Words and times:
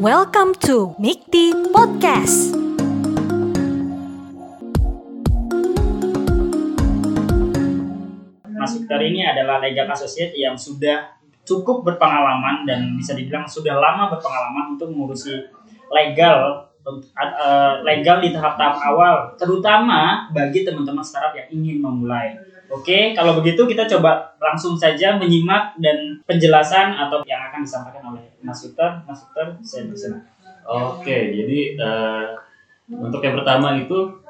Welcome 0.00 0.56
to 0.64 0.96
Mikti 0.96 1.52
Podcast. 1.76 2.56
Mas 8.48 8.72
Victor 8.80 8.96
ini 9.04 9.28
adalah 9.28 9.60
legal 9.60 9.92
associate 9.92 10.32
yang 10.40 10.56
sudah 10.56 11.20
cukup 11.44 11.84
berpengalaman 11.84 12.64
dan 12.64 12.96
bisa 12.96 13.12
dibilang 13.12 13.44
sudah 13.44 13.76
lama 13.76 14.08
berpengalaman 14.16 14.80
untuk 14.80 14.88
mengurusi 14.88 15.36
legal 15.92 16.72
uh, 16.88 17.84
legal 17.84 18.24
di 18.24 18.32
tahap-tahap 18.32 18.80
awal, 18.80 19.36
terutama 19.36 20.32
bagi 20.32 20.64
teman-teman 20.64 21.04
startup 21.04 21.36
yang 21.36 21.52
ingin 21.52 21.84
memulai. 21.84 22.40
Oke, 22.70 23.18
kalau 23.18 23.34
begitu 23.42 23.66
kita 23.66 23.82
coba 23.90 24.30
langsung 24.38 24.78
saja 24.78 25.18
menyimak 25.18 25.74
dan 25.82 26.22
penjelasan 26.22 26.94
atau 26.94 27.18
yang 27.26 27.50
akan 27.50 27.66
disampaikan 27.66 28.14
oleh 28.14 28.22
Mas 28.46 28.62
Victor. 28.62 29.02
Mas 29.10 29.26
Victor, 29.26 29.58
saya 29.58 29.90
bersilakan. 29.90 30.22
Oke, 30.70 31.34
jadi 31.34 31.74
uh, 31.82 32.38
untuk 32.94 33.18
yang 33.26 33.34
pertama 33.34 33.74
itu 33.74 34.22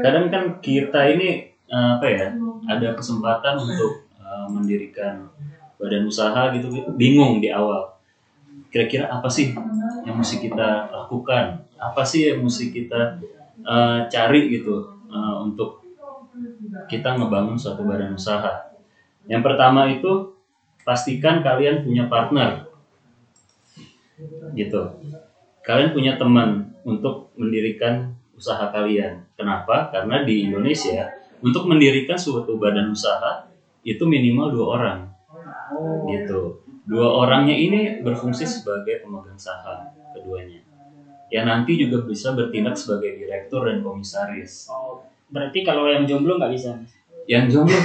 kadang 0.00 0.32
kan 0.32 0.44
kita 0.64 1.00
ini 1.12 1.52
uh, 1.68 2.00
apa 2.00 2.06
ya 2.08 2.26
ada 2.64 2.96
kesempatan 2.96 3.60
untuk 3.60 4.08
uh, 4.16 4.48
mendirikan 4.48 5.28
badan 5.76 6.08
usaha 6.08 6.50
gitu 6.56 6.72
bingung 6.96 7.38
di 7.38 7.52
awal 7.52 7.92
kira-kira 8.68 9.08
apa 9.08 9.28
sih 9.30 9.54
yang 10.04 10.16
mesti 10.18 10.42
kita 10.42 10.90
lakukan 10.92 11.64
apa 11.78 12.02
sih 12.04 12.34
yang 12.34 12.44
mesti 12.44 12.68
kita 12.74 13.16
uh, 13.64 14.04
cari 14.10 14.52
gitu 14.52 14.98
uh, 15.08 15.44
untuk 15.46 15.77
kita 16.88 17.14
ngebangun 17.14 17.60
suatu 17.60 17.84
badan 17.84 18.16
usaha. 18.16 18.72
Yang 19.28 19.42
pertama 19.44 19.86
itu 19.92 20.34
pastikan 20.82 21.44
kalian 21.44 21.84
punya 21.84 22.08
partner. 22.08 22.66
Gitu. 24.56 24.82
Kalian 25.62 25.92
punya 25.92 26.16
teman 26.16 26.72
untuk 26.82 27.28
mendirikan 27.36 28.16
usaha 28.32 28.72
kalian. 28.72 29.28
Kenapa? 29.36 29.92
Karena 29.92 30.24
di 30.24 30.48
Indonesia 30.48 31.12
untuk 31.44 31.68
mendirikan 31.68 32.18
suatu 32.18 32.56
badan 32.58 32.90
usaha 32.90 33.46
itu 33.84 34.02
minimal 34.08 34.48
dua 34.50 34.66
orang. 34.80 34.98
Gitu. 36.08 36.64
Dua 36.88 37.08
orangnya 37.20 37.52
ini 37.52 38.00
berfungsi 38.00 38.48
sebagai 38.48 39.04
pemegang 39.04 39.36
saham 39.36 39.92
keduanya. 40.16 40.64
Yang 41.28 41.44
nanti 41.44 41.72
juga 41.76 42.08
bisa 42.08 42.32
bertindak 42.32 42.80
sebagai 42.80 43.20
direktur 43.20 43.68
dan 43.68 43.84
komisaris 43.84 44.72
berarti 45.28 45.60
kalau 45.64 45.88
yang 45.88 46.08
jomblo 46.08 46.36
nggak 46.40 46.52
bisa 46.52 46.72
yang 47.28 47.44
jomblo? 47.44 47.76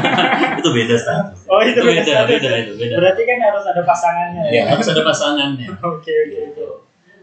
Itu 0.60 0.68
beda 0.68 0.94
status 0.94 1.42
oh 1.48 1.60
itu, 1.60 1.80
itu 1.80 1.80
beda, 1.84 2.02
beda, 2.24 2.24
beda, 2.28 2.48
beda, 2.48 2.72
beda. 2.76 2.94
Berarti 2.96 3.22
kan 3.28 3.38
harus 3.40 3.64
ada 3.68 3.82
pasangannya 3.84 4.42
ya, 4.48 4.62
harus 4.72 4.86
ada 4.88 5.02
pasangannya. 5.04 5.68
Oke 5.92 6.12
oke 6.12 6.40
gitu. 6.52 6.68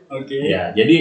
oke. 0.10 0.36
Ya 0.46 0.74
jadi 0.74 0.98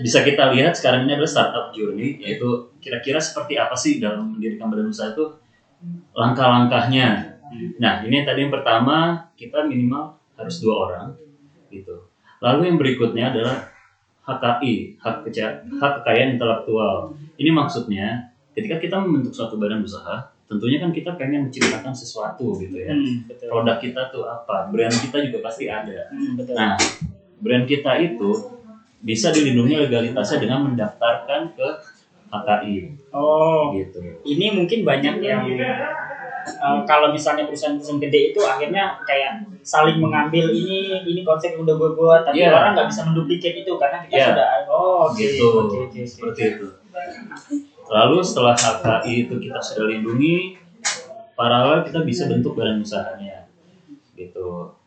bisa 0.00 0.22
kita 0.26 0.50
lihat 0.54 0.74
sekarang 0.74 1.06
ini 1.06 1.14
adalah 1.18 1.30
startup 1.30 1.66
journey 1.74 2.18
yaitu 2.22 2.46
kira-kira 2.82 3.18
seperti 3.18 3.58
apa 3.58 3.74
sih 3.78 3.98
dalam 4.02 4.34
mendirikan 4.34 4.70
badan 4.70 4.90
usaha 4.90 5.14
itu 5.14 5.26
langkah-langkahnya. 6.14 7.38
Nah 7.82 8.02
ini 8.06 8.22
tadi 8.22 8.46
yang 8.46 8.52
pertama 8.54 9.26
kita 9.34 9.66
minimal 9.66 10.18
harus 10.38 10.62
dua 10.62 10.74
orang 10.88 11.06
gitu. 11.70 12.10
Lalu 12.40 12.72
yang 12.72 12.78
berikutnya 12.80 13.24
adalah 13.30 13.69
HKI 14.30 15.02
hak 15.02 15.26
hak 15.82 15.92
kekayaan 16.00 16.38
intelektual 16.38 17.18
ini 17.34 17.50
maksudnya 17.50 18.30
ketika 18.54 18.78
kita 18.78 18.96
membentuk 19.02 19.34
suatu 19.34 19.58
badan 19.58 19.82
usaha 19.82 20.30
tentunya 20.46 20.78
kan 20.82 20.90
kita 20.90 21.14
pengen 21.14 21.50
menciptakan 21.50 21.94
sesuatu 21.94 22.58
gitu 22.58 22.78
ya 22.78 22.94
hmm, 22.94 23.30
betul. 23.30 23.50
produk 23.50 23.78
kita 23.78 24.02
tuh 24.10 24.26
apa 24.26 24.70
brand 24.70 24.94
kita 24.94 25.18
juga 25.26 25.38
pasti 25.42 25.66
ada 25.70 26.10
hmm, 26.10 26.34
betul. 26.38 26.54
nah 26.54 26.74
brand 27.42 27.66
kita 27.66 27.98
itu 27.98 28.30
bisa 29.00 29.32
dilindungi 29.32 29.80
legalitasnya 29.88 30.38
dengan 30.44 30.60
mendaftarkan 30.68 31.56
ke 31.56 31.68
HKI. 32.30 32.76
Oh, 33.10 33.74
gitu. 33.74 33.98
Ini 34.22 34.54
mungkin 34.54 34.86
banyak 34.86 35.18
yang 35.18 35.42
uh, 36.60 36.80
kalau 36.88 37.12
misalnya 37.12 37.44
perusahaan-perusahaan 37.46 38.00
gede 38.00 38.34
itu 38.34 38.40
akhirnya 38.44 38.98
kayak 39.04 39.44
saling 39.60 40.00
mengambil 40.00 40.48
ini 40.50 41.04
ini 41.04 41.20
konsep 41.24 41.54
yang 41.54 41.64
udah 41.64 41.76
gue 41.76 41.90
buat 41.96 42.20
tapi 42.24 42.42
yeah. 42.42 42.56
orang 42.56 42.72
nggak 42.76 42.88
bisa 42.88 43.02
menduplikat 43.08 43.52
itu 43.60 43.72
karena 43.76 43.98
kita 44.04 44.14
yeah. 44.16 44.28
sudah 44.32 44.46
oh 44.70 45.04
gitu 45.16 45.46
okay, 45.68 45.80
okay, 45.88 46.04
seperti 46.04 46.40
itu. 46.56 46.66
Lalu 47.90 48.22
setelah 48.22 48.54
HKI 48.54 49.26
itu 49.26 49.34
kita 49.42 49.58
sudah 49.58 49.90
lindungi, 49.90 50.54
paralel 51.34 51.82
kita 51.82 52.06
bisa 52.06 52.30
bentuk 52.30 52.54
badan 52.54 52.86
usahanya, 52.86 53.50
gitu. 54.14 54.78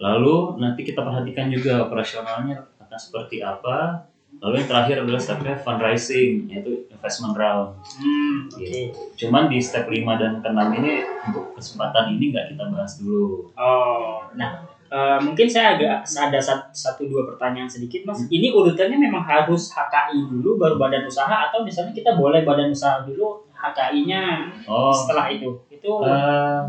Lalu 0.00 0.56
nanti 0.56 0.80
kita 0.80 1.04
perhatikan 1.04 1.52
juga 1.52 1.84
operasionalnya 1.84 2.64
akan 2.80 2.96
seperti 2.96 3.44
apa 3.44 4.08
lalu 4.38 4.62
yang 4.62 4.68
terakhir 4.70 4.96
adalah 5.02 5.20
stepnya 5.20 5.54
fundraising 5.58 6.46
yaitu 6.46 6.86
investment 6.94 7.34
round. 7.34 7.74
Hmm, 7.98 8.46
okay. 8.54 8.94
cuman 9.18 9.50
di 9.50 9.58
step 9.58 9.90
5 9.90 9.98
dan 10.18 10.38
ke 10.38 10.48
6 10.50 10.78
ini 10.78 10.92
untuk 11.30 11.44
kesempatan 11.58 12.14
ini 12.14 12.24
nggak 12.30 12.54
kita 12.54 12.64
bahas 12.70 12.92
dulu. 13.02 13.50
Oh. 13.58 14.22
Nah. 14.34 14.66
Uh, 14.88 15.20
mungkin 15.20 15.44
saya 15.44 15.76
agak 15.76 16.00
ada 16.00 16.40
satu 16.72 17.04
dua 17.12 17.28
pertanyaan 17.28 17.68
sedikit 17.68 18.08
mas. 18.08 18.24
Hmm. 18.24 18.32
ini 18.32 18.48
urutannya 18.48 18.96
memang 18.96 19.20
harus 19.20 19.68
HKI 19.68 20.32
dulu 20.32 20.56
baru 20.56 20.80
badan 20.80 21.04
usaha 21.04 21.52
atau 21.52 21.60
misalnya 21.60 21.92
kita 21.92 22.16
boleh 22.16 22.40
badan 22.40 22.72
usaha 22.72 23.04
dulu 23.04 23.44
HKI-nya 23.52 24.48
oh. 24.64 24.88
setelah 24.88 25.28
itu? 25.28 25.60
Itu 25.68 26.00
uh, 26.00 26.64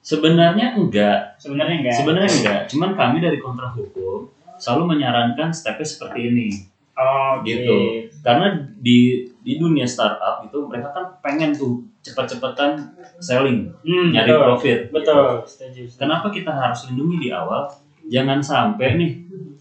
sebenarnya 0.00 0.80
enggak. 0.80 1.36
Sebenarnya 1.36 1.76
enggak? 1.84 1.96
Sebenarnya 2.00 2.30
enggak. 2.32 2.60
Cuman 2.72 2.90
kami 2.96 3.20
dari 3.20 3.36
kontra 3.36 3.68
hukum 3.68 4.32
selalu 4.56 4.96
menyarankan 4.96 5.52
stepnya 5.52 5.84
seperti 5.84 6.32
ini 6.32 6.71
Oh, 6.92 7.40
okay. 7.40 7.56
gitu. 7.56 7.76
Karena 8.20 8.52
di 8.76 9.24
di 9.42 9.52
dunia 9.56 9.88
startup 9.88 10.44
itu 10.44 10.60
mereka 10.68 10.92
kan 10.92 11.04
pengen 11.24 11.56
tuh 11.56 11.82
cepat-cepatan 12.04 12.78
selling, 13.22 13.70
hmm, 13.82 14.12
nyari 14.12 14.30
betul, 14.34 14.42
profit. 14.44 14.78
Betul. 14.90 15.26
Gitu. 15.46 15.94
Kenapa 15.96 16.28
kita 16.28 16.52
harus 16.52 16.90
lindungi 16.90 17.16
di 17.26 17.28
awal? 17.30 17.70
Jangan 18.10 18.42
sampai 18.42 18.98
nih 18.98 19.12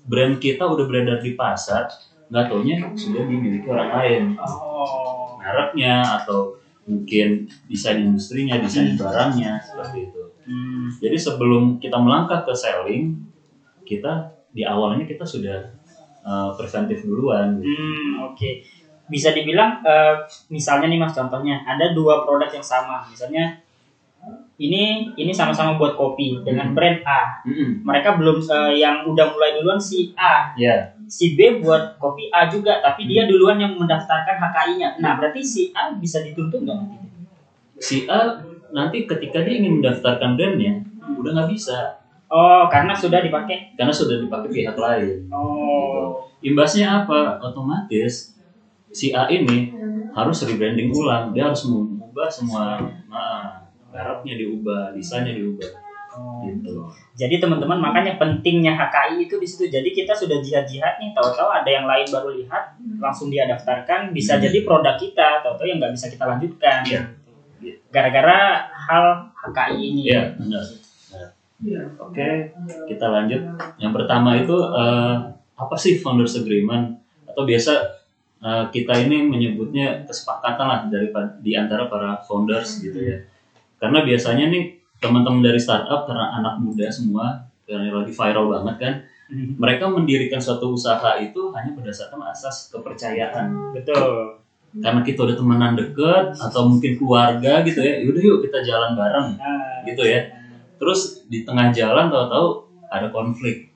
brand 0.05 0.35
kita 0.41 0.65
udah 0.65 0.85
beredar 0.89 1.21
di 1.21 1.37
pasar, 1.37 1.87
nggak 2.27 2.45
taunya 2.49 2.81
sudah 2.97 3.23
dimiliki 3.23 3.67
orang 3.69 3.89
lain. 3.95 4.23
Oh. 4.41 5.37
Mereknya 5.39 6.01
atau 6.21 6.57
mungkin 6.85 7.47
desain 7.69 8.01
industrinya, 8.01 8.57
desain 8.59 8.93
hmm. 8.93 8.99
barangnya 8.99 9.61
seperti 9.61 10.09
itu. 10.09 10.21
Hmm. 10.49 10.89
Jadi 10.97 11.17
sebelum 11.17 11.77
kita 11.77 11.95
melangkah 12.01 12.41
ke 12.41 12.51
selling, 12.51 13.21
kita 13.85 14.33
di 14.51 14.67
awalnya 14.67 15.07
kita 15.07 15.23
sudah 15.23 15.80
uh, 16.25 16.53
preventif 16.55 17.03
duluan. 17.05 17.59
Gitu. 17.59 17.69
Hmm, 17.69 18.31
oke. 18.31 18.37
Okay. 18.37 18.53
Bisa 19.11 19.35
dibilang 19.35 19.83
uh, 19.83 20.23
misalnya 20.47 20.87
nih 20.87 20.99
Mas 21.01 21.11
contohnya 21.11 21.61
ada 21.67 21.91
dua 21.91 22.23
produk 22.23 22.47
yang 22.47 22.63
sama. 22.63 23.03
Misalnya 23.11 23.59
ini 24.61 25.09
ini 25.17 25.33
sama-sama 25.33 25.75
buat 25.81 25.97
kopi 25.97 26.45
dengan 26.45 26.77
brand 26.77 27.01
A. 27.01 27.41
Mm-hmm. 27.41 27.81
Mereka 27.81 28.09
belum 28.21 28.37
uh, 28.45 28.69
yang 28.71 29.09
udah 29.09 29.33
mulai 29.33 29.57
duluan 29.57 29.81
si 29.81 30.13
A. 30.13 30.53
Yeah. 30.53 30.93
Si 31.09 31.33
B 31.33 31.59
buat 31.59 31.97
kopi 31.97 32.29
A 32.29 32.45
juga, 32.47 32.79
tapi 32.79 33.09
dia 33.09 33.25
duluan 33.25 33.57
yang 33.57 33.75
mendaftarkan 33.75 34.37
HKI-nya. 34.37 35.01
Nah, 35.01 35.17
berarti 35.19 35.41
si 35.43 35.73
A 35.73 35.91
bisa 35.97 36.21
dituntut 36.21 36.63
nggak 36.63 36.77
nanti? 36.77 36.97
Si 37.81 38.05
A 38.05 38.37
nanti 38.71 39.09
ketika 39.09 39.41
dia 39.41 39.59
ingin 39.59 39.81
mendaftarkan 39.81 40.37
brandnya, 40.37 40.85
hmm. 40.85 41.19
udah 41.19 41.31
nggak 41.35 41.49
bisa 41.51 42.00
Oh, 42.31 42.63
karena 42.71 42.95
sudah 42.95 43.19
dipakai? 43.19 43.75
Karena 43.75 43.91
sudah 43.91 44.15
dipakai 44.23 44.47
pihak 44.47 44.77
lain. 44.79 45.27
Oh. 45.35 46.23
Imbasnya 46.39 47.03
apa? 47.03 47.43
Otomatis 47.43 48.39
si 48.87 49.11
A 49.11 49.27
ini 49.27 49.75
harus 50.15 50.39
rebranding 50.47 50.95
ulang. 50.95 51.35
Dia 51.35 51.51
harus 51.51 51.67
mengubah 51.67 52.31
semua 52.31 52.79
nah, 53.11 53.67
mereknya 53.91 54.39
diubah, 54.39 54.95
desainnya 54.95 55.35
diubah. 55.35 55.69
Oh. 56.15 56.47
Gitu. 56.47 56.71
Jadi 57.19 57.35
teman-teman 57.43 57.83
makanya 57.83 58.15
pentingnya 58.15 58.79
HKI 58.79 59.27
itu 59.27 59.35
di 59.35 59.47
situ. 59.47 59.67
Jadi 59.67 59.91
kita 59.91 60.15
sudah 60.15 60.39
jihad-jihad 60.39 61.03
nih, 61.03 61.11
tahu-tahu 61.11 61.51
ada 61.51 61.67
yang 61.67 61.83
lain 61.83 62.07
baru 62.07 62.31
lihat, 62.35 62.79
langsung 62.99 63.27
dia 63.27 63.43
daftarkan, 63.47 64.15
bisa 64.15 64.39
hmm. 64.39 64.43
jadi 64.47 64.59
produk 64.63 64.95
kita, 64.95 65.43
tahu-tahu 65.43 65.67
yang 65.67 65.83
nggak 65.83 65.95
bisa 65.99 66.07
kita 66.07 66.23
lanjutkan. 66.27 66.79
Iya. 66.87 67.01
Gara-gara 67.91 68.71
hal 68.71 69.35
HKI 69.35 69.79
ini. 69.83 70.01
Iya, 70.15 70.35
benar. 70.39 70.63
Oke, 71.61 71.93
okay, 72.01 72.33
kita 72.89 73.05
lanjut. 73.05 73.41
Yang 73.77 73.93
pertama 73.93 74.33
itu 74.33 74.57
uh, 74.57 75.29
apa 75.53 75.75
sih 75.77 76.01
founders 76.01 76.33
agreement 76.41 76.97
atau 77.29 77.45
biasa 77.45 77.73
uh, 78.41 78.65
kita 78.73 78.97
ini 78.97 79.29
menyebutnya 79.29 80.01
kesepakatan 80.09 80.65
lah 80.65 80.79
dari 80.89 81.13
di 81.37 81.53
antara 81.53 81.85
para 81.85 82.17
founders 82.25 82.81
gitu 82.81 82.97
ya. 82.97 83.17
Karena 83.77 84.01
biasanya 84.01 84.49
nih 84.49 84.81
teman-teman 84.97 85.45
dari 85.45 85.61
startup 85.61 86.09
karena 86.09 86.33
anak 86.41 86.57
muda 86.65 86.89
semua 86.89 87.45
karena 87.69 87.93
lagi 87.93 88.13
viral 88.13 88.45
banget 88.51 88.75
kan, 88.81 88.93
hmm. 89.29 89.61
mereka 89.61 89.85
mendirikan 89.85 90.41
suatu 90.41 90.73
usaha 90.73 91.15
itu 91.21 91.53
hanya 91.53 91.77
berdasarkan 91.77 92.25
asas 92.33 92.73
kepercayaan. 92.73 93.77
Betul. 93.77 94.41
Karena 94.81 95.05
kita 95.05 95.29
udah 95.29 95.35
temenan 95.37 95.77
deket 95.77 96.25
atau 96.41 96.65
mungkin 96.65 96.97
keluarga 96.97 97.61
gitu 97.61 97.79
ya, 97.85 98.01
yaudah 98.01 98.23
yuk 98.23 98.39
kita 98.49 98.63
jalan 98.63 98.95
bareng, 98.95 99.35
nah, 99.35 99.83
gitu 99.83 99.99
ya 100.07 100.40
terus 100.81 101.29
di 101.29 101.45
tengah 101.45 101.69
jalan 101.69 102.09
tahu-tahu 102.09 102.65
ada 102.89 103.13
konflik. 103.13 103.69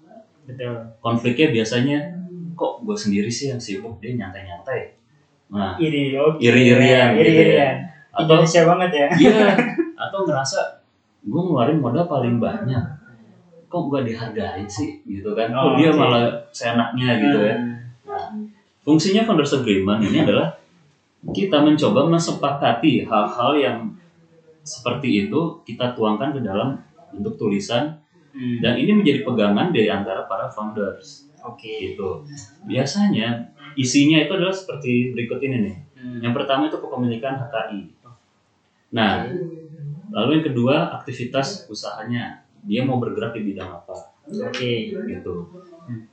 Betul. 0.49 0.73
Konfliknya 0.97 1.53
biasanya 1.53 1.97
kok 2.57 2.81
gue 2.81 2.97
sendiri 2.97 3.29
sih 3.29 3.53
yang 3.53 3.61
sibuk? 3.61 4.01
Dia 4.01 4.17
nyantai-nyantai. 4.17 4.97
Nah 5.53 5.77
iri 5.77 6.17
oke. 6.17 6.41
Iri-irian 6.41 7.13
gitu 7.13 7.21
iri 7.21 7.29
ya. 7.29 7.45
irian 7.45 7.77
atau 8.15 8.33
Indonesia 8.41 8.61
banget 8.65 8.89
ya. 8.95 9.07
Iya. 9.11 9.47
Atau 10.07 10.27
ngerasa 10.27 10.59
gue 11.21 11.41
ngeluarin 11.41 11.79
modal 11.83 12.07
paling 12.07 12.39
banyak. 12.39 12.83
Kok 13.67 13.83
gue 13.91 14.01
dihargai 14.07 14.63
sih? 14.65 15.03
Gitu 15.03 15.35
kan. 15.35 15.51
Oh, 15.51 15.75
kok 15.75 15.83
dia 15.83 15.91
oke. 15.91 15.99
malah 15.99 16.25
seenaknya 16.55 17.19
gitu 17.19 17.37
ya. 17.43 17.55
Nah, 18.07 18.31
fungsinya 18.87 19.27
founders 19.27 19.51
agreement 19.51 19.99
ini 19.99 20.23
adalah 20.23 20.55
kita 21.35 21.59
mencoba 21.59 22.07
mesepakati 22.07 23.03
hal-hal 23.03 23.51
yang 23.57 23.77
seperti 24.65 25.27
itu 25.27 25.61
kita 25.65 25.93
tuangkan 25.93 26.33
ke 26.33 26.41
dalam 26.41 26.79
bentuk 27.15 27.35
tulisan 27.39 27.95
Hmm, 28.35 28.59
dan 28.59 28.75
ini 28.75 28.91
menjadi 28.91 29.23
pegangan 29.23 29.71
dari 29.71 29.87
antara 29.87 30.27
para 30.27 30.51
founders 30.51 31.31
oke 31.39 31.63
gitu. 31.63 32.19
Biasanya 32.67 33.47
isinya 33.79 34.19
itu 34.19 34.31
adalah 34.35 34.51
seperti 34.51 35.15
berikut 35.15 35.39
ini 35.39 35.57
nih. 35.63 35.75
Hmm, 35.95 36.19
Yang 36.19 36.33
pertama 36.43 36.67
itu 36.67 36.75
kepemilikan 36.75 37.33
HKI. 37.39 37.81
Nah, 38.95 39.23
lalu 40.13 40.29
yang 40.41 40.45
kedua 40.51 40.75
aktivitas 41.01 41.67
usahanya. 41.71 42.43
Dia 42.65 42.81
mau 42.81 42.97
bergerak 42.97 43.37
di 43.37 43.41
bidang 43.45 43.69
apa 43.69 44.09
oke 44.25 44.73
gitu. 45.05 45.35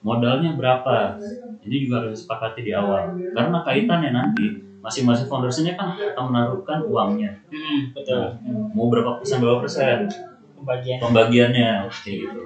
Modalnya 0.05 0.53
berapa? 0.53 1.17
Ini 1.65 1.77
juga 1.89 2.05
harus 2.05 2.21
disepakati 2.21 2.61
di 2.67 2.73
awal. 2.77 3.17
Karena 3.33 3.63
kaitannya 3.65 4.11
nanti 4.13 4.61
masing-masing 4.83 5.31
foundersnya 5.31 5.79
kan 5.79 5.95
akan 5.97 6.25
menaruhkan 6.29 6.79
uangnya. 6.85 7.39
Hmm, 7.49 7.95
betul 7.97 8.37
Hmm, 8.43 8.69
Mau 8.77 8.91
berapa 8.93 9.17
persen 9.21 9.39
berapa 9.41 9.63
persen 9.65 10.11
pembagian 10.63 10.99
pembagiannya 11.03 11.71
kayak 11.91 12.17
gitu. 12.23 12.43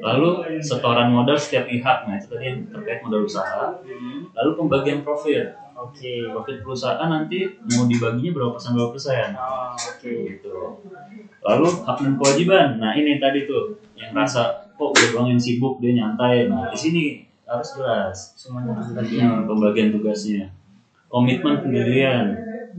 Lalu 0.00 0.28
setoran 0.64 1.12
modal 1.12 1.36
setiap 1.36 1.68
pihak. 1.68 2.08
Nah, 2.08 2.16
itu 2.16 2.26
tadi 2.32 2.48
terkait 2.72 3.04
modal 3.04 3.28
usaha. 3.28 3.76
Hmm, 3.84 4.24
Lalu 4.32 4.50
pembagian 4.56 5.04
profit. 5.04 5.52
oke 5.78 6.10
Profit 6.34 6.56
perusahaan 6.64 7.06
nanti 7.06 7.46
mau 7.70 7.86
dibaginya 7.86 8.32
berapa 8.34 8.50
persen 8.56 8.74
berapa 8.74 8.90
persen. 8.96 9.28
Oh, 9.36 9.76
oke 9.76 10.10
gitu. 10.10 10.54
Lalu 11.44 11.66
hak 11.86 11.96
dan 12.02 12.12
kewajiban. 12.18 12.68
Nah 12.80 12.96
ini 12.96 13.20
tadi 13.22 13.46
tuh 13.46 13.78
yang 13.94 14.10
rasa 14.16 14.66
kok 14.74 14.90
gue 14.94 15.14
doang 15.14 15.30
yang 15.30 15.38
sibuk 15.38 15.78
dia 15.78 15.94
nyantai. 15.94 16.48
Nah 16.50 16.72
di 16.72 16.78
sini 16.78 17.04
harus 17.46 17.78
jelas 17.78 18.16
semuanya 18.34 18.74
harus 18.74 18.90
Hmm, 18.96 19.46
pembagian 19.46 19.94
tugasnya. 19.94 20.50
Komitmen 21.06 21.62
pendirian. 21.62 22.26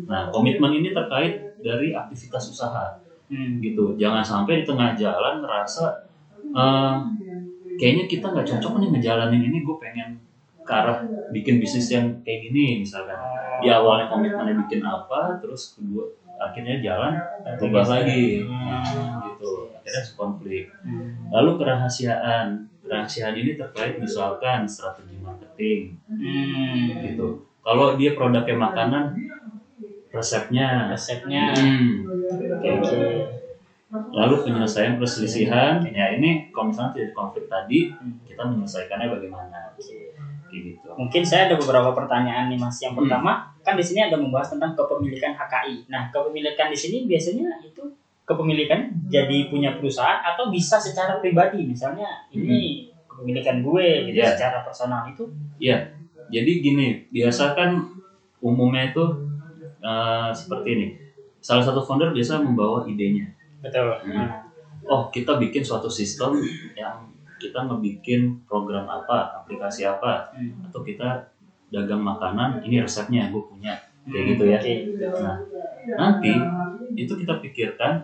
Nah 0.09 0.27
komitmen 0.33 0.75
ini 0.75 0.91
terkait 0.91 1.55
dari 1.63 1.95
aktivitas 1.95 2.51
usaha 2.51 2.99
Hmm, 3.29 3.61
gitu. 3.61 3.93
Jangan 3.95 4.25
sampai 4.25 4.61
di 4.61 4.63
tengah 4.65 4.97
jalan 4.97 5.45
ngerasa 5.45 5.85
eh, 6.49 6.95
kayaknya 7.77 8.05
kita 8.09 8.25
nggak 8.33 8.47
cocok 8.49 8.73
nih 8.81 8.89
ngejalanin 8.97 9.41
ini. 9.45 9.57
Gue 9.61 9.77
pengen 9.77 10.17
ke 10.65 10.73
arah 10.73 11.01
bikin 11.33 11.57
bisnis 11.57 11.89
yang 11.93 12.09
kayak 12.25 12.49
gini 12.49 12.81
misalkan. 12.85 13.17
Di 13.61 13.67
awalnya 13.69 14.09
komitmennya 14.09 14.55
bikin 14.65 14.81
apa, 14.81 15.37
terus 15.41 15.77
kedua 15.77 16.09
akhirnya 16.39 16.79
jalan 16.79 17.13
berubah 17.59 17.85
lagi. 17.85 18.47
Nah, 18.47 19.21
gitu. 19.29 19.69
Akhirnya 19.75 20.01
konflik. 20.15 20.65
Hmm, 20.81 21.29
lalu 21.29 21.59
kerahasiaan. 21.59 22.65
Kerahasiaan 22.79 23.37
ini 23.37 23.53
terkait 23.53 24.01
misalkan 24.01 24.65
strategi 24.65 25.19
marketing. 25.21 25.93
Hmm, 26.09 27.05
gitu. 27.05 27.45
Kalau 27.61 27.93
dia 27.99 28.17
produknya 28.17 28.55
makanan 28.57 29.13
resepnya 30.09 30.89
resepnya 30.89 31.53
Hmm. 31.53 32.05
oke 32.57 32.67
oke 32.81 32.97
lalu 34.13 34.35
penyelesaian 34.45 35.01
perselisihan 35.01 35.81
ya 35.81 36.13
ini 36.13 36.53
kalau 36.53 36.69
misalnya 36.69 36.93
tidak 36.93 37.13
konflik 37.13 37.45
tadi 37.45 37.89
Hmm. 37.89 38.21
kita 38.25 38.41
menyelesaikannya 38.45 39.07
bagaimana 39.09 39.73
kayak 40.49 40.61
gitu 40.65 40.87
Mungkin 40.97 41.23
saya 41.23 41.47
ada 41.47 41.55
beberapa 41.55 41.95
pertanyaan 41.95 42.51
nih 42.51 42.59
Mas. 42.59 42.75
Yang 42.81 42.91
Hmm. 42.91 42.99
pertama, 43.05 43.31
kan 43.63 43.77
di 43.77 43.85
sini 43.85 44.03
ada 44.03 44.17
membahas 44.19 44.51
tentang 44.51 44.75
kepemilikan 44.75 45.31
HKI. 45.31 45.87
Nah, 45.87 46.11
kepemilikan 46.11 46.67
di 46.67 46.75
sini 46.75 47.07
biasanya 47.07 47.55
itu 47.63 47.87
kepemilikan 48.27 48.89
jadi 49.07 49.47
punya 49.47 49.77
perusahaan 49.79 50.19
atau 50.19 50.51
bisa 50.51 50.75
secara 50.75 51.15
pribadi. 51.17 51.63
Misalnya 51.63 52.25
ini 52.29 52.89
kepemilikan 53.07 53.63
gue 53.63 54.11
gitu 54.11 54.19
Hmm. 54.19 54.25
Iya. 54.25 54.33
secara 54.35 54.57
personal 54.65 55.07
itu. 55.07 55.23
jadi 56.29 56.51
gini 56.61 57.09
biasa 57.09 57.57
kan 57.57 57.73
umumnya 58.39 58.93
itu 58.93 59.01
eh, 59.79 60.29
seperti 60.31 60.69
ini 60.75 60.87
salah 61.39 61.63
satu 61.63 61.79
founder 61.79 62.11
biasa 62.11 62.43
membawa 62.43 62.83
idenya 62.83 63.31
Betul. 63.59 63.91
Hmm. 64.07 64.47
oh 64.87 65.07
kita 65.11 65.35
bikin 65.35 65.63
suatu 65.63 65.87
sistem 65.87 66.35
yang 66.75 67.09
kita 67.39 67.63
ngebikin 67.63 68.43
program 68.43 68.83
apa, 68.83 69.39
aplikasi 69.39 69.87
apa, 69.87 70.27
Hmm. 70.35 70.59
atau 70.67 70.83
kita 70.83 71.23
dagang 71.71 72.03
makanan, 72.03 72.59
ini 72.67 72.83
resepnya 72.83 73.31
gue 73.31 73.39
punya, 73.39 73.79
kayak 74.03 74.35
gitu 74.35 74.43
ya. 74.43 74.59
Oke. 74.59 74.73
Nah, 75.23 75.37
nanti 75.95 76.35
itu 76.99 77.13
kita 77.15 77.39
pikirkan 77.39 78.03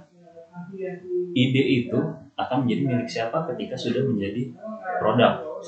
ide 1.35 1.63
itu 1.83 1.99
akan 2.35 2.63
menjadi 2.63 2.81
milik 2.87 3.09
siapa 3.11 3.43
ketika 3.51 3.75
sudah 3.75 4.07
menjadi 4.07 4.55
produk. 5.03 5.59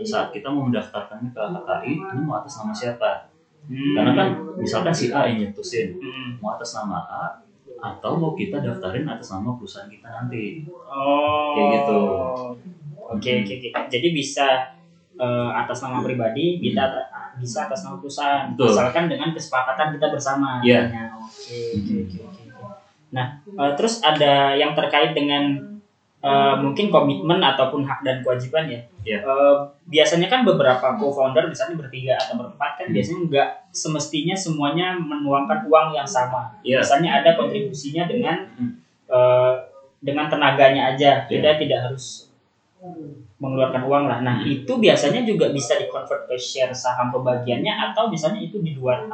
Saat 0.00 0.32
kita 0.32 0.48
mau 0.48 0.64
mendaftarkannya 0.64 1.36
ke 1.36 1.40
HKI, 1.40 1.92
ini 2.00 2.20
mau 2.24 2.40
atas 2.40 2.56
nama 2.64 2.72
siapa? 2.72 3.28
Hmm. 3.66 3.94
Karena 3.98 4.12
kan 4.14 4.28
misalkan 4.58 4.94
si 4.94 5.10
A 5.10 5.26
yang 5.26 5.42
nyetusin, 5.42 5.98
Hmm. 5.98 6.38
mau 6.38 6.54
atas 6.54 6.78
nama 6.78 7.02
A, 7.06 7.24
atau 7.76 8.16
mau 8.16 8.32
kita 8.32 8.62
daftarin 8.62 9.04
atas 9.04 9.34
nama 9.34 9.52
perusahaan 9.58 9.90
kita 9.90 10.08
nanti. 10.08 10.64
Oh. 10.70 11.52
Kayak 11.54 11.68
gitu. 11.82 12.00
Oke 13.06 13.30
oke 13.42 13.52
oke. 13.58 13.68
Jadi 13.90 14.08
bisa 14.14 14.46
eh, 15.16 15.50
atas 15.56 15.80
nama 15.80 16.04
pribadi, 16.04 16.60
bisa 16.60 16.84
bisa 17.40 17.58
atas 17.68 17.84
nama 17.84 17.96
perusahaan. 18.00 18.52
Betul. 18.52 18.72
Asalkan 18.72 19.06
dengan 19.08 19.32
kesepakatan 19.32 19.96
kita 19.96 20.06
bersama. 20.12 20.60
Iya. 20.60 20.92
Oke 21.16 21.56
oke 21.72 21.94
oke 22.04 22.18
oke. 22.24 22.42
Nah, 23.12 23.26
eh, 23.44 23.72
terus 23.76 24.02
ada 24.04 24.52
yang 24.56 24.76
terkait 24.76 25.16
dengan 25.16 25.75
eh, 26.26 26.54
mungkin 26.58 26.90
komitmen 26.90 27.38
ataupun 27.38 27.86
hak 27.86 28.02
dan 28.02 28.18
kewajiban 28.26 28.66
ya. 28.66 28.80
Iya. 29.06 29.18
Eh, 29.22 29.56
biasanya 29.86 30.26
kan 30.26 30.42
beberapa 30.42 30.98
co-founder 30.98 31.46
misalnya 31.46 31.78
bertiga 31.78 32.18
atau 32.18 32.34
berempat 32.34 32.82
kan 32.82 32.86
Hmm. 32.90 32.94
biasanya 32.98 33.20
nggak 33.30 33.48
semestinya 33.70 34.34
semuanya 34.34 34.98
menuangkan 34.98 35.70
uang 35.70 35.94
yang 35.94 36.08
sama. 36.08 36.50
Iya. 36.66 36.82
Misalnya 36.82 37.22
ada 37.22 37.38
kontribusinya 37.38 38.10
dengan 38.10 38.36
Hmm. 38.58 38.82
eh, 39.06 39.54
dengan 40.02 40.26
tenaganya 40.26 40.92
aja, 40.92 41.24
kita 41.30 41.56
tidak 41.62 41.78
harus 41.86 42.26
mengeluarkan 43.36 43.82
uang 43.86 44.04
lah. 44.08 44.18
Nah, 44.22 44.42
Hmm. 44.42 44.50
itu 44.50 44.72
biasanya 44.78 45.22
juga 45.24 45.50
bisa 45.52 45.76
dikonvert 45.76 46.26
ke 46.28 46.36
share 46.38 46.72
saham 46.72 47.12
pembagiannya 47.12 47.92
atau 47.92 48.08
misalnya 48.08 48.40
itu 48.42 48.58
di 48.60 48.74
luar. 48.76 49.06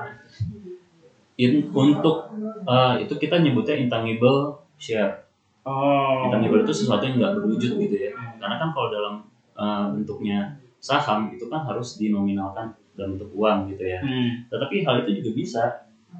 In- 1.40 1.72
untuk 1.72 2.28
uh, 2.68 2.94
itu 3.00 3.14
kita 3.18 3.40
nyebutnya 3.40 3.75
intangible 3.80 4.62
share. 4.76 5.21
Oh. 5.62 6.26
Intangible 6.26 6.66
itu 6.66 6.75
sesuatu 6.75 7.07
yang 7.07 7.23
nggak 7.23 7.35
berwujud 7.38 7.78
gitu 7.78 7.97
ya. 7.97 8.11
Karena 8.38 8.59
kan 8.59 8.69
kalau 8.75 8.88
dalam 8.90 9.14
uh, 9.54 9.87
bentuknya 9.95 10.59
saham 10.83 11.31
itu 11.31 11.47
kan 11.47 11.62
harus 11.62 12.02
dinominalkan 12.02 12.75
dalam 12.99 13.14
bentuk 13.14 13.31
uang 13.38 13.71
gitu 13.71 13.85
ya. 13.87 14.02
Hmm. 14.02 14.42
Tetapi 14.50 14.83
hal 14.83 15.07
itu 15.07 15.23
juga 15.23 15.31
bisa 15.35 15.62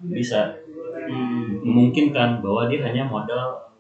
bisa 0.03 0.41
Hmm. 1.03 1.59
memungkinkan 1.67 2.39
bahwa 2.39 2.71
dia 2.71 2.79
hanya 2.87 3.03
modal 3.03 3.75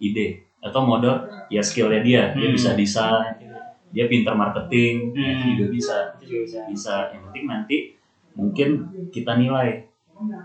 ide 0.00 0.40
atau 0.64 0.80
modal 0.80 1.28
ya 1.52 1.60
skillnya 1.60 2.00
dia. 2.00 2.22
Dia 2.32 2.48
Hmm. 2.48 2.56
bisa 2.56 2.72
desain, 2.72 3.36
dia 3.92 4.08
pintar 4.08 4.32
marketing, 4.32 5.12
Hmm. 5.12 5.28
itu 5.28 5.44
juga 5.60 5.64
bisa. 5.68 5.96
Bisa. 6.16 6.64
Bisa. 6.64 6.94
Yang 7.12 7.22
penting 7.28 7.44
nanti 7.44 7.76
mungkin 8.32 8.68
kita 9.12 9.36
nilai, 9.36 9.84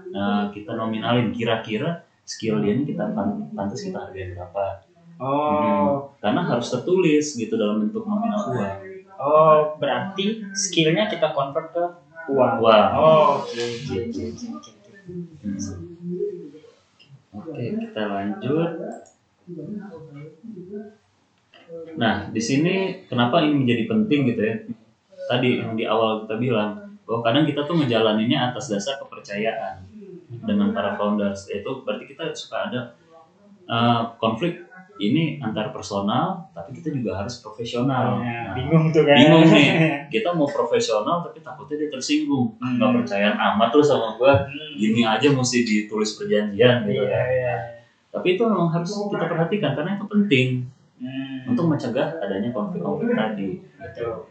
Nah, 0.09 0.49
kita 0.49 0.73
nominalin 0.73 1.29
kira-kira 1.29 2.01
skill 2.29 2.61
dia 2.61 2.77
ini 2.77 2.85
kita 2.85 3.09
pan- 3.17 3.49
pantas 3.57 3.81
kita 3.81 3.97
hargai 3.97 4.37
berapa. 4.37 4.85
Oh. 5.17 6.13
Karena 6.21 6.45
harus 6.45 6.69
tertulis 6.69 7.33
gitu 7.33 7.57
dalam 7.57 7.81
bentuk 7.81 8.05
nominal 8.05 8.53
uang. 8.53 8.77
Oh, 9.19 9.75
berarti 9.81 10.45
skillnya 10.53 11.09
kita 11.09 11.33
convert 11.33 11.73
ke 11.73 11.83
uang. 12.29 12.53
Uang. 12.61 12.87
Oh, 12.95 13.41
oke 13.41 13.57
oke 13.57 13.93
oke 14.05 14.21
oke, 14.29 14.45
oke. 14.53 14.71
Hmm. 15.41 15.81
Oke, 17.29 17.63
kita 17.81 18.03
lanjut. 18.05 18.71
Nah, 21.97 22.29
di 22.29 22.41
sini 22.41 23.05
kenapa 23.09 23.41
ini 23.41 23.65
menjadi 23.65 23.83
penting 23.89 24.19
gitu 24.33 24.41
ya? 24.45 24.55
Tadi 25.29 25.61
yang 25.61 25.73
di 25.73 25.85
awal 25.85 26.25
kita 26.25 26.37
bilang 26.37 26.97
bahwa 27.05 27.19
kadang 27.25 27.45
kita 27.49 27.65
tuh 27.65 27.81
ngejalaninnya 27.81 28.53
atas 28.53 28.69
dasar 28.69 29.01
kepercayaan 29.01 29.88
dengan 30.29 30.69
para 30.69 30.93
founders. 30.93 31.49
Itu 31.49 31.81
berarti 31.81 32.05
kita 32.05 32.29
suka 32.31 32.69
ada 32.69 32.79
uh, 33.65 34.13
konflik 34.15 34.61
ini 34.99 35.39
antar 35.39 35.71
personal, 35.71 36.51
tapi 36.51 36.75
kita 36.75 36.91
juga 36.91 37.15
harus 37.15 37.39
profesional. 37.39 38.19
Nah, 38.19 38.51
Nah, 38.51 38.53
bingung 38.53 38.91
tuh 38.91 39.07
kan. 39.07 39.15
bingung 39.15 39.47
nih. 39.47 39.67
Kita 40.13 40.35
mau 40.35 40.43
profesional 40.43 41.23
tapi 41.23 41.39
takutnya 41.39 41.79
dia 41.79 41.87
tersinggung. 41.87 42.51
Hmm. 42.59 42.75
Nggak 42.75 42.91
percayaan 42.99 43.35
amat 43.37 43.69
tuh 43.71 43.79
sama 43.79 44.11
gua 44.19 44.35
Hmm. 44.43 44.75
gini 44.75 45.07
aja 45.07 45.31
mesti 45.31 45.63
ditulis 45.63 46.19
perjanjian 46.19 46.83
gitu 46.83 46.99
Iya, 46.99 47.07
kan. 47.07 47.25
iya. 47.31 47.55
Tapi 48.09 48.35
itu 48.35 48.43
memang 48.43 48.67
harus 48.69 48.89
kita 48.91 49.23
perhatikan 49.23 49.71
karena 49.71 49.95
itu 49.95 50.05
penting 50.05 50.47
Hmm. 50.99 51.47
untuk 51.47 51.71
mencegah 51.71 52.19
adanya 52.19 52.51
konflik-konflik 52.51 53.15
tadi. 53.15 53.49
Betul. 53.79 54.27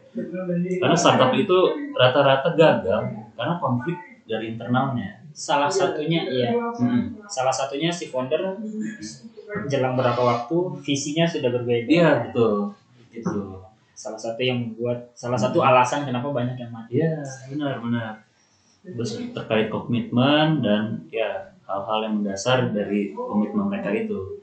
Karena 0.77 0.97
startup 0.99 1.33
itu 1.33 1.57
rata-rata 1.95 2.53
gagal 2.53 3.01
karena 3.33 3.55
konflik 3.57 3.97
dari 4.27 4.53
internalnya. 4.53 5.18
Salah 5.39 5.71
satunya 5.71 6.27
iya. 6.27 6.51
Hmm. 6.51 7.15
Salah 7.31 7.55
satunya 7.55 7.95
si 7.95 8.11
founder 8.11 8.59
jelang 9.71 9.95
berapa 9.95 10.19
waktu 10.19 10.57
visinya 10.83 11.23
sudah 11.23 11.55
berbeda. 11.55 11.87
Iya 11.87 12.11
betul, 12.27 12.75
gitu. 13.15 13.63
Salah 13.95 14.19
satu 14.19 14.43
yang 14.43 14.59
membuat 14.67 15.15
salah 15.15 15.39
satu 15.39 15.63
alasan 15.63 16.03
kenapa 16.03 16.35
banyak 16.35 16.59
yang 16.59 16.75
mati. 16.75 16.99
Iya 16.99 17.23
benar 17.55 17.79
benar. 17.79 18.13
Terus 18.83 19.23
terkait 19.31 19.71
komitmen 19.71 20.59
dan 20.59 21.07
ya 21.07 21.55
hal-hal 21.71 22.11
yang 22.11 22.15
mendasar 22.19 22.75
dari 22.75 23.15
komitmen 23.15 23.71
mereka 23.71 23.95
itu. 23.95 24.43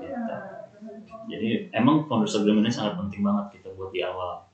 Gitu. 0.00 0.16
Jadi 1.28 1.68
emang 1.76 2.08
founders 2.08 2.40
agreement 2.40 2.66
ini 2.66 2.72
sangat 2.72 2.96
penting 2.98 3.20
banget 3.20 3.60
kita 3.60 3.68
buat 3.76 3.92
di 3.92 4.00
awal. 4.00 4.48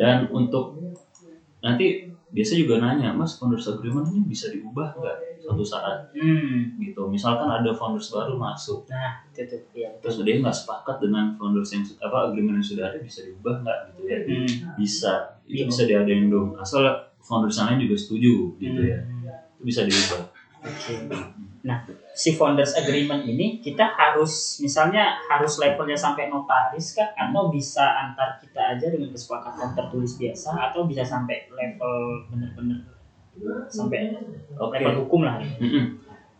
Dan 0.00 0.32
untuk 0.32 0.80
nanti 1.60 2.08
biasa 2.30 2.52
juga 2.54 2.78
nanya, 2.78 3.10
mas 3.10 3.34
founders 3.34 3.66
agreement 3.66 4.06
ini 4.06 4.22
bisa 4.22 4.46
diubah 4.46 4.94
nggak 4.94 5.16
suatu 5.42 5.62
saat 5.62 6.14
Hmm. 6.14 6.78
gitu. 6.78 7.02
Misalkan 7.06 7.50
ada 7.50 7.70
founders 7.74 8.06
baru 8.08 8.38
masuk, 8.38 8.86
Nah, 8.86 9.26
itu 9.26 9.42
tuh. 9.46 9.58
Iya. 9.74 9.90
terus 9.98 10.22
dia 10.22 10.38
nggak 10.38 10.54
sepakat 10.54 11.02
dengan 11.02 11.34
founders 11.34 11.70
yang 11.70 11.82
apa 11.98 12.30
agreement 12.30 12.62
yang 12.62 12.66
sudah 12.66 12.84
ada 12.86 12.98
bisa 12.98 13.26
diubah 13.26 13.54
nggak 13.60 13.78
gitu 13.90 14.02
ya? 14.06 14.18
Hmm. 14.22 14.48
Bisa, 14.78 15.12
itu 15.44 15.62
Iya. 15.62 15.66
bisa 15.66 15.82
diadain 15.84 16.26
dong. 16.26 16.54
Asal 16.54 16.86
founders 17.18 17.58
lain 17.58 17.82
juga 17.82 17.94
setuju 17.94 18.54
gitu 18.56 18.80
ya, 18.80 18.98
Hmm. 19.02 19.26
itu 19.58 19.62
bisa 19.66 19.80
diubah. 19.82 20.22
Oke. 20.60 20.94
Nah, 21.60 21.84
si 22.16 22.32
founders 22.32 22.72
agreement 22.72 23.20
ini 23.28 23.60
kita 23.60 23.84
harus 23.84 24.60
misalnya 24.64 25.20
harus 25.28 25.60
levelnya 25.60 25.96
sampai 25.96 26.32
notaris 26.32 26.96
kah 26.96 27.12
atau 27.12 27.52
bisa 27.52 27.84
antar 27.84 28.40
kita 28.40 28.76
aja 28.76 28.88
dengan 28.88 29.12
kesepakatan 29.12 29.76
tertulis 29.76 30.16
biasa 30.16 30.72
atau 30.72 30.88
bisa 30.88 31.04
sampai 31.04 31.52
level 31.52 32.24
bener-bener 32.32 32.80
sampai 33.68 34.16
Oke. 34.56 34.80
level 34.80 35.04
hukum 35.04 35.20
lah. 35.28 35.36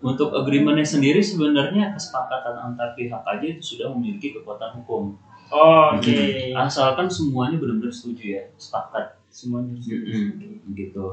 Untuk 0.01 0.33
agreementnya 0.33 0.89
sendiri 0.89 1.21
sebenarnya 1.21 1.93
kesepakatan 1.93 2.57
antar 2.57 2.97
pihak 2.97 3.21
aja 3.21 3.45
itu 3.45 3.77
sudah 3.77 3.93
memiliki 3.93 4.33
kekuatan 4.33 4.81
hukum. 4.81 5.13
Oke. 5.53 6.53
Asalkan 6.57 7.13
semuanya 7.13 7.61
benar-benar 7.61 7.93
setuju 7.93 8.41
ya, 8.41 8.43
sepakat. 8.57 9.21
Semuanya 9.29 9.77
Mm-mm. 9.77 10.73
Gitu. 10.73 11.07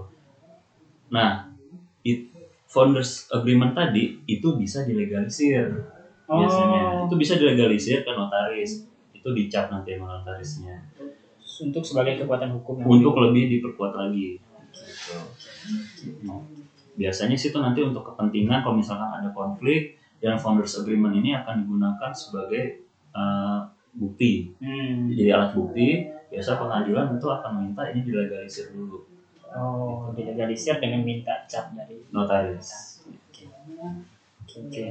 Nah, 1.11 1.51
it, 2.07 2.31
founders 2.67 3.31
agreement 3.31 3.71
tadi 3.71 4.19
itu 4.27 4.59
bisa 4.59 4.83
dilegalisir 4.83 5.71
biasanya. 6.27 6.81
Oh, 6.83 7.07
Itu 7.07 7.15
bisa 7.15 7.39
dilegalisir 7.39 8.03
ke 8.03 8.12
notaris. 8.12 8.83
Itu 9.15 9.31
dicap 9.31 9.71
nanti 9.71 9.95
sama 9.95 10.19
notarisnya. 10.19 10.75
untuk 11.57 11.81
sebagai 11.81 12.21
kekuatan 12.21 12.53
hukum 12.53 12.86
Untuk 12.86 13.17
lebih 13.17 13.50
diperkuat 13.57 13.97
lagi. 13.97 14.38
Gitu. 14.38 15.17
Mm. 16.21 16.45
Biasanya 16.93 17.33
sih 17.33 17.50
itu 17.50 17.57
nanti 17.57 17.81
untuk 17.81 18.05
kepentingan 18.13 18.62
kalau 18.62 18.77
misalkan 18.77 19.09
ada 19.09 19.33
konflik 19.33 19.97
dan 20.21 20.38
founders 20.38 20.77
agreement 20.77 21.17
ini 21.17 21.33
akan 21.33 21.65
digunakan 21.65 22.12
sebagai 22.13 22.86
uh, 23.17 23.65
bukti. 23.97 24.53
Hmm. 24.62 25.09
Jadi 25.13 25.29
alat 25.33 25.57
bukti, 25.57 26.09
biasa 26.29 26.62
pengadilan 26.62 27.17
itu 27.17 27.25
akan 27.25 27.51
minta 27.57 27.89
ini 27.89 28.05
dilegalisir 28.05 28.69
dulu 28.74 29.16
Oh, 29.56 30.12
dilegalisir 30.12 30.82
dengan 30.82 31.06
minta 31.06 31.48
cap 31.48 31.72
dari 31.72 32.04
notaris. 32.12 33.00
Oke. 33.08 33.48
Oke. 34.44 34.88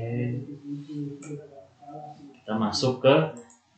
Kita 2.41 2.53
masuk 2.57 3.03
ke 3.05 3.15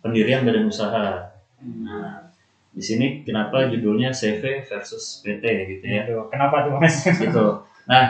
pendirian 0.05 0.47
badan 0.47 0.69
usaha. 0.69 1.35
Nah, 1.59 2.31
di 2.71 2.83
sini 2.85 3.27
kenapa 3.27 3.67
judulnya 3.67 4.15
CV 4.15 4.63
versus 4.63 5.25
PT 5.25 5.45
gitu 5.77 5.85
ya? 5.89 6.07
Aduh, 6.07 6.31
kenapa 6.31 6.69
tuh 6.69 6.79
mas? 6.79 7.03
Gitu. 7.03 7.47
Nah, 7.89 8.05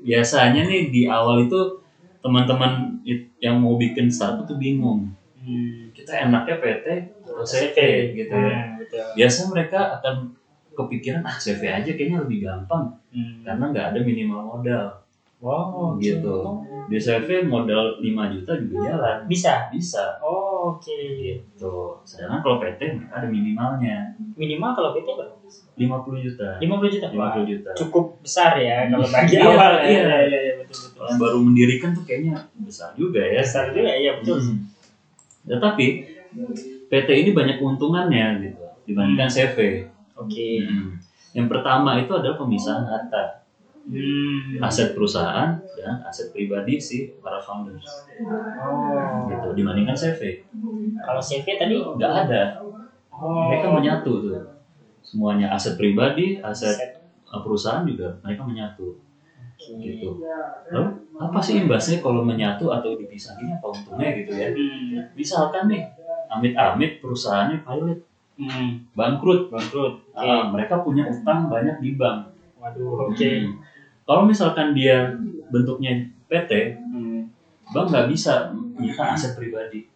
biasanya 0.00 0.64
nih 0.64 0.88
di 0.88 1.02
awal 1.04 1.44
itu 1.44 1.82
teman-teman 2.24 3.04
yang 3.36 3.60
mau 3.60 3.76
bikin 3.76 4.08
startup 4.08 4.48
tuh 4.48 4.56
bingung. 4.56 5.12
Hmm. 5.36 5.92
Kita 5.92 6.24
enaknya 6.24 6.56
PT 6.56 6.86
atau 7.28 7.44
CV 7.44 7.76
gitu 8.16 8.32
ya. 8.32 8.80
Hmm. 8.80 9.12
Biasanya 9.12 9.48
mereka 9.52 10.00
akan 10.00 10.32
kepikiran 10.74 11.22
ah 11.22 11.34
CV 11.34 11.62
aja 11.64 11.90
kayaknya 11.90 12.18
lebih 12.20 12.38
gampang 12.42 12.90
Hmm. 13.08 13.46
karena 13.46 13.64
nggak 13.70 13.86
ada 13.94 14.00
minimal 14.02 14.42
modal 14.44 14.90
Wow, 15.38 16.00
gitu. 16.00 16.40
Di 16.88 16.96
CV 16.96 17.44
modal 17.44 18.00
5 18.00 18.32
juta 18.32 18.56
juga 18.56 18.76
jalan. 18.82 19.16
Bisa. 19.28 19.68
Bisa 19.68 20.16
Oh, 20.18 20.72
oke. 20.72 20.88
gitu. 21.20 22.00
Sedangkan 22.00 22.40
kalau 22.40 22.56
PT 22.56 22.80
ada 23.04 23.28
minimalnya 23.28 24.16
Minimal 24.34 24.72
kalau 24.72 24.90
PT 24.90 25.04
berapa? 25.04 25.36
50 25.76 26.24
juta. 26.24 26.48
50 26.56 26.88
juta. 26.88 27.06
50 27.12 27.44
juta. 27.44 27.70
Cukup 27.76 28.16
besar 28.18 28.56
ya 28.56 28.82
kalau 28.90 29.04
bagi 29.04 29.36
Iya, 29.36 29.44
awal. 29.44 29.72
iya. 29.78 29.84
iya, 29.84 30.16
iya, 30.24 30.38
iya, 30.40 30.52
betul 30.56 30.78
betul. 30.80 30.96
Kalau 30.96 31.12
baru 31.20 31.38
mendirikan 31.38 31.90
tuh 31.92 32.02
kayaknya 32.02 32.34
besar 32.56 32.96
juga 32.96 33.20
ya. 33.20 33.44
Besar 33.44 33.64
juga 33.70 33.92
ya 33.92 34.10
betul. 34.16 34.38
Hmm. 34.40 34.58
Tetapi 35.44 35.86
PT 36.88 37.08
ini 37.12 37.30
banyak 37.30 37.60
keuntungannya 37.60 38.26
gitu 38.40 38.64
dibandingkan 38.88 39.28
CV. 39.28 39.58
Oke. 40.14 40.62
Hmm. 40.62 40.96
Yang 41.34 41.46
pertama 41.50 41.98
itu 41.98 42.12
adalah 42.14 42.38
pemisahan 42.38 42.86
harta, 42.86 43.42
Hmm. 43.84 44.56
aset 44.64 44.96
perusahaan 44.96 45.60
dan 45.76 45.94
aset 46.08 46.32
pribadi 46.32 46.80
si 46.80 47.12
para 47.20 47.36
founders. 47.36 47.84
Oh. 48.24 49.28
Gitu 49.28 49.48
dibandingkan 49.52 49.92
CV. 49.92 50.40
Kalau 50.96 51.20
CV 51.20 51.46
tadi 51.60 51.76
Nggak 51.76 52.12
ada. 52.24 52.42
oh. 53.12 53.52
Mereka 53.52 53.68
menyatu 53.68 54.12
tuh. 54.24 54.40
Semuanya 55.04 55.52
aset 55.52 55.76
pribadi, 55.76 56.40
aset 56.40 56.74
Set. 56.80 56.90
uh, 57.28 57.44
perusahaan 57.44 57.84
juga 57.84 58.16
mereka 58.24 58.40
menyatu 58.42 58.96
Oke. 59.60 59.76
gitu. 59.78 60.24
Lalu 60.72 60.88
apa 61.14 61.38
sih 61.38 61.60
imbasnya 61.60 62.00
kalau 62.00 62.24
menyatu 62.24 62.72
atau 62.72 62.96
dipisah 62.96 63.36
ini 63.36 63.52
apa 63.52 63.68
untungnya 63.68 64.16
gitu 64.16 64.32
ya? 64.32 64.48
Hmm. 64.48 65.12
Misalkan 65.12 65.68
nih 65.68 65.84
amit-amit 66.32 67.04
perusahaannya 67.04 67.60
pilot 67.62 68.00
Hmm. 68.34 68.82
bangkrut, 68.98 69.46
Bangkrut. 69.46 69.94
Oke. 70.10 70.26
Ah, 70.26 70.50
mereka 70.50 70.82
punya 70.82 71.06
utang 71.06 71.46
banyak 71.46 71.78
di 71.78 71.94
bank. 71.94 72.34
Waduh, 72.58 73.10
oke. 73.10 73.14
Hmm. 73.14 73.62
Kalau 74.04 74.22
misalkan 74.26 74.74
dia 74.74 75.14
bentuknya 75.54 76.10
PT, 76.26 76.74
Hmm. 76.74 77.30
bank 77.70 77.86
nggak 77.88 78.10
bisa 78.10 78.50
minta 78.52 79.14
aset 79.14 79.38
pribadi. 79.38 79.86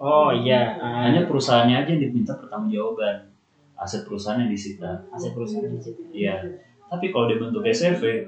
Oh 0.00 0.32
iya, 0.32 0.80
Hanya 0.80 1.28
perusahaannya 1.28 1.84
aja 1.84 1.90
yang 1.92 2.00
diminta 2.08 2.32
pertanggungjawaban. 2.40 3.28
Aset 3.76 4.04
perusahaan 4.08 4.40
yang 4.40 4.48
disita. 4.48 5.04
aset 5.12 5.32
perusahaan 5.36 5.68
di 5.68 5.76
situ. 5.80 6.00
Iya. 6.12 6.40
Tapi 6.88 7.12
kalau 7.12 7.28
dia 7.28 7.36
bentuk 7.36 7.60
CV, 7.64 8.24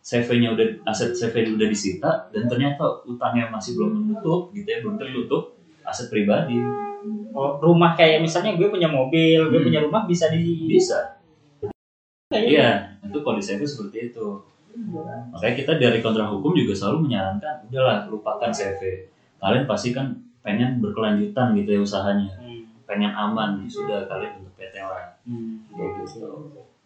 CV-nya 0.00 0.56
udah 0.56 0.66
aset 0.88 1.12
CV 1.12 1.52
udah 1.52 1.68
disita 1.68 2.32
dan 2.32 2.48
ternyata 2.48 3.04
utangnya 3.04 3.52
masih 3.52 3.76
belum 3.76 3.90
menutup 3.92 4.48
gitu 4.56 4.64
ya, 4.64 4.80
belum 4.80 4.96
tertutup 4.96 5.52
aset 5.84 6.08
pribadi. 6.08 6.56
Oh, 7.32 7.60
rumah 7.62 7.94
kayak 7.94 8.18
misalnya 8.24 8.58
gue 8.58 8.66
punya 8.66 8.90
mobil, 8.90 9.38
gue 9.48 9.60
Hmm. 9.60 9.66
punya 9.70 9.80
rumah 9.84 10.02
bisa 10.04 10.26
di 10.32 10.66
Bisa. 10.66 10.98
Iya, 12.28 13.00
itu 13.00 13.18
kalau 13.24 13.36
di 13.38 13.44
CV 13.44 13.64
seperti 13.64 14.12
itu. 14.12 14.26
Makanya 15.32 15.54
kita 15.56 15.72
dari 15.80 15.98
kontra 16.04 16.28
hukum 16.28 16.52
juga 16.52 16.76
selalu 16.76 17.08
menyarankan, 17.08 17.66
udahlah 17.70 18.04
lupakan 18.12 18.50
CV. 18.52 19.08
Kalian 19.40 19.64
pasti 19.64 19.96
kan 19.96 20.12
pengen 20.44 20.78
berkelanjutan 20.78 21.56
gitu 21.56 21.70
ya 21.72 21.80
usahanya, 21.80 22.30
Hmm. 22.36 22.68
pengen 22.84 23.10
aman, 23.14 23.64
ya 23.64 23.68
sudah 23.68 23.98
kalian 24.06 24.38
bentuk 24.38 24.54
PT 24.60 24.74
lah. 24.82 25.16
Hmm. 25.24 25.64
Gitu. 25.72 26.26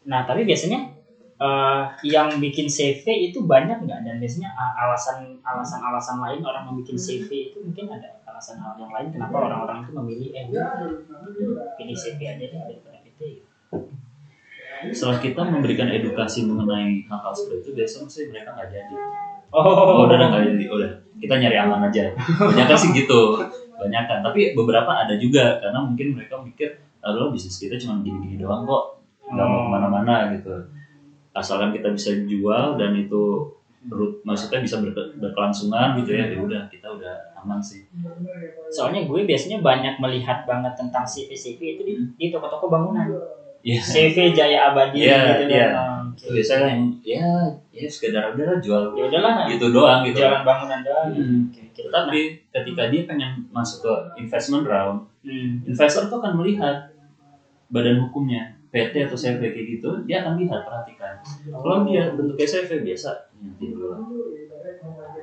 Nah, 0.06 0.22
tapi 0.26 0.46
biasanya 0.46 0.94
eh, 1.42 1.82
yang 2.06 2.38
bikin 2.38 2.70
CV 2.70 3.02
itu 3.34 3.42
banyak 3.42 3.82
nggak? 3.82 4.06
Dan 4.06 4.22
biasanya 4.22 4.54
uh, 4.54 4.86
alasan 4.86 5.42
alasan 5.42 5.82
alasan 5.82 6.22
lain 6.22 6.38
orang 6.38 6.70
yang 6.70 6.78
bikin 6.78 6.94
CV 6.94 7.50
itu 7.50 7.58
mungkin 7.66 7.90
ada 7.90 8.21
alasan 8.42 8.58
hal 8.58 8.74
yang 8.74 8.90
lain 8.90 9.06
kenapa 9.14 9.38
orang-orang 9.38 9.86
itu 9.86 9.92
memilih 9.94 10.28
eh 10.34 10.44
pilih 11.78 11.94
CV 11.94 12.18
aja 12.26 12.42
deh 12.42 12.58
daripada 12.58 12.98
PT. 13.06 13.20
Setelah 14.90 15.22
kita 15.22 15.46
memberikan 15.46 15.86
edukasi 15.86 16.42
mengenai 16.42 17.06
hal-hal 17.06 17.30
seperti 17.30 17.62
itu, 17.62 17.70
biasanya 17.78 18.10
sih 18.10 18.26
mereka 18.34 18.50
nggak 18.58 18.66
jadi. 18.74 18.94
Oh, 19.54 19.62
Oh, 19.62 20.10
udah 20.10 20.18
udah 20.18 20.26
nggak 20.34 20.42
jadi, 20.58 20.64
udah 20.74 20.90
kita 21.22 21.34
nyari 21.38 21.56
aman 21.62 21.86
aja. 21.86 22.02
Banyak 22.18 22.66
sih 22.74 22.90
gitu, 22.90 23.38
banyak 23.78 24.04
kan. 24.10 24.18
Tapi 24.26 24.58
beberapa 24.58 24.90
ada 24.90 25.14
juga 25.14 25.62
karena 25.62 25.78
mungkin 25.78 26.18
mereka 26.18 26.42
mikir, 26.42 26.82
lalu 26.98 27.38
bisnis 27.38 27.62
kita 27.62 27.78
cuma 27.78 28.02
gini-gini 28.02 28.42
doang 28.42 28.66
kok, 28.66 28.98
nggak 29.30 29.46
mau 29.46 29.54
Oh. 29.54 29.62
ke 29.62 29.68
mana-mana 29.70 30.34
gitu. 30.34 30.50
Asalkan 31.30 31.70
kita 31.70 31.94
bisa 31.94 32.10
jual 32.26 32.74
dan 32.74 32.90
itu 32.98 33.54
root- 33.88 34.22
maksudnya 34.22 34.60
bisa 34.60 34.78
berke- 34.78 35.16
berkelangsungan 35.16 35.98
gitu 35.98 36.10
ya, 36.12 36.24
ya 36.28 36.38
udah 36.38 36.62
kita 36.68 36.86
udah 36.86 37.14
aman 37.34 37.58
sih. 37.58 37.82
Soalnya 38.68 39.02
gue 39.02 39.20
biasanya 39.22 39.58
banyak 39.58 39.98
melihat 39.98 40.44
banget 40.44 40.72
tentang 40.78 41.02
CV 41.02 41.32
CV 41.32 41.60
itu 41.74 41.82
di, 41.82 41.94
di 42.16 42.26
toko-toko 42.28 42.68
bangunan. 42.68 43.08
Iya. 43.62 43.78
CV 43.78 44.34
Jaya 44.34 44.74
Abadi 44.74 45.06
Iya, 45.06 45.18
gitu 45.22 45.32
kan. 45.38 45.48
iya. 45.48 45.66
Nah, 45.70 45.98
itu 46.12 46.30
biasanya 46.34 46.66
yang 46.66 46.82
ya 47.00 47.26
ya 47.70 47.86
sekedar 47.86 48.34
udah 48.34 48.58
jual 48.58 48.82
Ya 48.92 49.06
udahlah. 49.06 49.46
gitu 49.46 49.70
doang 49.70 50.02
gitu 50.02 50.18
Jalan 50.18 50.42
bangunan 50.42 50.80
doang. 50.82 51.08
Hmm. 51.08 51.40
Oke. 51.46 51.88
tapi 51.88 52.20
ketika 52.52 52.82
dia 52.86 53.02
pengen 53.02 53.30
masuk 53.48 53.80
ke 53.80 53.92
investment 54.18 54.66
round 54.66 54.98
Hmm. 55.22 55.62
investor 55.62 56.04
tuh 56.04 56.18
akan 56.18 56.34
melihat 56.36 56.90
badan 57.68 57.96
hukumnya 57.96 58.50
PT 58.68 59.06
atau 59.06 59.14
CV 59.14 59.38
kayak 59.40 59.66
gitu 59.70 59.88
dia 60.02 60.20
akan 60.20 60.34
lihat 60.36 60.60
perhatikan 60.60 61.14
kalau 61.48 61.86
dia 61.86 62.10
bentuknya 62.10 62.42
CV 62.44 62.82
biasa. 62.82 63.08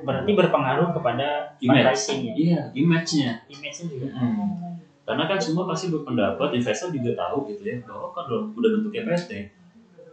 Berarti 0.00 0.30
berpengaruh 0.32 0.88
kepada 0.92 1.28
Image. 1.56 1.68
fundraising-nya. 1.68 2.32
iya 2.34 2.60
image-nya 2.72 3.30
Image-nya 3.46 3.84
juga. 3.86 4.06
Hmm. 4.10 4.80
karena 5.02 5.26
kan 5.26 5.36
semua 5.36 5.66
pasti 5.66 5.90
berpendapat 5.90 6.54
investor 6.54 6.88
juga 6.90 7.10
tahu 7.18 7.42
gitu 7.44 7.62
ya 7.62 7.76
bahwa 7.82 8.08
kalau 8.10 8.46
udah 8.52 8.70
bentuknya 8.72 9.02
PT 9.04 9.30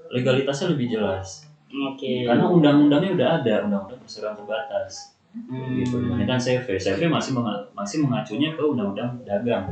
legalitasnya 0.09 0.73
lebih 0.73 0.87
jelas 0.89 1.45
Oke. 1.69 2.25
karena 2.25 2.43
undang-undangnya 2.43 3.13
udah 3.13 3.27
ada 3.37 3.53
undang-undang 3.63 3.99
perseroan 3.99 4.33
terbatas 4.33 5.13
Hmm. 5.29 5.77
gitu 5.77 6.01
dibandingkan 6.01 6.39
CV 6.39 6.65
CV 6.75 7.05
masih 7.05 7.31
menga- 7.31 7.69
masih 7.71 8.01
mengacunya 8.01 8.49
ke 8.49 8.63
undang-undang 8.63 9.21
dagang 9.21 9.69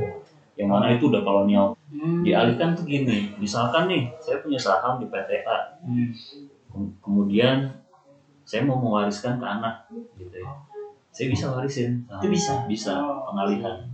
yang 0.54 0.68
mana 0.70 0.94
itu 0.94 1.10
udah 1.10 1.20
kolonial 1.20 1.74
Hmm. 1.88 2.22
dialihkan 2.22 2.70
tuh 2.72 2.86
gini 2.86 3.34
misalkan 3.34 3.84
nih 3.86 4.06
saya 4.16 4.38
punya 4.38 4.56
saham 4.56 4.96
di 4.96 5.06
PTA 5.06 5.74
Hmm. 5.82 6.14
Kem- 6.68 6.94
kemudian 7.00 7.66
saya 8.46 8.62
mau 8.62 8.78
mewariskan 8.78 9.42
ke 9.42 9.46
anak 9.46 9.90
gitu 10.16 10.38
ya 10.38 10.50
saya 11.16 11.32
bisa 11.32 11.48
warisin 11.48 12.04
saham. 12.04 12.20
Itu 12.20 12.28
bisa? 12.28 12.52
bisa 12.68 12.92
Oh. 13.00 13.32
pengalihan 13.32 13.88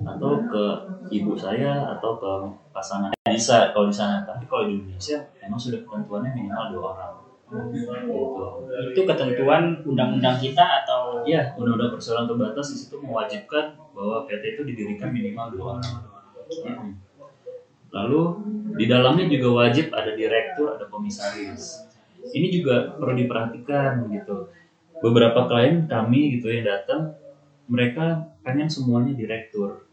atau 0.00 0.40
ke 0.48 0.64
ibu 1.12 1.36
saya 1.36 1.96
atau 1.96 2.16
ke 2.16 2.32
pasangan 2.72 3.12
bisa 3.28 3.68
kalau 3.76 3.92
di 3.92 3.96
sana 3.96 4.24
tapi 4.24 4.48
kalau 4.48 4.64
di 4.64 4.80
Indonesia 4.80 5.20
memang 5.44 5.60
sudah 5.60 5.84
ketentuannya 5.84 6.32
minimal 6.32 6.64
dua 6.72 6.84
orang 6.96 7.12
gitu 7.20 7.28
Itu 8.94 9.02
ketentuan 9.04 9.82
undang-undang 9.82 10.38
kita 10.38 10.62
atau 10.84 11.26
Iya, 11.26 11.52
undang-undang 11.58 11.98
persoalan 11.98 12.30
terbatas 12.30 12.72
di 12.72 12.76
situ 12.86 12.96
mewajibkan 13.02 13.74
bahwa 13.90 14.24
PT 14.24 14.56
itu 14.56 14.62
didirikan 14.64 15.10
minimal 15.10 15.50
dua 15.52 15.64
orang. 15.76 15.94
Mm. 16.48 16.90
Lalu 17.90 18.22
di 18.78 18.86
dalamnya 18.86 19.26
juga 19.26 19.66
wajib 19.66 19.90
ada 19.90 20.14
direktur, 20.14 20.78
ada 20.78 20.86
komisaris. 20.86 21.89
Ini 22.30 22.48
juga 22.52 22.94
perlu 23.00 23.16
diperhatikan 23.16 24.06
gitu. 24.12 24.48
Beberapa 25.00 25.48
klien 25.48 25.88
kami 25.88 26.36
gitu 26.36 26.52
yang 26.52 26.68
datang, 26.68 27.16
mereka 27.70 28.28
pengen 28.44 28.68
semuanya 28.68 29.16
direktur. 29.16 29.88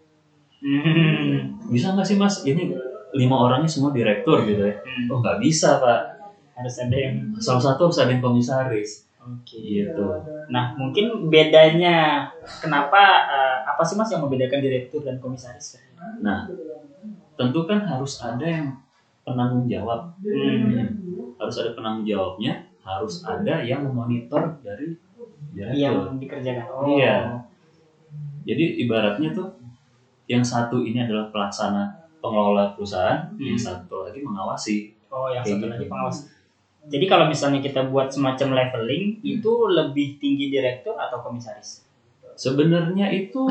Hmm. 0.59 1.61
Bisa 1.69 1.93
nggak 1.93 2.07
sih 2.07 2.17
mas? 2.17 2.41
Ini 2.43 2.73
lima 3.15 3.35
orangnya 3.37 3.69
semua 3.69 3.93
direktur 3.93 4.43
gitu 4.43 4.67
ya? 4.67 4.75
Hmm. 4.83 5.11
Oh 5.13 5.17
nggak 5.21 5.39
bisa 5.39 5.77
pak. 5.79 6.17
harus 6.57 6.73
ada 6.81 6.97
yang 6.97 7.37
Salah 7.37 7.61
satu 7.61 7.85
harus 7.85 8.01
ada 8.01 8.09
yang 8.09 8.17
komisaris. 8.17 9.05
oke. 9.21 9.61
Gitu. 9.61 10.05
Nah, 10.49 10.73
mungkin 10.73 11.29
bedanya 11.29 12.25
kenapa 12.57 13.29
eh, 13.29 13.57
apa 13.61 13.85
sih 13.85 13.93
Mas 13.93 14.09
yang 14.09 14.25
membedakan 14.25 14.57
direktur 14.57 15.05
dan 15.05 15.21
komisaris? 15.21 15.77
Nah, 16.17 16.49
tentu 17.37 17.61
kan 17.69 17.85
harus 17.85 18.17
ada 18.25 18.41
yang 18.41 18.73
penanggung 19.27 19.67
jawab. 19.67 20.15
Hmm. 20.23 21.35
Harus 21.35 21.55
ada 21.59 21.75
penanggung 21.75 22.07
jawabnya, 22.07 22.63
harus 22.79 23.27
ada 23.27 23.59
yang 23.59 23.83
memonitor 23.83 24.55
dari 24.63 24.95
direktur. 25.51 26.15
Yang 26.15 26.17
dikerjakan. 26.23 26.63
Oh. 26.71 26.87
Iya. 26.95 27.43
Jadi 28.47 28.63
ibaratnya 28.87 29.35
tuh 29.35 29.51
yang 30.31 30.39
satu 30.39 30.79
ini 30.79 31.03
adalah 31.03 31.27
pelaksana 31.27 32.07
pengelola 32.23 32.71
perusahaan, 32.71 33.27
Hmm. 33.35 33.43
yang 33.43 33.59
satu 33.59 34.07
lagi 34.07 34.23
mengawasi. 34.23 34.95
Oh, 35.11 35.27
yang 35.27 35.43
Kayak 35.43 35.59
satu 35.59 35.65
gitu. 35.67 35.73
lagi 35.75 35.85
pengawas. 35.91 36.17
Jadi 36.87 37.05
kalau 37.11 37.25
misalnya 37.27 37.59
kita 37.59 37.83
buat 37.91 38.07
semacam 38.07 38.63
leveling, 38.63 39.19
itu 39.19 39.51
lebih 39.67 40.15
tinggi 40.23 40.47
direktur 40.47 40.95
atau 40.95 41.19
komisaris? 41.19 41.83
Sebenarnya 42.39 43.11
itu 43.11 43.43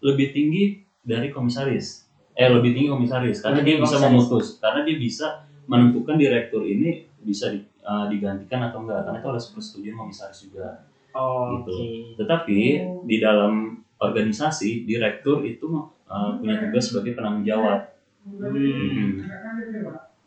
lebih 0.00 0.32
tinggi 0.32 0.80
dari 1.04 1.28
komisaris. 1.28 2.08
Eh 2.32 2.48
lebih 2.48 2.72
tinggi 2.72 2.88
komisaris 2.88 3.38
karena 3.38 3.60
Lebih 3.60 3.68
dia 3.68 3.76
bisa 3.78 3.96
komisaris. 3.96 4.08
memutus, 4.10 4.46
karena 4.58 4.80
dia 4.82 4.96
bisa 4.96 5.26
menentukan 5.64 6.16
direktur 6.16 6.62
ini 6.62 6.88
bisa 7.20 7.48
di- 7.48 7.62
eh, 7.62 8.04
digantikan 8.08 8.60
atau 8.64 8.82
enggak 8.82 9.04
karena 9.04 9.18
itu 9.18 9.28
harus 9.28 9.46
persetujuan 9.48 9.96
komisaris 9.96 10.40
juga. 10.42 10.66
Oh, 11.12 11.60
Gitu. 11.60 11.70
Oke. 11.70 11.86
Tetapi 12.16 12.58
di 13.04 13.16
dalam 13.18 13.52
organisasi 13.96 14.82
direktur 14.82 15.40
itu 15.42 15.68
uh, 16.04 16.34
punya 16.34 16.58
tugas 16.58 16.84
sebagai 16.84 17.14
penanggung 17.14 17.46
jawab. 17.46 17.80
Hmm. 18.22 18.42
Hmm. 18.42 19.12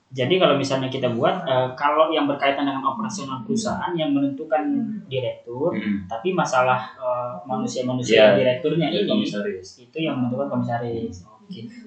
Jadi 0.09 0.35
kalau 0.35 0.55
misalnya 0.55 0.87
kita 0.87 1.11
buat, 1.11 1.43
eh, 1.43 1.69
kalau 1.75 2.07
yang 2.07 2.23
berkaitan 2.23 2.63
dengan 2.63 2.85
operasional 2.85 3.43
perusahaan 3.43 3.91
yang 3.91 4.09
menentukan 4.09 4.63
direktur, 5.05 5.73
Hmm. 5.73 6.07
tapi 6.07 6.31
masalah 6.31 6.95
manusia-manusia 7.43 8.31
Iya. 8.31 8.37
direkturnya 8.37 8.87
Jadi 8.87 8.97
ini 9.01 9.09
komisaris. 9.11 9.67
itu 9.81 9.97
yang 9.99 10.15
menentukan 10.17 10.47
komisaris. 10.49 11.27
Oke. 11.27 11.34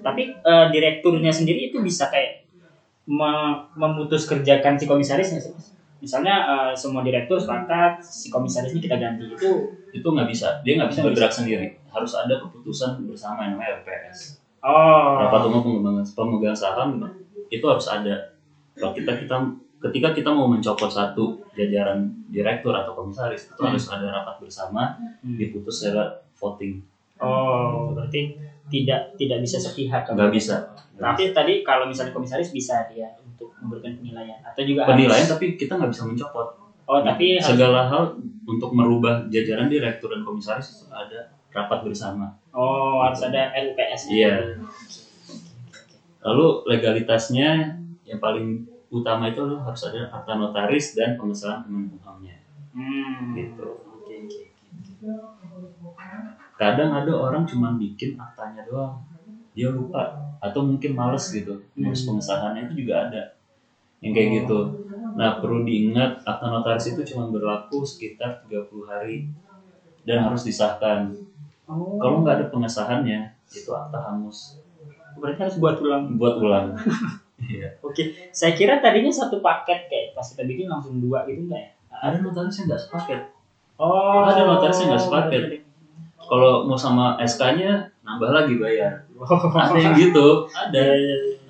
Tapi 0.05 0.21
eh, 0.25 0.65
direkturnya 0.73 1.31
sendiri 1.35 1.69
itu 1.71 1.77
bisa 1.83 2.07
kayak 2.07 2.39
me- 3.09 3.59
memutus 3.75 4.23
kerjakan 4.29 4.77
si 4.79 4.85
komisaris 4.85 5.29
nggak 5.33 5.43
sih? 5.43 5.51
Mas? 5.53 5.67
Misalnya 5.99 6.35
eh, 6.47 6.73
semua 6.79 7.01
direktur 7.03 7.37
sepakat 7.41 8.01
si 8.05 8.27
komisaris 8.31 8.71
ini 8.71 8.81
kita 8.83 8.95
ganti 8.95 9.25
itu 9.27 9.51
Itu 9.89 10.07
nggak 10.13 10.27
bisa, 10.29 10.47
dia 10.61 10.77
nggak 10.77 10.89
bisa 10.93 11.01
bergerak 11.01 11.33
sendiri. 11.33 11.65
Harus 11.89 12.13
ada 12.13 12.37
keputusan 12.37 13.01
bersama 13.09 13.45
yang 13.49 13.57
namanya 13.57 13.81
RPS. 13.81 14.37
oh 14.61 15.17
Rapat 15.25 15.41
umum 15.49 15.61
pengembangan 15.65 16.05
pemegang 16.13 16.57
saham 16.57 16.89
itu 17.49 17.65
harus 17.65 17.87
ada. 17.89 18.29
Kalau 18.77 18.93
kita 18.93 19.11
kita 19.17 19.35
ketika 19.89 20.09
kita 20.13 20.29
mau 20.29 20.45
mencopot 20.45 20.91
satu 20.91 21.39
jajaran 21.57 22.11
direktur 22.29 22.75
atau 22.75 22.93
komisaris 22.93 23.47
itu 23.49 23.57
Hmm. 23.59 23.73
harus 23.73 23.85
ada 23.89 24.05
rapat 24.11 24.35
bersama 24.43 24.93
Hmm. 25.23 25.35
diputus 25.39 25.81
secara 25.81 26.19
voting. 26.37 26.79
oh 27.19 27.91
berarti 27.91 28.31
tidak 28.69 29.17
tidak 29.17 29.37
bisa 29.41 29.57
sepihak 29.57 30.01
kan? 30.05 30.13
Nggak 30.13 30.31
bisa. 30.31 30.55
Tapi 30.95 31.23
tadi 31.29 31.53
kalau 31.61 31.85
misalnya 31.85 32.11
komisaris 32.11 32.49
bisa 32.49 32.85
dia 32.85 33.09
untuk 33.19 33.49
memberikan 33.57 33.95
penilaian 33.95 34.39
atau 34.41 34.61
juga 34.61 34.83
harus- 34.83 34.93
Penilaian 34.95 35.27
tapi 35.27 35.45
kita 35.53 35.73
nggak 35.75 35.91
bisa 35.91 36.03
mencopot. 36.05 36.47
Oh 36.85 36.99
tapi 36.99 37.37
harus 37.37 37.45
segala 37.45 37.85
hal 37.85 38.03
untuk 38.43 38.73
merubah 38.73 39.21
jajaran 39.27 39.69
direktur 39.69 40.09
dan 40.09 40.21
komisaris 40.21 40.67
itu 40.71 40.85
ada 40.89 41.19
rapat 41.49 41.81
bersama. 41.83 42.33
oh 42.49 43.01
harus 43.01 43.21
ada 43.21 43.53
RUPS. 43.53 44.09
Iya. 44.09 44.57
Lalu 46.19 46.45
legalitasnya 46.67 47.77
yang 48.03 48.19
paling 48.19 48.65
utama 48.89 49.29
itu 49.29 49.39
harus 49.55 49.81
ada 49.83 50.09
akta 50.09 50.33
notaris 50.33 50.97
dan 50.97 51.13
pengesahan 51.13 51.61
kemenkumhamnya. 51.61 52.41
Hmm. 52.73 53.37
Gitu. 53.37 53.65
Oke 53.87 54.13
oke. 54.19 54.43
Kadang 56.59 56.91
ada 56.91 57.07
orang 57.15 57.47
cuma 57.47 57.71
bikin 57.71 58.19
aktanya 58.19 58.67
doang, 58.67 58.99
dia 59.55 59.71
lupa 59.71 60.35
atau 60.43 60.59
mungkin 60.59 60.91
males 60.91 61.31
gitu, 61.31 61.55
Hmm. 61.79 61.95
pengesahannya 61.95 62.67
itu 62.67 62.83
juga 62.83 63.07
ada 63.07 63.21
yang 64.03 64.11
kayak 64.11 64.27
Oh. 64.27 64.35
gitu. 64.43 64.59
Nah 65.15 65.39
perlu 65.39 65.63
diingat 65.63 66.19
akta 66.21 66.51
notaris 66.51 66.91
itu 66.91 67.01
cuma 67.07 67.31
berlaku 67.31 67.83
sekitar 67.83 68.43
30 68.43 68.83
hari 68.85 69.23
dan 70.03 70.27
harus 70.27 70.43
disahkan. 70.43 71.15
Oh. 71.63 71.95
Kalau 71.95 72.19
nggak 72.21 72.35
ada 72.39 72.45
pengesahannya, 72.51 73.31
itu 73.49 73.71
akta 73.71 73.97
hangus. 73.97 74.59
berarti 75.15 75.39
harus 75.41 75.57
buat 75.57 75.75
ulang. 75.79 76.15
Buat 76.15 76.35
ulang. 76.39 76.65
Iya. 77.39 77.71
Oke. 77.79 78.11
Saya 78.35 78.51
kira 78.51 78.83
tadinya 78.83 79.07
satu 79.07 79.39
paket 79.39 79.87
kayak 79.87 80.11
pas 80.11 80.27
kita 80.27 80.43
bikin 80.43 80.67
langsung 80.67 80.99
dua 80.99 81.23
gitu 81.23 81.47
enggak 81.47 81.59
ya? 81.59 81.71
Ada 81.89 82.19
notaris 82.19 82.51
yang 82.59 82.67
nggak 82.67 82.83
sepaket. 82.83 83.21
Oh. 83.79 84.27
Ada 84.27 84.43
notaris 84.43 84.75
yang 84.83 84.91
nggak 84.91 85.03
sepaket. 85.07 85.41
Kalau 86.29 86.69
mau 86.69 86.77
sama 86.77 87.17
SK-nya 87.17 87.89
nambah 88.05 88.29
lagi 88.29 88.53
bayar. 88.61 89.09
Ada 89.73 89.79
yang 89.81 89.95
gitu, 89.97 90.27
ada. 90.53 90.83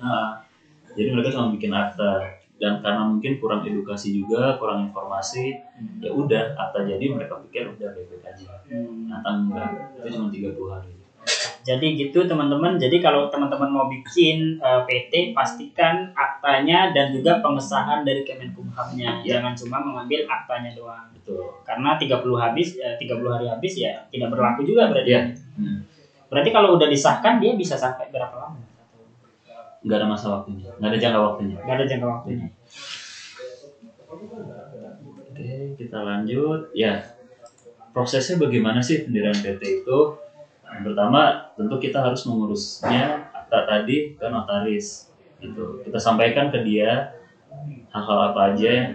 Nah, 0.00 0.40
jadi 0.96 1.08
mereka 1.12 1.36
cuma 1.36 1.52
bikin 1.52 1.70
akta 1.70 2.40
dan 2.60 2.84
karena 2.84 3.08
mungkin 3.08 3.40
kurang 3.40 3.64
edukasi 3.64 4.12
juga, 4.12 4.60
kurang 4.60 4.92
informasi, 4.92 5.56
ya 6.04 6.12
udah 6.12 6.56
akta 6.60 6.84
jadi 6.84 7.08
mereka 7.08 7.40
pikir 7.48 7.72
udah 7.72 7.88
baik-baik 7.96 8.24
aja. 8.24 8.60
Hmm. 8.68 9.08
Ternyata 9.08 9.28
enggak, 9.32 9.70
itu 9.96 10.06
cuma 10.12 10.28
30 10.28 10.68
hari. 10.68 10.92
Jadi 11.60 11.86
gitu 11.94 12.24
teman-teman. 12.24 12.80
Jadi 12.80 12.98
kalau 12.98 13.28
teman-teman 13.28 13.68
mau 13.68 13.86
bikin 13.86 14.56
eh, 14.58 14.80
PT 14.88 15.36
pastikan 15.36 16.08
aktanya 16.16 16.90
dan 16.90 17.12
juga 17.12 17.38
pengesahan 17.44 18.00
dari 18.02 18.24
Kemenkumhamnya. 18.24 19.20
Ya. 19.22 19.38
Jangan 19.38 19.52
cuma 19.54 19.78
mengambil 19.84 20.24
aktanya 20.24 20.72
doang. 20.72 21.12
Betul. 21.12 21.52
Karena 21.62 22.00
30 22.00 22.16
habis 22.40 22.80
eh, 22.80 22.96
30 22.96 23.28
hari 23.28 23.46
habis 23.46 23.72
ya 23.76 24.02
tidak 24.08 24.32
berlaku 24.32 24.64
juga 24.64 24.88
berarti. 24.88 25.10
Iya. 25.12 25.20
Hmm. 25.60 25.78
Berarti 26.32 26.50
kalau 26.54 26.78
udah 26.78 26.88
disahkan 26.88 27.42
dia 27.42 27.52
bisa 27.58 27.76
sampai 27.76 28.08
berapa 28.08 28.32
lama? 28.34 28.58
Nggak 29.80 29.96
ada 29.96 30.06
masa 30.06 30.26
waktunya, 30.28 30.68
nggak 30.76 30.90
ada 30.92 30.98
jangka 31.00 31.20
waktunya. 31.24 31.56
Gak 31.56 31.76
ada 31.80 31.84
jangka 31.88 32.06
waktunya. 32.06 32.46
Oke, 35.30 35.50
kita 35.80 35.98
lanjut. 36.04 36.60
Ya, 36.76 37.00
prosesnya 37.96 38.36
bagaimana 38.36 38.84
sih 38.84 39.08
pendirian 39.08 39.32
PT 39.32 39.82
itu? 39.82 39.98
Yang 40.70 40.94
pertama, 40.94 41.20
tentu 41.58 41.76
kita 41.82 41.98
harus 41.98 42.22
mengurusnya 42.24 43.26
akta 43.34 43.66
tadi 43.66 44.14
ke 44.14 44.26
notaris. 44.30 45.10
Gitu. 45.40 45.82
Kita 45.82 45.98
sampaikan 45.98 46.52
ke 46.52 46.62
dia 46.62 47.10
hal-hal 47.90 48.30
apa 48.30 48.54
aja 48.54 48.68
yang 48.70 48.94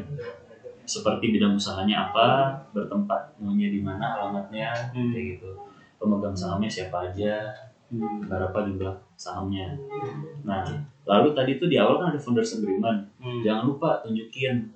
seperti 0.85 1.33
bidang 1.33 1.57
usahanya 1.57 2.09
apa, 2.09 2.53
bertempat 2.71 3.33
maunya 3.41 3.73
di 3.73 3.81
mana, 3.81 4.21
alamatnya, 4.21 4.69
Hmm. 4.93 5.09
kayak 5.11 5.41
gitu. 5.41 5.49
Pemegang 5.97 6.37
sahamnya 6.37 6.69
siapa 6.69 7.09
aja, 7.09 7.49
Hmm. 7.89 8.21
berapa 8.29 8.53
jumlah 8.53 8.93
sahamnya. 9.17 9.73
Nah, 10.45 10.61
lalu 11.03 11.33
tadi 11.33 11.57
tuh 11.57 11.67
di 11.67 11.81
awal 11.81 11.97
kan 11.97 12.13
ada 12.13 12.21
founders 12.21 12.61
agreement. 12.61 13.01
Hmm. 13.17 13.41
Jangan 13.41 13.65
lupa 13.65 13.99
tunjukin 14.05 14.69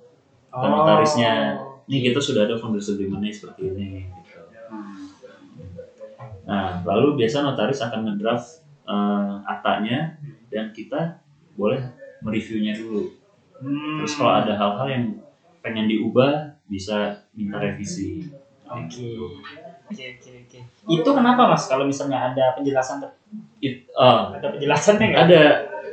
ke 0.50 0.66
Oh. 0.66 0.66
notarisnya. 0.66 1.54
Ini 1.86 2.10
kita 2.10 2.18
sudah 2.18 2.46
ada 2.46 2.58
founders 2.58 2.90
agreement-nya 2.90 3.30
seperti 3.30 3.70
ini. 3.70 4.10
Gitu. 4.10 4.42
Hmm. 4.70 5.09
Nah, 6.46 6.80
lalu 6.84 7.20
biasa 7.24 7.44
notaris 7.44 7.80
akan 7.84 8.00
ngedraft 8.06 8.64
eh, 8.88 9.32
aktanya 9.46 10.16
dan 10.50 10.72
kita 10.74 11.20
boleh 11.54 11.80
mereviewnya 12.24 12.76
dulu. 12.76 13.12
Hmm. 13.60 14.00
Terus 14.00 14.16
kalau 14.16 14.32
ada 14.40 14.56
hal-hal 14.56 14.86
yang 14.88 15.04
pengen 15.60 15.86
diubah 15.88 16.56
bisa 16.64 17.28
minta 17.36 17.60
revisi. 17.60 18.28
Oke. 18.64 19.18
Oke 19.90 20.04
oke 20.16 20.30
oke. 20.46 20.58
Itu 20.86 21.10
kenapa 21.10 21.50
mas? 21.50 21.66
Kalau 21.66 21.82
misalnya 21.82 22.30
ada 22.30 22.54
penjelasan, 22.54 23.02
It, 23.60 23.90
eh, 23.90 24.22
ada 24.38 24.46
penjelasannya 24.54 25.06
nggak? 25.10 25.24
ada. 25.28 25.42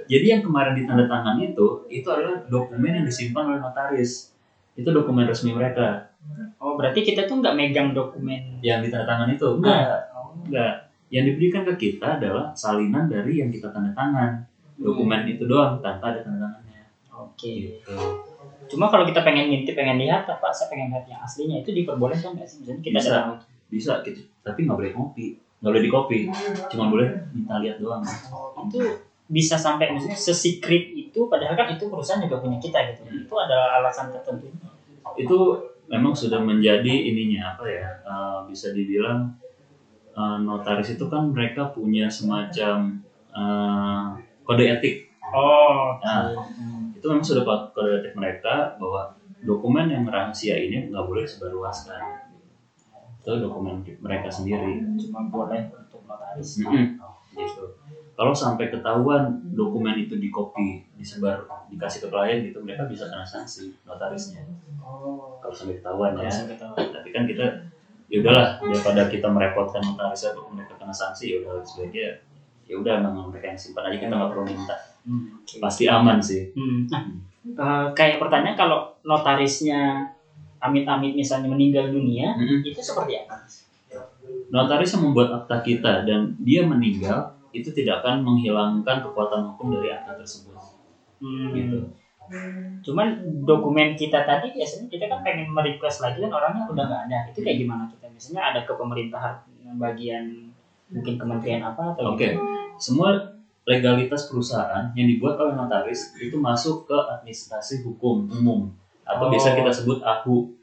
Jadi 0.07 0.25
yang 0.31 0.39
kemarin 0.45 0.71
ditandatangan 0.77 1.35
itu 1.43 1.83
itu 1.91 2.07
adalah 2.07 2.39
dokumen 2.47 3.03
yang 3.03 3.05
disimpan 3.05 3.43
oleh 3.51 3.59
notaris. 3.59 4.31
Itu 4.77 4.93
dokumen 4.93 5.27
resmi 5.27 5.51
mereka. 5.51 6.13
Oh 6.61 6.79
berarti 6.79 7.03
kita 7.03 7.27
tuh 7.27 7.43
nggak 7.43 7.57
megang 7.57 7.91
dokumen. 7.91 8.61
Yang 8.63 8.87
ditandatangan 8.87 9.35
itu 9.35 9.45
enggak, 9.59 10.06
enggak. 10.45 10.73
Yang 11.07 11.23
diberikan 11.33 11.63
ke 11.63 11.73
kita 11.79 12.19
adalah 12.19 12.51
salinan 12.51 13.07
dari 13.07 13.39
yang 13.39 13.49
kita 13.49 13.71
tanda 13.71 13.95
tangan. 13.95 14.43
Dokumen 14.77 15.25
itu 15.25 15.49
doang 15.49 15.81
tanpa 15.81 16.13
ada 16.13 16.21
tanda 16.21 16.45
tangannya. 16.45 16.83
Oke. 17.15 17.79
Gitu. 17.81 17.95
Cuma 18.67 18.91
kalau 18.91 19.07
kita 19.07 19.23
pengen 19.23 19.47
ngintip, 19.47 19.73
pengen 19.73 19.97
lihat 19.97 20.27
apa, 20.27 20.51
saya 20.51 20.67
pengen 20.67 20.91
lihat 20.91 21.07
yang 21.07 21.23
aslinya 21.23 21.63
itu 21.63 21.71
diperbolehkan 21.71 22.35
nggak 22.35 22.45
sih? 22.45 22.61
Misalnya 22.61 22.81
kita 22.83 22.99
Bisa. 22.99 23.09
datang. 23.09 23.39
Bisa 23.71 23.91
gitu. 24.03 24.21
Tapi 24.43 24.59
nggak 24.67 24.77
boleh 24.77 24.91
kopi. 24.91 25.25
Nggak 25.63 25.71
boleh 25.71 25.83
di 25.83 25.91
copy. 25.91 26.17
Cuma 26.69 26.83
boleh 26.91 27.07
minta 27.31 27.57
lihat 27.63 27.79
doang. 27.79 28.03
itu 28.67 28.81
bisa 29.27 29.59
sampai 29.59 29.91
misalnya 29.91 30.15
sesikrit 30.15 30.95
itu 30.95 31.27
padahal 31.27 31.51
kan 31.59 31.67
itu 31.75 31.91
perusahaan 31.91 32.23
juga 32.23 32.39
punya 32.39 32.55
kita 32.63 32.79
gitu 32.95 33.03
itu 33.11 33.33
ada 33.35 33.75
alasan 33.79 34.07
tertentu 34.07 34.47
itu 35.19 35.37
memang 35.91 36.15
sudah 36.15 36.39
menjadi 36.39 37.11
ininya 37.11 37.55
apa 37.55 37.67
ya 37.67 37.87
eh, 38.07 38.39
bisa 38.47 38.71
dibilang 38.71 39.35
eh, 40.17 40.37
notaris 40.41 40.97
itu 40.97 41.05
kan 41.05 41.29
mereka 41.29 41.69
punya 41.69 42.09
semacam 42.09 42.97
eh, 43.29 44.05
kode 44.41 44.65
etik. 44.65 45.05
Oh 45.27 45.99
Nah, 46.01 46.33
itu 46.95 47.05
memang 47.05 47.21
sudah 47.21 47.45
kode 47.45 47.77
kode 47.77 47.89
etik 48.01 48.13
mereka 48.17 48.73
bahwa 48.81 49.13
dokumen 49.45 49.85
yang 49.91 50.03
rahasia 50.09 50.57
ini 50.57 50.89
nggak 50.89 51.05
boleh 51.05 51.21
disebarluaskan. 51.21 52.01
Itu 53.21 53.37
dokumen 53.43 53.85
mereka 54.01 54.31
sendiri. 54.31 54.81
Cuma 54.97 55.29
boleh 55.29 55.69
untuk 55.69 56.01
notaris. 56.07 56.63
Mm-mm. 56.63 56.97
gitu. 57.37 57.65
Kalau 58.17 58.33
sampai 58.33 58.73
ketahuan 58.73 59.45
dokumen 59.53 59.93
itu 59.93 60.17
di 60.17 60.33
copy 60.33 60.81
disebar 60.97 61.45
dikasih 61.69 62.01
ke 62.01 62.07
klien 62.09 62.41
gitu 62.49 62.57
mereka 62.65 62.89
bisa 62.89 63.05
kena 63.05 63.21
sanksi 63.21 63.77
notarisnya. 63.85 64.41
Oh. 64.81 65.37
Kalau 65.37 65.53
sampai 65.53 65.77
ketahuan 65.77 66.17
ya. 66.17 66.31
sampai 66.31 66.57
tahu. 66.57 66.73
tapi 66.73 67.09
kan 67.13 67.29
kita 67.29 67.45
ya 68.07 68.23
udahlah 68.23 68.59
daripada 68.63 69.01
kita 69.11 69.27
merepotkan 69.27 69.83
notaris 69.83 70.23
atau 70.23 70.47
mereka 70.51 70.79
kena 70.79 70.95
sanksi 70.95 71.35
ya 71.35 71.43
udah 71.43 71.59
sebaiknya 71.63 72.23
ya 72.67 72.75
udah 72.79 72.95
memang 73.03 73.31
mereka 73.31 73.51
yang 73.51 73.59
simpan 73.59 73.87
aja 73.87 73.97
kita 73.99 74.13
nggak 74.15 74.31
perlu 74.31 74.43
minta. 74.47 74.75
Hmm, 75.07 75.39
pasti 75.63 75.83
aman 75.87 76.19
sih. 76.19 76.51
Hmm, 76.55 76.87
nah 76.87 77.01
eh, 77.47 77.85
kayak 77.95 78.19
pertanyaan 78.19 78.55
kalau 78.55 78.91
notarisnya 79.03 80.07
amit-amit 80.59 81.13
misalnya 81.13 81.47
meninggal 81.47 81.87
dunia 81.87 82.33
Mm-mm. 82.35 82.65
itu 82.65 82.79
seperti 82.79 83.23
apa? 83.23 83.43
Notaris 84.51 84.91
yang 84.91 85.03
membuat 85.07 85.43
akta 85.43 85.63
kita 85.63 86.03
dan 86.03 86.35
dia 86.39 86.63
meninggal 86.63 87.31
itu 87.55 87.71
tidak 87.71 88.03
akan 88.03 88.19
menghilangkan 88.23 88.99
kekuatan 88.99 89.47
hukum 89.53 89.71
dari 89.71 89.91
akta 89.95 90.19
tersebut. 90.19 90.55
Hmm, 91.23 91.55
gitu 91.55 91.87
cuman 92.83 93.07
dokumen 93.47 93.95
kita 93.95 94.23
tadi 94.23 94.51
biasanya 94.51 94.87
kita 94.91 95.05
kan 95.07 95.19
pengen 95.23 95.51
merequest 95.51 96.03
lagi 96.03 96.19
kan 96.23 96.31
orangnya 96.31 96.63
udah 96.67 96.83
nggak 96.87 97.03
ada. 97.07 97.19
Itu 97.31 97.39
kayak 97.43 97.57
gimana 97.63 97.83
kita? 97.87 98.05
Misalnya 98.11 98.43
ada 98.53 98.59
ke 98.63 98.73
pemerintahan 98.75 99.35
bagian 99.75 100.51
mungkin 100.87 101.19
kementerian 101.19 101.61
apa 101.63 101.95
atau 101.95 102.15
oke. 102.15 102.29
semua 102.79 103.11
legalitas 103.67 104.31
perusahaan 104.31 104.87
yang 104.95 105.07
dibuat 105.11 105.35
oleh 105.35 105.51
notaris 105.59 106.15
itu 106.15 106.39
masuk 106.39 106.87
ke 106.87 106.95
administrasi 106.95 107.83
hukum 107.83 108.31
umum. 108.31 108.71
Atau 109.03 109.27
Oh. 109.27 109.31
biasa 109.31 109.55
kita 109.55 109.71
sebut 109.71 109.99
AHU 109.99 110.55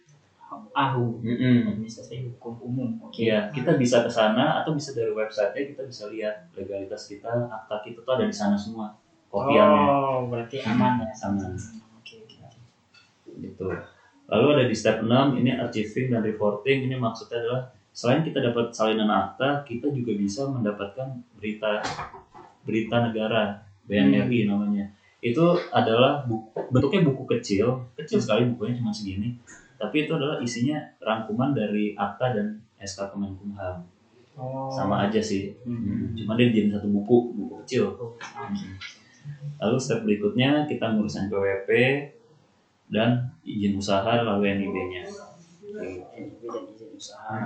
AHU 0.74 1.20
administrasi 1.68 2.32
hukum 2.34 2.56
umum 2.64 2.88
oke. 3.04 3.20
Iya, 3.20 3.52
kita 3.52 3.76
bisa 3.76 4.00
ke 4.00 4.10
sana 4.10 4.64
atau 4.64 4.72
bisa 4.72 4.96
dari 4.96 5.12
website-nya 5.12 5.76
kita 5.76 5.82
bisa 5.84 6.08
lihat 6.08 6.48
legalitas 6.56 7.04
kita, 7.06 7.30
akta 7.52 7.84
kita 7.84 8.00
tuh 8.00 8.12
ada 8.16 8.24
di 8.24 8.34
sana 8.34 8.56
semua 8.56 8.96
kopiannya 9.34 9.82
oh 9.90 10.18
berarti 10.30 10.62
aman 10.62 11.02
ya 11.02 11.10
Aman. 11.26 11.52
oke 11.98 12.14
oke 12.22 12.36
oke. 12.46 12.60
gitu. 13.42 13.66
Lalu 14.24 14.46
ada 14.56 14.64
di 14.70 14.76
step 14.78 15.04
6 15.04 15.10
ini 15.42 15.50
archiving 15.58 16.14
dan 16.14 16.22
reporting 16.24 16.88
ini 16.88 16.96
maksudnya 16.96 17.42
adalah 17.44 17.62
selain 17.94 18.24
kita 18.24 18.40
dapat 18.40 18.72
salinan 18.72 19.10
akta, 19.10 19.66
kita 19.68 19.92
juga 19.92 20.16
bisa 20.16 20.48
mendapatkan 20.48 21.12
berita 21.36 21.84
berita 22.64 22.96
negara 23.04 23.60
BNRI 23.84 24.48
namanya. 24.48 24.88
Itu 25.20 25.56
adalah 25.72 26.24
buku, 26.24 26.72
bentuknya 26.72 27.04
buku 27.04 27.24
kecil, 27.36 27.84
kecil 27.96 28.18
sekali 28.20 28.48
bukunya 28.48 28.80
cuma 28.80 28.92
segini. 28.92 29.36
Tapi 29.76 30.08
itu 30.08 30.12
adalah 30.16 30.40
isinya 30.40 30.80
rangkuman 31.00 31.52
dari 31.52 31.92
akta 31.92 32.32
dan 32.32 32.60
SK 32.80 33.12
Kemenkumham. 33.12 33.84
oh 34.40 34.68
Sama 34.72 35.04
aja 35.04 35.20
sih. 35.20 35.52
Hmm. 35.68 36.16
Cuma 36.16 36.36
dia 36.36 36.48
jadi 36.48 36.72
satu 36.72 36.88
buku, 36.88 37.36
buku 37.36 37.54
kecil. 37.64 37.92
Oke. 37.92 38.94
Lalu 39.60 39.76
step 39.80 40.04
berikutnya 40.04 40.66
kita 40.68 40.92
ngurus 40.92 41.16
NPWP 41.24 41.70
dan 42.90 43.32
izin 43.44 43.78
usaha 43.78 44.22
lalu 44.22 44.52
NIB-nya. 44.60 45.02
NIB 45.74 46.40
dan 46.46 46.64
izin 46.68 46.90
usaha 46.94 47.38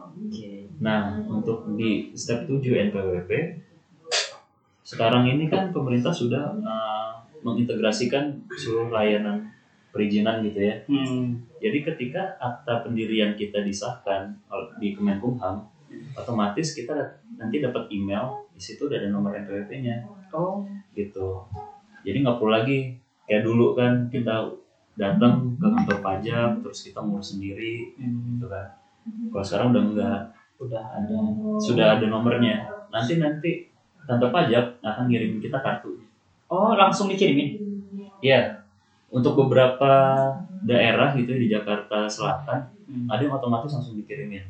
oke 0.00 0.52
Nah, 0.80 1.20
untuk 1.28 1.76
di 1.76 2.10
step 2.16 2.48
7 2.48 2.90
NPWP 2.90 3.30
sekarang 4.80 5.28
ini 5.30 5.46
kan 5.46 5.70
pemerintah 5.70 6.10
sudah 6.10 6.50
uh, 6.50 7.14
mengintegrasikan 7.46 8.42
seluruh 8.58 8.90
layanan 8.90 9.46
perizinan 9.94 10.42
gitu 10.42 10.58
ya. 10.66 10.74
hmm. 10.90 11.46
Jadi 11.62 11.78
ketika 11.86 12.34
akta 12.42 12.82
pendirian 12.82 13.38
kita 13.38 13.62
disahkan 13.62 14.34
di 14.82 14.96
Kemenkumham, 14.96 15.62
otomatis 16.18 16.74
kita 16.74 17.22
nanti 17.38 17.62
dapat 17.62 17.86
email 17.94 18.50
di 18.50 18.58
situ 18.58 18.90
ada 18.90 19.06
nomor 19.06 19.36
NPWP-nya. 19.38 20.19
Oh 20.34 20.66
gitu. 20.96 21.44
Jadi 22.06 22.16
nggak 22.24 22.36
perlu 22.40 22.52
lagi 22.52 22.78
kayak 23.28 23.42
dulu 23.46 23.76
kan 23.76 24.08
kita 24.08 24.50
datang 24.98 25.56
ke 25.56 25.66
kantor 25.66 25.98
pajak 26.02 26.50
terus 26.60 26.78
kita 26.90 27.00
ngurus 27.00 27.36
sendiri 27.36 27.94
hmm. 27.96 28.36
gitu 28.36 28.46
kan. 28.50 28.68
Kalau 29.32 29.44
sekarang 29.44 29.66
udah 29.72 29.82
enggak 29.82 30.20
udah 30.60 30.82
ada. 30.92 31.16
sudah 31.56 31.86
ada 31.98 32.06
nomornya. 32.08 32.68
Nanti 32.92 33.16
nanti 33.16 33.68
kantor 34.04 34.30
pajak 34.32 34.64
akan 34.84 35.04
ngirim 35.08 35.40
kita 35.40 35.58
kartu. 35.60 36.00
Oh 36.50 36.74
langsung 36.76 37.08
dikirimin? 37.08 37.56
Ya 38.20 38.60
untuk 39.10 39.34
beberapa 39.34 39.90
daerah 40.62 41.16
gitu 41.16 41.34
ya, 41.34 41.40
di 41.40 41.48
Jakarta 41.50 42.06
Selatan 42.06 42.80
Hmm. 42.90 43.06
ada 43.06 43.22
yang 43.22 43.34
otomatis 43.38 43.70
langsung 43.70 43.94
dikirimin. 43.94 44.42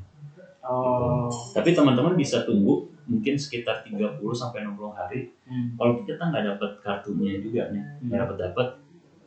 Oh. 0.65 1.29
Tapi 1.53 1.77
teman-teman 1.77 2.17
bisa 2.17 2.45
tunggu 2.49 2.89
mungkin 3.11 3.35
sekitar 3.35 3.83
30 3.83 4.23
sampai 4.31 4.63
60 4.63 4.95
hari. 4.95 5.21
Hmm. 5.45 5.75
kalau 5.75 5.99
kita 6.07 6.23
nggak 6.23 6.45
dapat 6.55 6.71
kartunya 6.79 7.43
juga 7.43 7.75
nih 7.75 7.83
nggak 8.07 8.15
Hmm. 8.15 8.23
dapat 8.23 8.37
dapat 8.39 8.69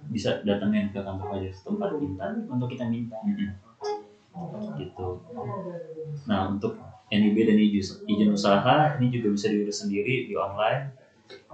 bisa 0.08 0.40
datangin 0.44 0.88
ke 0.90 1.00
kantor 1.00 1.28
pajak 1.32 1.52
setempat 1.52 1.90
minta. 1.96 2.26
Untuk 2.48 2.68
kita 2.72 2.88
minta. 2.88 3.20
Mm-mm. 3.24 3.52
gitu. 4.76 5.08
Nah 6.26 6.50
untuk 6.50 6.76
NIB 7.08 7.38
dan 7.46 7.58
izin 7.60 8.30
usaha 8.32 8.98
ini 8.98 9.14
juga 9.14 9.30
bisa 9.32 9.48
diurus 9.48 9.86
sendiri 9.86 10.26
di 10.26 10.34
online. 10.34 10.90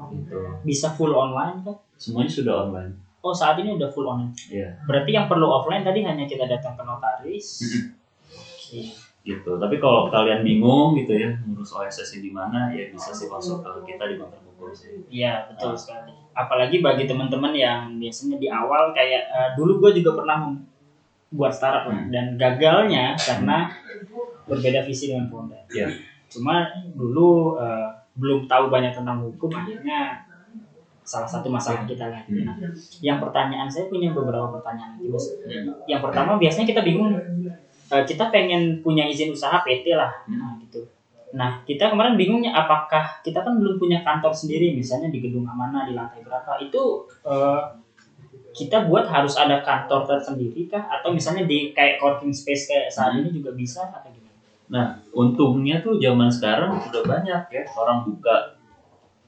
Gitu. 0.09 0.37
Bisa 0.63 0.93
full 0.93 1.11
online 1.11 1.61
kan 1.61 1.75
semuanya 1.99 2.31
sudah 2.31 2.53
online. 2.65 2.93
Oh 3.19 3.35
saat 3.35 3.59
ini 3.59 3.75
udah 3.75 3.89
full 3.91 4.07
online. 4.07 4.33
Ya 4.47 4.79
berarti 4.87 5.11
yang 5.11 5.27
perlu 5.27 5.45
offline 5.45 5.83
tadi 5.83 6.01
hanya 6.05 6.23
kita 6.23 6.47
datang 6.47 6.73
ke 6.73 6.83
notaris. 6.85 7.47
Oke 8.31 9.08
gitu 9.19 9.59
tapi 9.59 9.77
kalau 9.77 10.07
kalian 10.07 10.41
bingung 10.41 10.95
gitu 10.95 11.11
ya 11.11 11.29
ngurus 11.43 11.75
OSS 11.75 12.23
di 12.23 12.31
mana 12.31 12.71
ya 12.71 12.87
bisa 12.89 13.11
sih 13.11 13.27
masuk 13.27 13.59
ke 13.61 13.93
kita 13.93 14.07
di 14.07 14.15
kantor 14.15 14.39
hukum 14.47 14.71
sih 14.71 14.95
Iya 15.11 15.45
betul 15.51 15.75
sekali. 15.75 16.11
Apalagi 16.31 16.79
bagi 16.79 17.03
teman-teman 17.03 17.51
yang 17.51 17.99
biasanya 17.99 18.39
di 18.39 18.47
awal 18.47 18.95
kayak 18.95 19.27
eh, 19.27 19.49
dulu 19.59 19.83
gue 19.83 19.99
juga 19.99 20.23
pernah 20.23 20.55
buat 21.29 21.51
startup 21.51 21.91
Hmm. 21.91 22.09
dan 22.09 22.39
gagalnya 22.39 23.13
karena 23.13 23.69
berbeda 24.47 24.81
visi 24.81 25.11
dengan 25.11 25.29
founder. 25.29 25.61
Iya. 25.69 25.91
Cuma 26.31 26.63
dulu 26.95 27.59
eh, 27.59 27.87
belum 28.15 28.47
tahu 28.47 28.71
banyak 28.71 28.95
tentang 28.95 29.19
hukum 29.21 29.51
akhirnya 29.51 30.25
salah 31.03 31.25
satu 31.25 31.49
masalah 31.49 31.89
kita 31.89 32.05
lagi. 32.05 32.45
Nah, 32.45 32.53
yang 33.01 33.17
pertanyaan 33.17 33.65
saya 33.65 33.89
punya 33.89 34.13
beberapa 34.13 34.45
pertanyaan 34.53 34.93
lagi 34.95 35.09
mas. 35.09 35.25
Yang 35.89 36.01
pertama 36.05 36.37
biasanya 36.37 36.67
kita 36.69 36.81
bingung 36.85 37.09
Eh, 37.89 38.03
kita 38.05 38.29
pengen 38.29 38.85
punya 38.85 39.01
izin 39.09 39.33
usaha 39.33 39.65
PT 39.65 39.97
lah, 39.97 40.13
nah, 40.29 40.53
gitu. 40.61 40.85
Nah 41.33 41.61
kita 41.61 41.93
kemarin 41.93 42.17
bingungnya 42.17 42.53
apakah 42.53 43.21
kita 43.21 43.41
kan 43.45 43.57
belum 43.57 43.77
punya 43.77 44.01
kantor 44.01 44.33
sendiri 44.33 44.73
misalnya 44.73 45.13
di 45.13 45.21
gedung 45.21 45.45
Amanah 45.45 45.85
di 45.85 45.93
lantai 45.93 46.25
berapa 46.25 46.57
itu 46.57 47.05
eh, 47.25 47.61
kita 48.49 48.89
buat 48.89 49.05
harus 49.05 49.37
ada 49.37 49.61
kantor 49.61 50.09
tersendiri 50.09 50.65
kah 50.65 50.89
atau 50.89 51.13
misalnya 51.13 51.45
di 51.45 51.69
kayak 51.69 52.01
coworking 52.01 52.33
space 52.33 52.65
kayak 52.69 52.89
saat 52.89 53.13
ini 53.21 53.29
juga 53.29 53.53
bisa 53.53 53.85
atau 53.89 54.09
gimana? 54.09 54.37
Nah, 54.69 54.85
untungnya 55.13 55.81
tuh 55.81 56.01
zaman 56.01 56.29
sekarang 56.29 56.77
udah 56.77 57.03
banyak 57.05 57.41
ya 57.53 57.63
orang 57.77 58.05
buka 58.05 58.57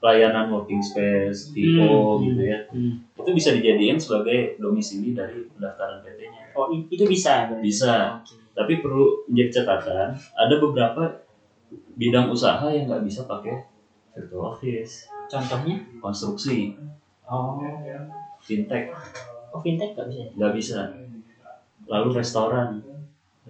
pelayanan 0.02 0.50
working 0.50 0.82
space, 0.82 1.54
TO 1.54 2.18
Hmm. 2.18 2.26
gitu 2.26 2.42
ya. 2.42 2.58
Hmm. 2.74 2.98
Itu 3.14 3.30
bisa 3.30 3.54
dijadiin 3.54 3.94
sebagai 3.94 4.58
domisili 4.58 5.14
dari 5.14 5.46
pendaftaran 5.54 6.02
PT-nya. 6.02 6.50
Oh 6.58 6.66
itu 6.74 7.06
bisa. 7.06 7.46
Bisa. 7.62 8.18
Oke. 8.18 8.41
Tapi 8.52 8.72
perlu 8.84 9.24
menjadi 9.28 9.62
catatan, 9.64 10.12
ada 10.36 10.54
beberapa 10.60 11.02
bidang 11.96 12.28
usaha 12.32 12.64
yang 12.72 12.84
nggak 12.88 13.04
bisa 13.04 13.24
pakai 13.24 13.54
virtual 14.16 14.52
office, 14.52 15.08
Contohnya? 15.32 15.76
konstruksi, 16.04 16.72
Oh, 17.24 17.56
fintech 18.44 18.90
oh 19.54 19.60
fintech 19.64 19.94
nggak 19.96 20.08
bisa. 20.10 20.22
nggak 20.36 20.52
bisa. 20.52 20.78
Lalu 21.90 22.08
restoran, 22.22 22.68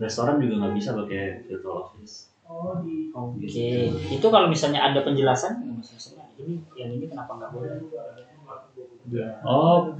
restoran 0.00 0.36
juga 0.40 0.54
nggak 0.64 0.74
bisa 0.78 0.90
pakai 0.96 1.22
virtual 1.48 1.76
office. 1.84 2.14
Oke. 3.12 3.68
Itu 4.12 4.26
kalau 4.32 4.48
misalnya 4.48 4.80
ada 4.88 5.00
penjelasan, 5.04 5.52
misalnya 5.78 6.24
ini 6.40 6.58
yang 6.76 6.90
ini 6.96 7.04
kenapa 7.08 7.36
nggak 7.36 7.50
boleh? 7.52 7.76
Oh, 9.44 9.92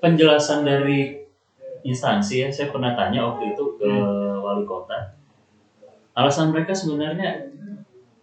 penjelasan 0.00 0.64
dari 0.64 1.12
instansi 1.84 2.44
ya, 2.44 2.48
saya 2.52 2.68
pernah 2.72 2.92
tanya 2.96 3.24
waktu 3.28 3.52
itu 3.56 3.64
ke 3.78 3.90
wali 4.60 4.68
kota. 4.68 4.98
Alasan 6.12 6.52
mereka 6.52 6.70
sebenarnya 6.70 7.48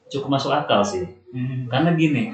cukup 0.07 0.29
masuk 0.31 0.53
akal 0.53 0.85
sih. 0.85 1.03
Hmm. 1.33 1.65
Karena 1.67 1.91
gini, 1.93 2.29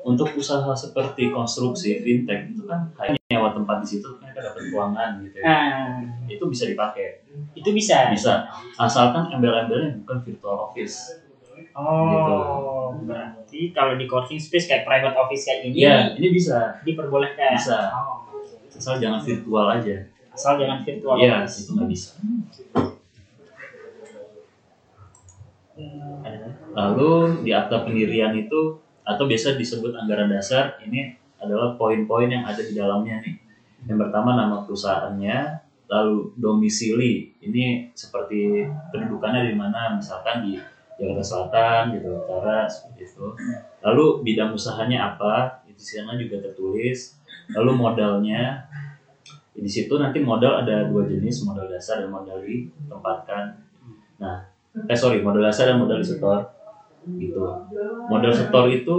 untuk 0.00 0.30
usaha 0.34 0.70
seperti 0.70 1.28
konstruksi, 1.28 1.98
fintech 1.98 2.52
itu 2.52 2.62
kan 2.64 2.88
hanya 2.98 3.16
nyewa 3.26 3.50
tempat 3.50 3.80
di 3.80 3.88
situ, 3.88 4.08
mereka 4.16 4.44
dapat 4.44 4.62
keuangan 4.68 5.10
gitu 5.20 5.36
ya. 5.40 5.44
Nah, 5.44 5.66
Itu 6.24 6.44
bisa 6.46 6.64
dipakai, 6.64 7.24
itu 7.52 7.68
bisa. 7.72 8.08
bisa. 8.08 8.48
Asalkan 8.76 9.28
embel-embelnya 9.30 10.00
bukan 10.00 10.18
virtual 10.22 10.68
office. 10.68 11.20
Oh, 11.74 12.94
berarti 13.02 13.74
kalau 13.74 13.98
di 13.98 14.06
coworking 14.06 14.38
space 14.38 14.66
kayak 14.66 14.86
private 14.86 15.16
office 15.16 15.42
kayak 15.42 15.60
ini 15.66 15.82
Iya, 15.82 15.98
ini 16.14 16.28
bisa. 16.30 16.78
diperbolehkan. 16.82 17.58
Bisa. 17.58 17.90
Oh, 17.90 18.22
Asal 18.70 18.98
jangan 18.98 19.22
virtual 19.22 19.66
aja. 19.70 19.96
asal 20.30 20.58
jangan 20.58 20.82
virtual 20.82 21.14
Iya, 21.16 21.42
office. 21.42 21.62
itu 21.62 21.70
nggak 21.72 21.88
bisa. 21.88 22.10
Ada. 25.74 26.46
Lalu 26.74 27.42
di 27.42 27.50
akta 27.50 27.82
pendirian 27.82 28.34
itu 28.38 28.78
atau 29.04 29.24
biasa 29.26 29.58
disebut 29.58 29.92
anggaran 29.98 30.30
dasar 30.30 30.80
ini 30.80 31.12
adalah 31.42 31.76
poin-poin 31.76 32.30
yang 32.30 32.46
ada 32.46 32.62
di 32.62 32.72
dalamnya 32.72 33.20
nih. 33.20 33.36
Yang 33.84 33.98
pertama 34.08 34.32
nama 34.32 34.64
perusahaannya, 34.64 35.38
lalu 35.92 36.32
domisili. 36.40 37.36
Ini 37.44 37.92
seperti 37.92 38.64
kedudukannya 38.94 39.52
di 39.52 39.54
mana, 39.54 39.92
misalkan 39.92 40.48
di 40.48 40.56
Jakarta 40.96 41.20
Selatan, 41.20 41.82
gitu, 41.98 42.16
Utara, 42.24 42.64
seperti 42.64 43.04
itu. 43.04 43.26
Lalu 43.84 44.24
bidang 44.24 44.56
usahanya 44.56 45.12
apa, 45.12 45.60
itu 45.68 45.82
sana 45.82 46.16
juga 46.16 46.40
tertulis. 46.40 47.20
Lalu 47.52 47.70
modalnya, 47.76 48.64
di 49.52 49.68
situ 49.68 49.92
nanti 50.00 50.24
modal 50.24 50.64
ada 50.64 50.88
dua 50.88 51.04
jenis, 51.04 51.44
modal 51.44 51.68
dasar 51.68 52.00
dan 52.00 52.08
modal 52.08 52.40
ditempatkan. 52.40 53.60
Nah, 54.16 54.53
eh 54.74 54.98
sorry, 54.98 55.22
modal 55.22 55.42
dasar 55.42 55.70
dan 55.70 55.78
modal 55.78 55.98
disetor 56.02 56.50
gitu. 57.04 57.40
Modal 58.08 58.32
setor 58.32 58.64
itu 58.72 58.96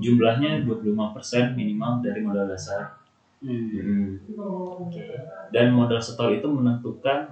jumlahnya 0.00 0.64
25% 0.64 1.52
minimal 1.54 2.00
dari 2.00 2.20
modal 2.24 2.48
dasar. 2.48 2.96
Hmm. 3.42 4.16
Oke. 4.88 5.02
Dan 5.52 5.74
modal 5.74 6.00
setor 6.00 6.32
itu 6.32 6.46
menentukan 6.48 7.28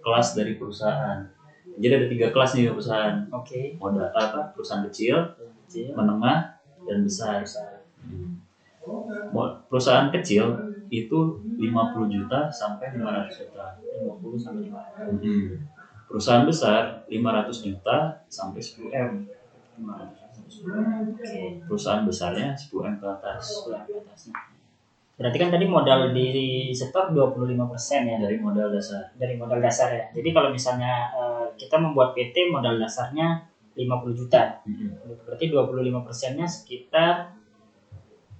kelas 0.00 0.28
dari 0.34 0.56
perusahaan. 0.56 1.22
Jadi 1.80 1.92
ada 1.96 2.06
tiga 2.08 2.28
kelas 2.32 2.56
nih 2.56 2.72
perusahaan. 2.72 3.16
Oke. 3.30 3.76
Modal 3.78 4.10
apa? 4.12 4.52
Perusahaan 4.52 4.84
kecil, 4.88 5.16
Kecil. 5.68 5.94
menengah, 5.94 6.60
dan 6.88 7.04
besar. 7.04 7.44
Hmm. 8.00 8.40
Perusahaan 9.70 10.08
kecil 10.10 10.56
itu 10.90 11.18
50 11.60 12.10
juta 12.10 12.50
sampai 12.50 12.98
500 12.98 13.38
juta. 13.46 13.78
50 13.78 14.34
sampai 14.40 14.62
500. 14.66 15.22
Hmm. 15.22 15.48
Perusahaan 16.10 16.42
besar 16.42 17.06
500 17.06 17.66
juta 17.70 18.18
sampai 18.26 18.58
10 18.58 18.90
m. 18.90 19.10
500 19.78 20.26
sampai 20.26 20.50
10. 20.50 21.14
Oke. 21.14 21.38
Perusahaan 21.70 22.02
besarnya 22.02 22.50
10 22.58 22.90
m 22.90 22.94
ke 22.98 23.06
atas. 23.06 23.70
Berarti 25.14 25.36
kan 25.38 25.54
tadi 25.54 25.70
modal 25.70 26.10
di 26.10 26.72
setor 26.74 27.14
25% 27.14 27.54
ya 28.10 28.16
dari 28.18 28.42
modal 28.42 28.74
dasar. 28.74 29.14
dari 29.14 29.38
modal 29.38 29.62
dasar 29.62 29.94
ya. 29.94 30.04
Jadi 30.10 30.34
kalau 30.34 30.50
misalnya 30.50 31.14
eh, 31.14 31.46
kita 31.54 31.78
membuat 31.78 32.18
PT 32.18 32.50
modal 32.50 32.74
dasarnya 32.74 33.46
50 33.78 34.18
juta. 34.18 34.58
Hmm. 34.66 34.90
Berarti 35.22 35.46
25 35.46 36.02
persennya 36.02 36.46
sekitar 36.50 37.38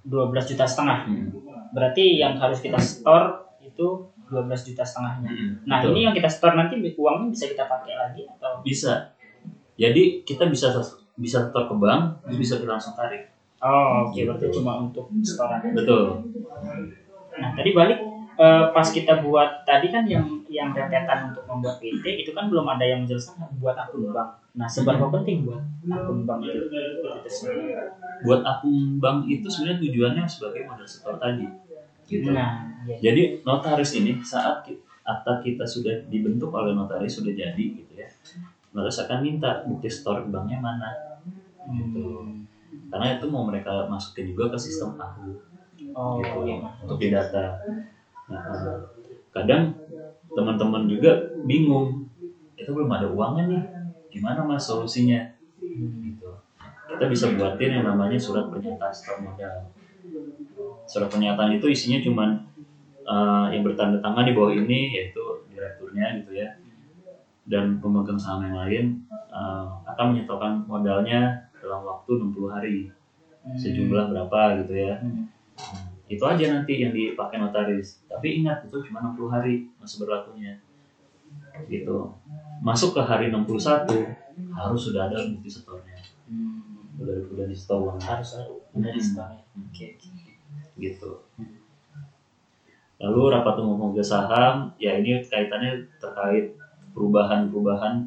12 0.03 0.49
juta 0.51 0.65
setengah. 0.67 0.99
Hmm. 1.07 1.29
Berarti 1.71 2.19
yang 2.19 2.35
harus 2.35 2.59
kita 2.59 2.81
store 2.81 3.47
itu 3.63 4.11
12 4.31 4.67
juta 4.71 4.83
setengahnya. 4.87 5.27
Hmm. 5.27 5.51
Nah 5.67 5.77
Betul. 5.83 5.91
ini 5.91 5.99
yang 6.07 6.15
kita 6.15 6.29
store 6.31 6.55
nanti 6.55 6.79
uangnya 6.79 7.27
bisa 7.27 7.45
kita 7.51 7.67
pakai 7.67 7.93
lagi 7.99 8.21
atau? 8.31 8.63
bisa. 8.63 9.11
Jadi 9.75 10.23
kita 10.23 10.47
bisa 10.47 10.71
bisa 11.19 11.37
setor 11.43 11.67
ke 11.67 11.75
bank, 11.75 12.23
terus 12.23 12.37
bisa 12.39 12.53
kita 12.63 12.71
langsung 12.79 12.95
tarik. 12.95 13.27
Oh 13.59 14.09
oke 14.09 14.19
berarti 14.23 14.47
cuma 14.55 14.79
untuk 14.79 15.11
store. 15.21 15.59
Betul. 15.75 16.31
Nah 17.35 17.49
tadi 17.53 17.69
balik 17.75 17.99
eh, 18.39 18.63
pas 18.71 18.87
kita 18.87 19.19
buat 19.21 19.67
tadi 19.67 19.91
kan 19.91 20.07
yang 20.07 20.41
yang 20.51 20.75
rentetan 20.75 21.31
untuk 21.31 21.47
membuat 21.47 21.79
PT 21.79 22.27
itu 22.27 22.31
kan 22.35 22.51
belum 22.51 22.67
ada 22.67 22.83
yang 22.83 23.03
menjelaskan 23.03 23.47
buat 23.59 23.75
akun 23.75 24.11
bank. 24.11 24.29
Nah 24.57 24.67
seberapa 24.67 25.07
penting 25.13 25.47
buat 25.47 25.63
akun 25.87 26.27
bank 26.27 26.41
itu? 26.43 26.67
Buat 28.27 28.41
akun 28.43 28.99
bank 28.99 29.29
itu 29.31 29.47
sebenarnya 29.47 29.79
tujuannya 29.79 30.23
sebagai 30.27 30.67
modal 30.67 30.87
setor 30.87 31.15
tadi. 31.21 31.45
Gitu. 32.11 32.27
Nah 32.27 32.67
iya. 32.83 32.97
Jadi 32.99 33.39
notaris 33.47 33.95
ini 33.95 34.19
saat 34.19 34.67
akta 35.01 35.39
kita 35.39 35.63
sudah 35.63 36.03
dibentuk 36.11 36.51
oleh 36.51 36.75
notaris 36.75 37.23
sudah 37.23 37.31
jadi 37.31 37.63
gitu 37.71 37.91
ya. 37.95 38.07
Notaris 38.75 38.99
akan 39.07 39.19
minta 39.23 39.63
bukti 39.63 39.87
setor 39.87 40.27
banknya 40.27 40.59
mana. 40.59 40.91
Gitu. 41.71 42.03
Karena 42.91 43.15
itu 43.15 43.25
mau 43.31 43.47
mereka 43.47 43.87
masukin 43.87 44.27
juga 44.35 44.51
ke 44.51 44.57
sistem 44.59 44.99
aku 44.99 45.51
Oh 45.91 46.21
gitu 46.21 46.45
iya. 46.47 46.69
untuk 46.85 46.97
didata. 47.01 47.57
Nah, 48.29 48.39
eh, 48.39 48.77
kadang 49.33 49.75
teman-teman 50.31 50.87
juga 50.87 51.11
bingung, 51.43 52.07
kita 52.55 52.71
belum 52.71 52.91
ada 52.91 53.07
uangnya 53.11 53.43
nih, 53.49 53.63
gimana 54.13 54.45
mas 54.45 54.63
solusinya? 54.63 55.19
Gitu. 55.59 56.29
Kita 56.95 57.05
bisa 57.09 57.33
buatin 57.35 57.81
yang 57.81 57.85
namanya 57.87 58.15
surat 58.15 58.47
pernyataan 58.47 58.93
setor 58.93 59.17
modal. 59.19 59.67
Surat 60.91 61.07
pernyataan 61.07 61.55
itu 61.55 61.71
isinya 61.71 62.03
cuman 62.03 62.29
eh, 63.07 63.45
yang 63.55 63.63
bertanda 63.63 64.03
tangan 64.03 64.27
di 64.27 64.35
bawah 64.35 64.51
ini 64.51 64.91
yaitu 64.91 65.23
direkturnya 65.47 66.19
gitu 66.19 66.35
ya, 66.35 66.51
dan 67.47 67.79
pemegang 67.79 68.19
saham 68.19 68.43
yang 68.43 68.59
lain 68.59 68.85
eh, 69.31 69.65
akan 69.87 70.05
menyetorkan 70.11 70.67
modalnya 70.67 71.47
dalam 71.63 71.87
waktu 71.87 72.11
60 72.19 72.51
hari 72.51 72.75
sejumlah 73.55 74.11
berapa 74.11 74.61
gitu 74.61 74.73
ya. 74.75 74.99
Hmm. 74.99 75.25
itu 76.11 76.19
aja 76.27 76.45
nanti 76.51 76.83
yang 76.83 76.91
dipakai 76.91 77.39
notaris 77.39 78.03
tapi 78.05 78.43
ingat 78.43 78.67
itu 78.67 78.83
cuma 78.83 78.99
60 79.15 79.31
hari 79.31 79.65
masa 79.79 80.03
berlakunya 80.03 80.59
gitu 81.71 82.11
masuk 82.59 82.91
ke 82.91 83.01
hari 83.01 83.31
61 83.31 83.87
harus 84.51 84.81
sudah 84.83 85.07
ada 85.07 85.17
bukti 85.31 85.47
setornya 85.47 85.95
Hmm. 86.31 86.87
udah 86.95 87.27
udah 87.27 87.45
di 87.49 87.55
setor 87.57 87.91
harus 87.99 88.29
ada 88.39 88.47
udah 88.71 88.91
di 88.95 89.01
store 89.03 89.35
ya. 89.35 89.43
Oke. 89.67 89.85
oke. 89.99 90.20
Gitu 90.77 91.19
lalu 93.01 93.33
rapat 93.33 93.57
umum 93.57 93.89
pemegang 93.89 94.05
saham 94.05 94.55
ya 94.77 94.93
ini 94.93 95.17
kaitannya 95.25 95.81
terkait 95.97 96.53
perubahan-perubahan 96.93 97.97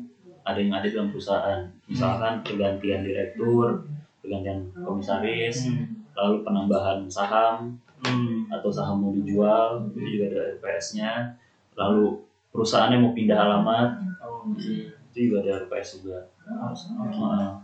ada 0.44 0.59
yang 0.61 0.70
ada 0.70 0.87
dalam 0.87 1.09
perusahaan 1.11 1.61
misalkan 1.90 2.38
pergantian 2.40 3.03
direktur 3.03 3.83
pergantian 4.22 4.70
komisaris 4.77 5.66
Hmm. 5.66 5.85
lalu 6.14 6.37
penambahan 6.40 6.98
saham 7.11 7.74
Hmm. 8.05 8.46
atau 8.46 8.70
saham 8.70 9.00
mau 9.00 9.11
dijual 9.11 9.83
itu 9.90 10.14
juga 10.14 10.24
ada 10.31 10.38
RPS-nya 10.55 11.33
lalu 11.74 12.14
perusahaannya 12.55 12.98
mau 13.00 13.11
pindah 13.11 13.35
alamat 13.35 13.88
Oh, 14.22 14.46
oke. 14.46 14.72
itu 15.11 15.18
juga 15.27 15.42
ada 15.42 15.50
RPS 15.61 15.98
juga. 15.98 16.22
Oke. 16.46 16.87
Nah, 17.18 17.59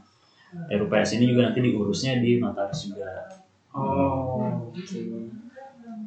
RPS 0.67 1.15
ini 1.15 1.31
juga 1.31 1.47
nanti 1.47 1.61
diurusnya 1.61 2.19
di 2.19 2.37
notaris 2.37 2.91
juga 2.91 3.07
Oh. 3.71 4.71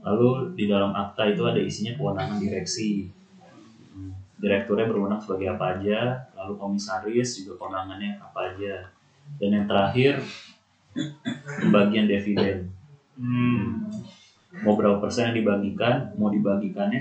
Lalu 0.04 0.30
di 0.60 0.66
dalam 0.68 0.92
akta 0.92 1.32
itu 1.32 1.44
ada 1.48 1.60
isinya 1.60 1.96
kewenangan 1.96 2.40
direksi. 2.40 3.08
Direkturnya 4.44 4.92
berwenang 4.92 5.24
sebagai 5.24 5.56
apa 5.56 5.80
aja, 5.80 6.28
lalu 6.36 6.60
komisaris 6.60 7.40
juga 7.40 7.56
kewenangannya 7.64 8.20
apa 8.20 8.40
aja. 8.52 8.92
Dan 9.40 9.56
yang 9.56 9.66
terakhir 9.72 10.20
pembagian 11.64 12.12
dividen. 12.12 12.68
Hmm. 13.16 13.88
Mau 14.68 14.76
berapa 14.76 15.00
persen 15.00 15.32
yang 15.32 15.38
dibagikan, 15.40 16.12
mau 16.20 16.28
dibagikannya 16.28 17.00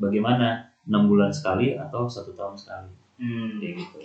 bagaimana? 0.00 0.68
6 0.88 1.04
bulan 1.04 1.28
sekali 1.28 1.76
atau 1.76 2.08
satu 2.08 2.32
tahun 2.32 2.56
sekali. 2.56 2.88
Hmm. 3.20 3.60
Kayak 3.60 3.84
gitu. 3.84 3.98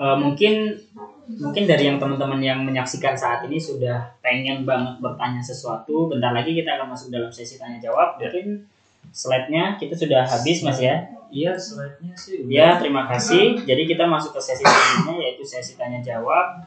Eh, 0.00 0.16
mungkin 0.16 0.54
mungkin 1.38 1.64
dari 1.68 1.86
yang 1.86 2.02
teman-teman 2.02 2.40
yang 2.42 2.64
menyaksikan 2.66 3.14
saat 3.14 3.46
ini 3.46 3.60
sudah 3.60 4.16
pengen 4.24 4.66
banget 4.66 4.98
bertanya 4.98 5.38
sesuatu. 5.38 6.10
Bentar 6.10 6.34
lagi 6.34 6.56
kita 6.56 6.80
akan 6.80 6.90
masuk 6.90 7.14
dalam 7.14 7.30
sesi 7.30 7.60
tanya 7.60 7.78
jawab. 7.78 8.18
Ya. 8.18 8.32
Mungkin 8.32 8.66
slide-nya 9.14 9.78
kita 9.78 9.94
sudah 9.94 10.26
habis 10.26 10.64
Mas 10.66 10.80
ya. 10.82 11.06
Iya, 11.30 11.54
slide-nya 11.54 12.12
sih 12.18 12.42
udah. 12.42 12.50
Ya, 12.50 12.68
terima 12.82 13.06
kasih. 13.06 13.62
Jadi 13.62 13.82
kita 13.86 14.08
masuk 14.08 14.34
ke 14.34 14.40
sesi 14.42 14.66
selanjutnya 14.66 15.14
yaitu 15.22 15.44
sesi 15.46 15.78
tanya 15.78 16.02
jawab. 16.02 16.66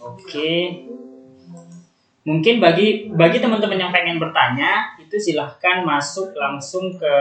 Oke. 0.00 0.84
Mungkin 2.24 2.60
bagi 2.60 3.08
bagi 3.12 3.40
teman-teman 3.40 3.80
yang 3.80 3.92
pengen 3.92 4.20
bertanya, 4.20 4.92
itu 5.00 5.16
silahkan 5.16 5.80
masuk 5.80 6.36
langsung 6.36 6.92
ke 7.00 7.14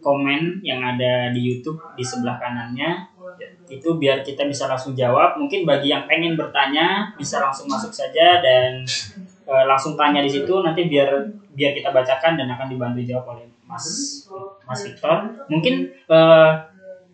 komen 0.00 0.60
yang 0.64 0.80
ada 0.80 1.32
di 1.32 1.40
YouTube 1.40 1.80
di 1.96 2.04
sebelah 2.04 2.40
kanannya. 2.40 3.09
Itu 3.70 3.96
biar 3.96 4.20
kita 4.20 4.44
bisa 4.44 4.66
langsung 4.66 4.92
jawab. 4.92 5.38
Mungkin 5.38 5.62
bagi 5.64 5.88
yang 5.92 6.04
pengen 6.10 6.34
bertanya 6.34 7.14
bisa 7.14 7.40
langsung 7.40 7.70
masuk 7.70 7.90
saja 7.94 8.42
dan 8.42 8.82
eh, 9.46 9.64
langsung 9.66 9.94
tanya 9.94 10.20
di 10.20 10.30
situ. 10.30 10.50
Nanti 10.60 10.90
biar 10.90 11.08
biar 11.54 11.72
kita 11.74 11.90
bacakan 11.90 12.38
dan 12.38 12.48
akan 12.50 12.66
dibantu 12.70 13.00
jawab 13.04 13.36
oleh 13.38 13.46
Mas 13.66 13.86
Mas 14.66 14.80
Victor. 14.86 15.30
Mungkin 15.50 15.88
eh, 15.88 16.52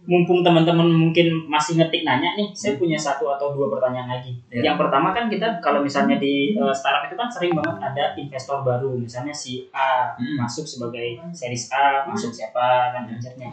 mumpung 0.07 0.47
teman-teman 0.47 0.87
mungkin 0.87 1.51
masih 1.51 1.83
ngetik 1.83 2.07
nanya 2.07 2.39
nih, 2.39 2.55
saya 2.55 2.79
punya 2.79 2.95
satu 2.95 3.27
atau 3.27 3.51
dua 3.51 3.67
pertanyaan 3.67 4.07
lagi. 4.07 4.39
Ya. 4.55 4.71
Yang 4.71 4.87
pertama 4.87 5.11
kan 5.11 5.27
kita 5.27 5.59
kalau 5.59 5.83
misalnya 5.83 6.23
di 6.23 6.55
eh, 6.55 6.75
startup 6.75 7.11
itu 7.11 7.19
kan 7.19 7.27
sering 7.27 7.53
banget 7.59 7.77
ada 7.83 8.15
investor 8.15 8.63
baru, 8.63 8.95
misalnya 8.95 9.35
si 9.35 9.67
A 9.75 10.15
Hmm. 10.17 10.47
masuk 10.47 10.63
sebagai 10.65 11.19
series 11.35 11.69
A, 11.75 12.07
masuk 12.07 12.31
siapa 12.31 12.95
kan. 12.95 13.05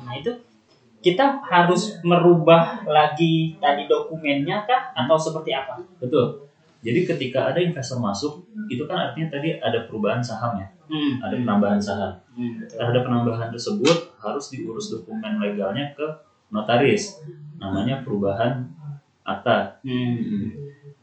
Nah 0.06 0.14
itu 0.16 0.30
kita 1.04 1.44
harus 1.44 2.00
merubah 2.02 2.80
lagi 2.88 3.60
tadi 3.60 3.92
dokumennya 3.92 4.64
kah 4.64 4.96
atau 4.96 5.20
seperti 5.20 5.52
apa? 5.52 5.84
Betul. 6.00 6.48
Jadi 6.84 7.04
ketika 7.04 7.52
ada 7.52 7.60
investor 7.60 8.00
masuk, 8.00 8.44
itu 8.72 8.84
kan 8.88 9.12
artinya 9.12 9.32
tadi 9.32 9.56
ada 9.60 9.88
perubahan 9.88 10.20
saham 10.24 10.60
ya, 10.60 10.68
Hmm. 10.88 11.20
ada 11.24 11.36
penambahan 11.36 11.80
saham. 11.80 12.12
Hmm. 12.36 12.60
Terhadap 12.68 13.08
penambahan 13.08 13.52
tersebut 13.52 14.16
harus 14.20 14.46
diurus 14.52 14.92
dokumen 14.92 15.40
legalnya 15.40 15.96
ke 15.96 16.08
notaris. 16.52 17.24
Namanya 17.60 18.04
perubahan 18.04 18.68
akta. 19.24 19.80
Hmm. 19.84 20.52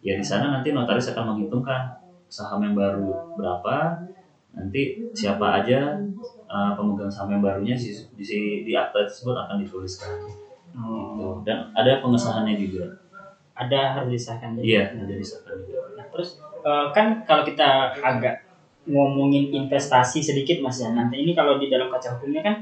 Ya 0.04 0.16
di 0.16 0.24
sana 0.24 0.52
nanti 0.52 0.72
notaris 0.72 1.12
akan 1.12 1.36
menghitungkan 1.36 1.96
saham 2.28 2.60
yang 2.60 2.76
baru 2.76 3.36
berapa, 3.36 4.04
nanti 4.52 5.12
siapa 5.16 5.64
aja 5.64 5.96
uh, 6.50 6.74
pemegang 6.74 7.06
saham 7.08 7.38
yang 7.38 7.42
barunya 7.42 7.78
di, 7.78 7.94
di, 8.18 8.24
di 8.66 8.72
akta 8.74 9.06
tersebut 9.06 9.38
akan 9.38 9.62
dituliskan. 9.62 10.10
Oh, 10.74 11.14
Gitu. 11.14 11.26
Dan 11.46 11.70
ada 11.72 11.98
pengesahannya 11.98 12.54
juga. 12.58 12.84
ada 13.52 13.92
harus 13.92 14.16
disahkan. 14.16 14.56
Iya, 14.56 14.88
ada 14.96 15.14
disahkan 15.14 15.52
juga. 15.62 15.84
Nah, 15.92 16.06
terus 16.08 16.40
eh, 16.64 16.86
kan 16.96 17.20
kalau 17.28 17.44
kita 17.44 17.92
agak 17.92 18.40
ngomongin 18.88 19.52
investasi 19.52 20.24
sedikit 20.24 20.64
mas 20.64 20.80
ya 20.80 20.88
nanti 20.90 21.20
ini 21.20 21.36
kalau 21.36 21.60
di 21.60 21.68
dalam 21.68 21.92
kaca 21.92 22.16
hukumnya 22.16 22.40
kan 22.40 22.56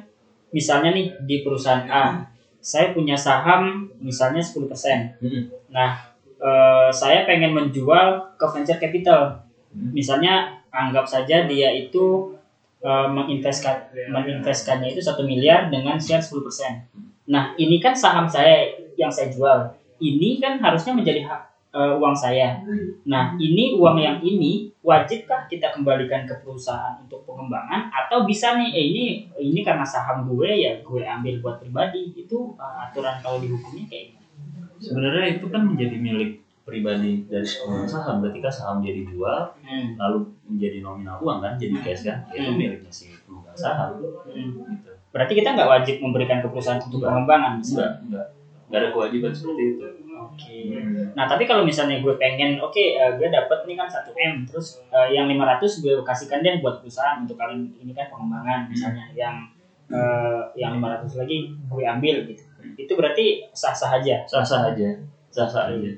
misalnya 0.50 0.90
nih 0.90 1.14
di 1.22 1.46
perusahaan 1.46 1.86
A 1.86 2.26
saya 2.58 2.90
punya 2.90 3.14
saham 3.14 3.86
misalnya 4.02 4.42
10% 4.42 5.22
Hmm. 5.22 5.46
nah 5.70 5.94
eh, 6.34 6.90
saya 6.90 7.22
pengen 7.22 7.54
menjual 7.54 8.34
ke 8.34 8.46
venture 8.50 8.82
capital 8.82 9.38
Hmm. 9.68 9.92
misalnya 9.94 10.58
anggap 10.74 11.06
saja 11.06 11.46
dia 11.46 11.68
itu 11.70 12.34
eh, 12.82 13.08
menginvestkan 13.10 13.90
menginvestkannya 14.10 14.94
itu 14.94 15.02
satu 15.02 15.26
miliar 15.26 15.70
dengan 15.72 15.98
share 15.98 16.22
10%. 16.22 17.28
Nah, 17.28 17.52
ini 17.60 17.76
kan 17.78 17.92
saham 17.92 18.24
saya 18.24 18.72
yang 18.96 19.12
saya 19.12 19.28
jual. 19.28 19.58
Ini 20.00 20.40
kan 20.40 20.56
harusnya 20.58 20.96
menjadi 20.96 21.26
hak 21.28 21.42
eh, 21.76 21.92
uang 22.00 22.16
saya. 22.16 22.64
Nah, 23.04 23.36
ini 23.36 23.76
uang 23.76 23.96
yang 24.00 24.18
ini 24.24 24.72
wajibkah 24.80 25.44
kita 25.44 25.74
kembalikan 25.76 26.24
ke 26.24 26.34
perusahaan 26.40 26.96
untuk 27.04 27.28
pengembangan 27.28 27.92
atau 27.92 28.24
bisa 28.24 28.56
nih 28.56 28.72
eh, 28.72 28.84
ini 28.88 29.04
ini 29.36 29.60
karena 29.60 29.84
saham 29.84 30.24
gue 30.24 30.48
ya 30.48 30.80
gue 30.80 31.02
ambil 31.04 31.34
buat 31.44 31.56
pribadi. 31.60 32.16
Itu 32.16 32.56
eh, 32.56 32.74
aturan 32.88 33.20
kalau 33.20 33.38
di 33.38 33.52
hukumnya 33.52 33.84
kayak? 33.86 34.16
Sebenarnya 34.78 35.42
itu 35.42 35.46
kan 35.50 35.66
menjadi 35.66 35.96
milik 35.98 36.47
pribadi 36.68 37.24
dari 37.24 37.42
pemegang 37.42 37.88
saham. 37.88 38.20
Ketika 38.20 38.48
saham 38.48 38.76
jadi 38.78 39.00
dijual, 39.02 39.56
Hmm. 39.58 39.96
lalu 39.96 40.18
menjadi 40.44 40.78
nominal 40.78 41.16
uang 41.18 41.40
kan, 41.40 41.52
jadi 41.56 41.74
cash 41.80 42.04
kan, 42.04 42.20
ya 42.28 42.36
itu 42.38 42.50
Hmm. 42.52 42.58
miliknya 42.60 42.92
si 42.92 43.08
pemegang 43.18 43.56
saham. 43.56 43.96
Hmm. 43.96 44.52
Gitu. 44.68 44.92
Berarti 45.08 45.32
kita 45.34 45.48
nggak 45.56 45.68
wajib 45.68 45.96
memberikan 45.98 46.38
ke 46.38 46.48
perusahaan 46.48 46.76
untuk 46.78 47.00
pengembangan 47.00 47.56
Enggak, 47.56 47.64
misalnya. 47.64 47.92
enggak. 47.98 48.26
Enggak 48.68 48.78
ada 48.78 48.88
kewajiban 48.92 49.32
seperti 49.32 49.62
itu. 49.66 49.84
Oke. 50.18 50.58
Nah 51.14 51.24
tapi 51.24 51.44
kalau 51.44 51.62
misalnya 51.62 51.98
gue 51.98 52.14
pengen, 52.14 52.58
oke 52.58 52.76
eh, 52.76 53.10
gue 53.16 53.28
dapet 53.28 53.58
nih 53.64 53.74
kan 53.74 53.88
1 53.88 54.12
m, 54.12 54.44
terus 54.44 54.82
eh, 54.90 55.08
yang 55.10 55.24
500 55.24 55.80
gue 55.80 55.94
kasihkan 56.02 56.44
deh 56.44 56.60
buat 56.60 56.76
perusahaan 56.78 57.16
untuk 57.18 57.34
kalian 57.34 57.64
ini 57.72 57.90
kan 57.90 58.12
pengembangan 58.12 58.68
misalnya, 58.68 59.08
yang 59.14 59.34
eh, 59.88 60.42
yang 60.54 60.76
500 60.76 61.16
lagi 61.16 61.48
gue 61.48 61.82
ambil 61.82 62.16
gitu. 62.26 62.42
Itu 62.76 62.92
berarti 62.92 63.40
sah 63.50 63.72
sah 63.72 63.94
aja. 63.94 64.20
Sah-sah 64.28 64.68
aja. 64.68 64.90
Sah-sah 65.32 65.72
aja. 65.72 65.90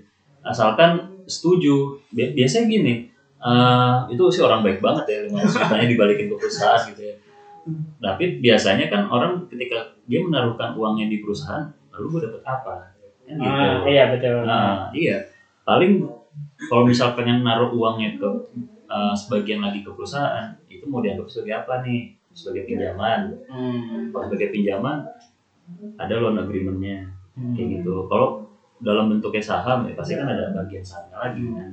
Asalkan 0.45 1.23
setuju. 1.29 2.01
Bi- 2.13 2.33
Biasanya 2.37 2.67
gini, 2.67 2.95
eh, 3.41 3.97
itu 4.13 4.23
sih 4.33 4.43
orang 4.45 4.61
baik 4.65 4.81
banget 4.81 5.05
ya, 5.09 5.19
lima 5.27 5.41
jutanya 5.45 5.87
dibalikin 5.89 6.27
ke 6.33 6.37
perusahaan 6.37 6.81
gitu 6.89 7.03
ya. 7.05 7.15
Tapi 8.01 8.41
biasanya 8.41 8.89
kan 8.89 9.05
orang 9.13 9.45
ketika 9.53 9.93
dia 10.09 10.21
menaruhkan 10.25 10.73
uangnya 10.73 11.07
di 11.13 11.21
perusahaan, 11.21 11.69
lalu 11.93 12.07
gue 12.17 12.21
dapet 12.29 12.43
apa? 12.49 12.75
Kan 13.29 13.37
gitu. 13.37 13.53
Ah, 13.53 13.85
iya 13.87 14.03
betul. 14.09 14.37
Nah, 14.49 14.89
iya. 14.97 15.17
Paling 15.69 15.93
kalau 16.69 16.83
misal 16.89 17.13
pengen 17.13 17.45
naruh 17.45 17.69
uangnya 17.71 18.17
ke 18.17 18.29
uh, 18.89 19.15
sebagian 19.15 19.61
lagi 19.61 19.85
ke 19.85 19.91
perusahaan, 19.93 20.57
itu 20.73 20.85
mau 20.89 21.05
dianggap 21.05 21.29
sebagai 21.29 21.55
apa 21.61 21.85
nih? 21.85 22.09
Sebagai 22.33 22.63
pinjaman. 22.65 23.21
Hmm. 23.51 24.09
Kalau 24.15 24.25
sebagai 24.31 24.49
pinjaman, 24.55 24.97
ada 26.01 26.15
loan 26.19 26.37
agreement-nya. 26.41 27.13
Hmm. 27.37 27.55
Kayak 27.55 27.81
gitu. 27.81 28.07
Kalau 28.11 28.50
dalam 28.81 29.13
bentuknya 29.13 29.43
saham, 29.45 29.85
ya 29.89 29.93
pasti 29.93 30.17
kan 30.17 30.27
ada 30.29 30.53
bagian 30.53 30.81
sahamnya 30.81 31.17
lagi. 31.21 31.43
Kan? 31.53 31.71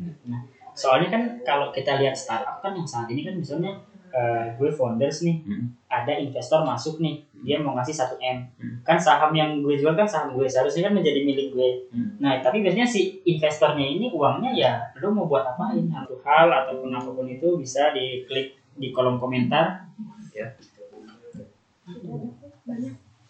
Soalnya 0.77 1.09
kan 1.09 1.21
kalau 1.41 1.67
kita 1.71 1.97
lihat 1.97 2.13
startup 2.13 2.61
kan 2.61 2.75
yang 2.75 2.85
saat 2.85 3.07
ini 3.09 3.25
kan 3.25 3.35
misalnya 3.35 3.73
eh, 4.07 4.55
gue 4.55 4.71
founders 4.71 5.27
nih, 5.27 5.43
Hmm. 5.43 5.67
ada 5.91 6.15
investor 6.15 6.63
masuk 6.63 7.03
nih, 7.03 7.19
dia 7.43 7.59
mau 7.59 7.75
ngasih 7.75 7.91
1 7.91 8.15
m, 8.17 8.39
Hmm. 8.55 8.79
kan 8.81 8.95
saham 8.95 9.35
yang 9.35 9.59
gue 9.59 9.75
jual 9.75 9.93
kan 9.93 10.07
saham 10.07 10.31
gue 10.31 10.47
seharusnya 10.47 10.87
kan 10.87 10.95
menjadi 10.95 11.27
milik 11.27 11.51
gue. 11.51 11.69
Hmm. 11.91 12.15
Nah 12.17 12.39
tapi 12.39 12.63
biasanya 12.63 12.87
si 12.87 13.19
investornya 13.27 13.83
ini 13.83 14.07
uangnya 14.09 14.51
ya 14.55 14.71
lo 15.03 15.11
mau 15.11 15.27
buat 15.27 15.43
apain? 15.43 15.91
Satu 15.91 16.17
hal 16.23 16.47
ataupun 16.49 16.89
apa 16.95 17.09
pun 17.13 17.27
itu 17.27 17.59
bisa 17.59 17.91
diklik 17.91 18.55
di 18.79 18.95
kolom 18.95 19.19
komentar. 19.19 19.85
Ya. 20.31 20.47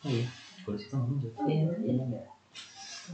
Oh, 0.05 0.09
iya. 0.09 0.25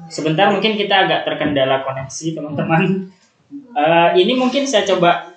Sebentar 0.10 0.50
mungkin 0.50 0.74
kita 0.74 1.06
agak 1.06 1.26
terkendala 1.26 1.86
koneksi 1.86 2.34
teman-teman. 2.34 3.10
Eh, 3.54 4.10
ini 4.18 4.34
mungkin 4.34 4.66
saya 4.66 4.82
coba 4.86 5.34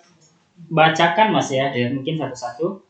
bacakan 0.72 1.36
mas 1.36 1.52
ya, 1.52 1.68
Iya. 1.68 1.92
mungkin 1.92 2.16
satu-satu. 2.16 2.80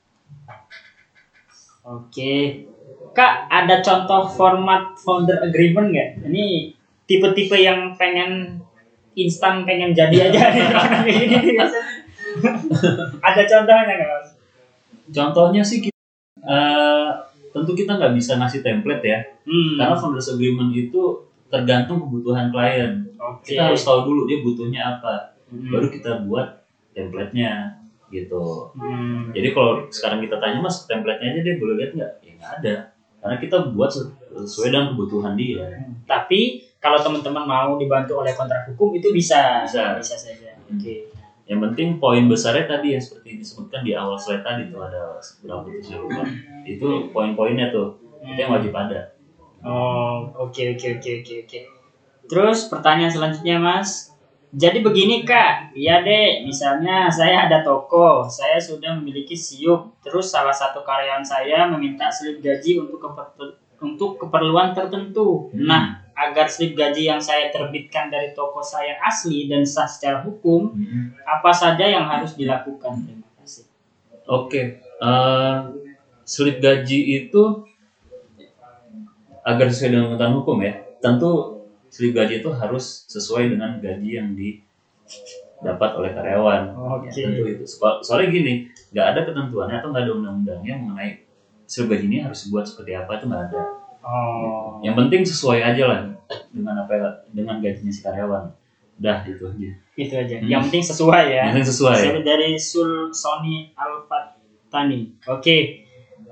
Oke, 1.86 2.66
kak 3.14 3.47
ada 3.51 3.78
contoh 3.82 4.26
format 4.26 4.95
founder 4.99 5.38
agreement 5.43 5.91
nggak? 5.91 6.11
Ini 6.30 6.74
tipe-tipe 7.07 7.55
yang 7.59 7.95
pengen 7.95 8.59
instan 9.16 9.62
pengen 9.64 9.95
jadi 9.97 10.28
aja 10.28 10.43
ada 13.26 13.43
contohnya 13.49 13.82
nggak 13.86 14.11
mas? 14.11 14.28
Contohnya 15.14 15.62
sih, 15.62 15.78
kita, 15.86 15.99
uh, 16.43 17.14
tentu 17.55 17.72
kita 17.78 17.95
nggak 17.95 18.12
bisa 18.18 18.34
ngasih 18.36 18.61
template 18.66 19.05
ya. 19.07 19.18
Hmm. 19.47 19.78
Karena 19.78 19.95
founders 19.95 20.34
agreement 20.34 20.74
itu 20.74 21.26
tergantung 21.53 22.03
kebutuhan 22.07 22.51
klien. 22.51 23.07
Oke. 23.16 23.55
Kita 23.55 23.72
harus 23.72 23.82
tahu 23.82 24.07
dulu 24.07 24.20
dia 24.26 24.38
butuhnya 24.42 24.82
apa. 24.99 25.36
Hmm. 25.47 25.70
baru 25.70 25.86
kita 25.94 26.26
buat 26.26 26.66
template-nya 26.90 27.78
gitu. 28.11 28.70
Hmm. 28.74 29.30
Jadi 29.30 29.55
kalau 29.55 29.86
sekarang 29.94 30.18
kita 30.18 30.42
tanya 30.42 30.59
mas 30.59 30.90
template-nya 30.90 31.38
aja 31.38 31.40
dia 31.47 31.55
boleh 31.55 31.74
lihat 31.78 31.92
nggak? 31.94 32.12
Ya 32.22 32.32
nggak 32.34 32.53
ada. 32.62 32.74
Karena 33.22 33.36
kita 33.38 33.57
buat 33.70 33.90
sesuai 34.34 34.68
dengan 34.74 34.86
kebutuhan 34.94 35.34
dia. 35.38 35.66
Tapi 36.03 36.66
kalau 36.82 36.99
teman-teman 37.03 37.47
mau 37.47 37.70
dibantu 37.78 38.22
oleh 38.22 38.34
kontrak 38.34 38.66
hukum 38.70 38.94
itu 38.94 39.11
bisa 39.11 39.66
Bisa. 39.66 39.99
bisa 39.99 40.14
saja 40.14 40.55
oke 40.70 40.94
Yang 41.47 41.61
penting 41.70 41.88
poin 42.03 42.26
besarnya 42.26 42.66
tadi 42.66 42.99
yang 42.99 43.03
seperti 43.03 43.38
disebutkan 43.38 43.86
di 43.86 43.94
awal 43.94 44.18
slide 44.18 44.42
tadi 44.42 44.66
itu 44.66 44.78
ada 44.82 45.14
berapa 45.47 45.66
lupa. 46.03 46.22
Itu 46.66 47.14
poin-poinnya 47.14 47.70
tuh. 47.70 48.03
Itu 48.18 48.34
yang 48.34 48.51
wajib 48.51 48.74
ada. 48.74 49.14
Oh, 49.64 50.28
oke 50.36 50.76
oke 50.76 50.86
oke 51.00 51.11
oke 51.22 51.34
oke. 51.46 51.61
Terus 52.26 52.66
pertanyaan 52.66 53.12
selanjutnya, 53.12 53.57
Mas. 53.57 54.11
Jadi 54.57 54.80
begini, 54.80 55.22
Kak. 55.22 55.74
Iya, 55.76 56.02
Dek. 56.02 56.46
Misalnya 56.46 57.11
saya 57.11 57.46
ada 57.46 57.62
toko, 57.62 58.24
saya 58.26 58.57
sudah 58.59 58.96
memiliki 58.98 59.34
siup. 59.36 60.00
Terus 60.02 60.30
salah 60.32 60.54
satu 60.54 60.82
karyawan 60.82 61.22
saya 61.22 61.66
meminta 61.70 62.09
slip 62.11 62.40
gaji 62.42 62.78
untuk 62.80 62.98
keper- 63.02 63.59
untuk 63.82 64.16
keperluan 64.16 64.72
tertentu. 64.72 65.50
Hmm. 65.52 65.66
Nah, 65.66 65.84
agar 66.16 66.48
slip 66.48 66.72
gaji 66.72 67.04
yang 67.12 67.20
saya 67.20 67.52
terbitkan 67.52 68.09
dari 68.09 68.32
toko 68.32 68.64
saya 68.64 68.96
asli 69.04 69.44
dan 69.44 69.68
sah 69.68 69.84
secara 69.84 70.24
hukum, 70.24 70.72
apa 71.28 71.52
saja 71.52 71.84
yang 71.84 72.09
harus 72.09 72.32
dilakukan? 72.32 73.04
Terima 73.04 73.28
kasih. 73.36 73.68
Oke, 74.24 74.80
eh, 74.80 75.57
slip 76.24 76.57
gaji 76.64 76.98
itu 77.20 77.42
agar 79.47 79.66
sesuai 79.70 79.90
dengan 79.90 80.05
ketentuan 80.11 80.34
hukum 80.34 80.59
ya. 80.59 80.72
Tentu 80.99 81.30
slip 81.86 82.12
gaji 82.12 82.42
itu 82.42 82.51
harus 82.51 83.07
sesuai 83.07 83.55
dengan 83.55 83.78
gaji 83.78 84.11
yang 84.12 84.34
didapat 84.34 85.90
oleh 85.94 86.11
karyawan. 86.12 86.74
Oke. 86.74 87.09
Ya, 87.14 87.30
tentu 87.30 87.42
itu. 87.47 87.62
So- 87.64 88.03
Soalnya 88.03 88.34
gini, 88.34 88.53
nggak 88.90 89.07
ada 89.07 89.20
ketentuannya 89.22 89.76
atau 89.78 89.88
nggak 89.94 90.03
ada 90.03 90.12
undang-undangnya 90.12 90.74
mengenai 90.76 91.11
slip 91.64 91.86
gaji 91.86 92.05
ini 92.07 92.18
harus 92.20 92.44
dibuat 92.44 92.66
seperti 92.66 92.92
apa 92.92 93.11
itu 93.16 93.24
nggak 93.26 93.42
ada. 93.49 93.61
Oh. 94.03 94.78
Yang 94.82 94.94
penting 95.03 95.22
sesuai 95.26 95.59
aja 95.62 95.82
lah 95.86 96.01
dengan 96.51 96.74
apa 96.82 97.22
dengan 97.30 97.59
gajinya 97.59 97.90
si 97.90 98.03
karyawan. 98.03 98.51
Dah 98.97 99.22
itu 99.22 99.44
aja. 99.44 99.70
Itu 99.94 100.14
aja. 100.16 100.34
Hmm. 100.40 100.49
Yang 100.49 100.61
penting 100.70 100.84
sesuai 100.84 101.24
ya. 101.28 101.42
Yang 101.42 101.51
penting 101.53 101.68
sesuai. 101.68 101.99
Dari- 102.03 102.24
dari 102.24 102.51
Sul 102.57 103.11
Sony 103.11 103.70
Alfatani. 103.74 105.01
Oke. 105.28 105.86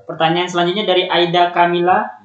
Pertanyaan 0.05 0.49
selanjutnya 0.49 0.85
dari 0.85 1.07
Aida 1.07 1.51
Kamila. 1.51 2.24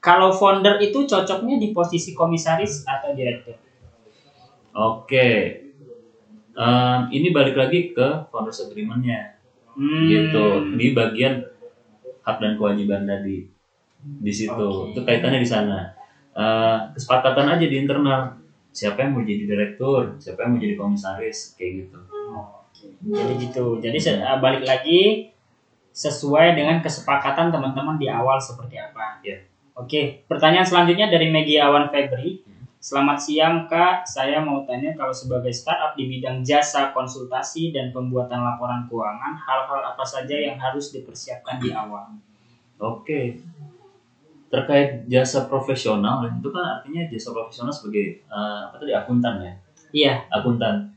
Kalau 0.00 0.32
founder 0.32 0.80
itu 0.80 1.04
cocoknya 1.04 1.60
di 1.60 1.76
posisi 1.76 2.16
komisaris 2.16 2.88
atau 2.88 3.12
direktur? 3.12 3.56
Oke. 4.72 5.28
Em, 6.56 7.00
ini 7.12 7.28
balik 7.30 7.56
lagi 7.56 7.92
ke 7.92 8.28
founders 8.32 8.64
agreement-nya. 8.64 9.40
Hmm. 9.70 10.02
gitu 10.10 10.46
di 10.74 10.92
bagian 10.92 11.46
hak 12.26 12.36
dan 12.42 12.58
kewajiban 12.58 13.06
tadi 13.06 13.46
di 14.02 14.32
situ 14.34 14.50
Oke. 14.50 14.92
itu 14.92 15.00
kaitannya 15.06 15.40
di 15.40 15.46
sana 15.46 15.78
Eh, 16.30 16.78
kesepakatan 16.94 17.58
aja 17.58 17.66
di 17.66 17.74
internal 17.74 18.38
siapa 18.70 19.02
yang 19.02 19.18
mau 19.18 19.26
jadi 19.26 19.50
direktur 19.50 20.14
siapa 20.22 20.46
yang 20.46 20.54
mau 20.54 20.62
jadi 20.62 20.78
komisaris 20.78 21.58
kayak 21.58 21.84
gitu 21.84 21.98
Oke. 22.30 22.86
Jadi 23.02 23.32
gitu. 23.50 23.82
Jadi 23.82 23.98
eh, 23.98 24.38
balik 24.38 24.62
lagi 24.62 25.26
sesuai 25.90 26.54
dengan 26.54 26.78
kesepakatan 26.78 27.50
teman-teman 27.50 27.98
di 27.98 28.06
awal 28.06 28.38
seperti 28.38 28.78
apa. 28.78 29.18
Iya. 29.26 29.42
Oke. 29.80 30.28
Pertanyaan 30.28 30.66
selanjutnya 30.66 31.08
dari 31.08 31.32
Megi 31.32 31.56
Awan 31.56 31.88
Febri. 31.88 32.44
Selamat 32.80 33.20
siang 33.20 33.68
Kak, 33.68 34.08
saya 34.08 34.40
mau 34.40 34.64
tanya 34.64 34.96
kalau 34.96 35.12
sebagai 35.12 35.52
startup 35.52 35.92
di 35.92 36.08
bidang 36.08 36.40
jasa 36.40 36.96
konsultasi 36.96 37.76
dan 37.76 37.92
pembuatan 37.92 38.40
laporan 38.40 38.88
keuangan, 38.88 39.36
hal-hal 39.36 39.80
apa 39.84 40.00
saja 40.00 40.32
yang 40.32 40.56
harus 40.56 40.88
dipersiapkan 40.88 41.60
di 41.60 41.68
awal? 41.72 42.08
oke 42.80 43.36
terkait 44.48 45.04
jasa 45.06 45.44
profesional 45.44 46.24
itu 46.24 46.48
kan 46.48 46.80
artinya 46.80 47.04
jasa 47.12 47.28
profesional 47.30 47.68
sebagai 47.68 48.24
eh, 48.24 48.58
apa 48.64 48.74
tadi 48.80 48.96
akuntan 48.96 49.34
ya 49.44 49.52
Iya, 49.92 50.12
akuntan 50.32 50.88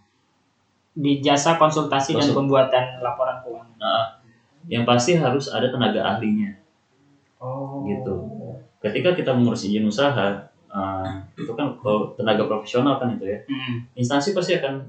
di 0.95 1.19
jasa 1.19 1.59
konsultasi 1.59 2.15
dan 2.15 2.23
Konsul- 2.23 2.37
pembuatan 2.39 3.03
laporan 3.03 3.43
keuangan. 3.43 3.75
Nah, 3.75 4.05
yang 4.71 4.87
pasti 4.87 5.19
harus 5.19 5.51
ada 5.51 5.67
tenaga 5.67 6.15
ahlinya 6.15 6.55
Oh. 7.43 7.83
Gitu. 7.83 8.15
Ketika 8.83 9.15
kita 9.15 9.31
mengurus 9.31 9.63
izin 9.63 9.83
usaha 9.83 10.43
eh, 10.69 11.07
itu 11.33 11.51
kan 11.53 11.71
kalau 11.79 12.11
tenaga 12.13 12.43
profesional 12.43 12.97
kan 12.97 13.07
itu 13.09 13.25
ya 13.25 13.39
Hmm. 13.45 13.85
instansi 13.93 14.33
pasti 14.33 14.57
akan 14.57 14.83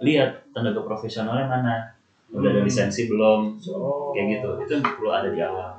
lihat 0.00 0.30
tenaga 0.50 0.80
profesionalnya 0.80 1.44
mana 1.44 1.74
udah 2.30 2.50
ada 2.50 2.62
lisensi 2.62 3.06
belum 3.06 3.54
Oh. 3.68 4.10
kayak 4.10 4.26
gitu 4.34 4.48
itu 4.60 4.74
perlu 4.80 5.06
ada 5.08 5.28
di 5.28 5.38
awal 5.38 5.70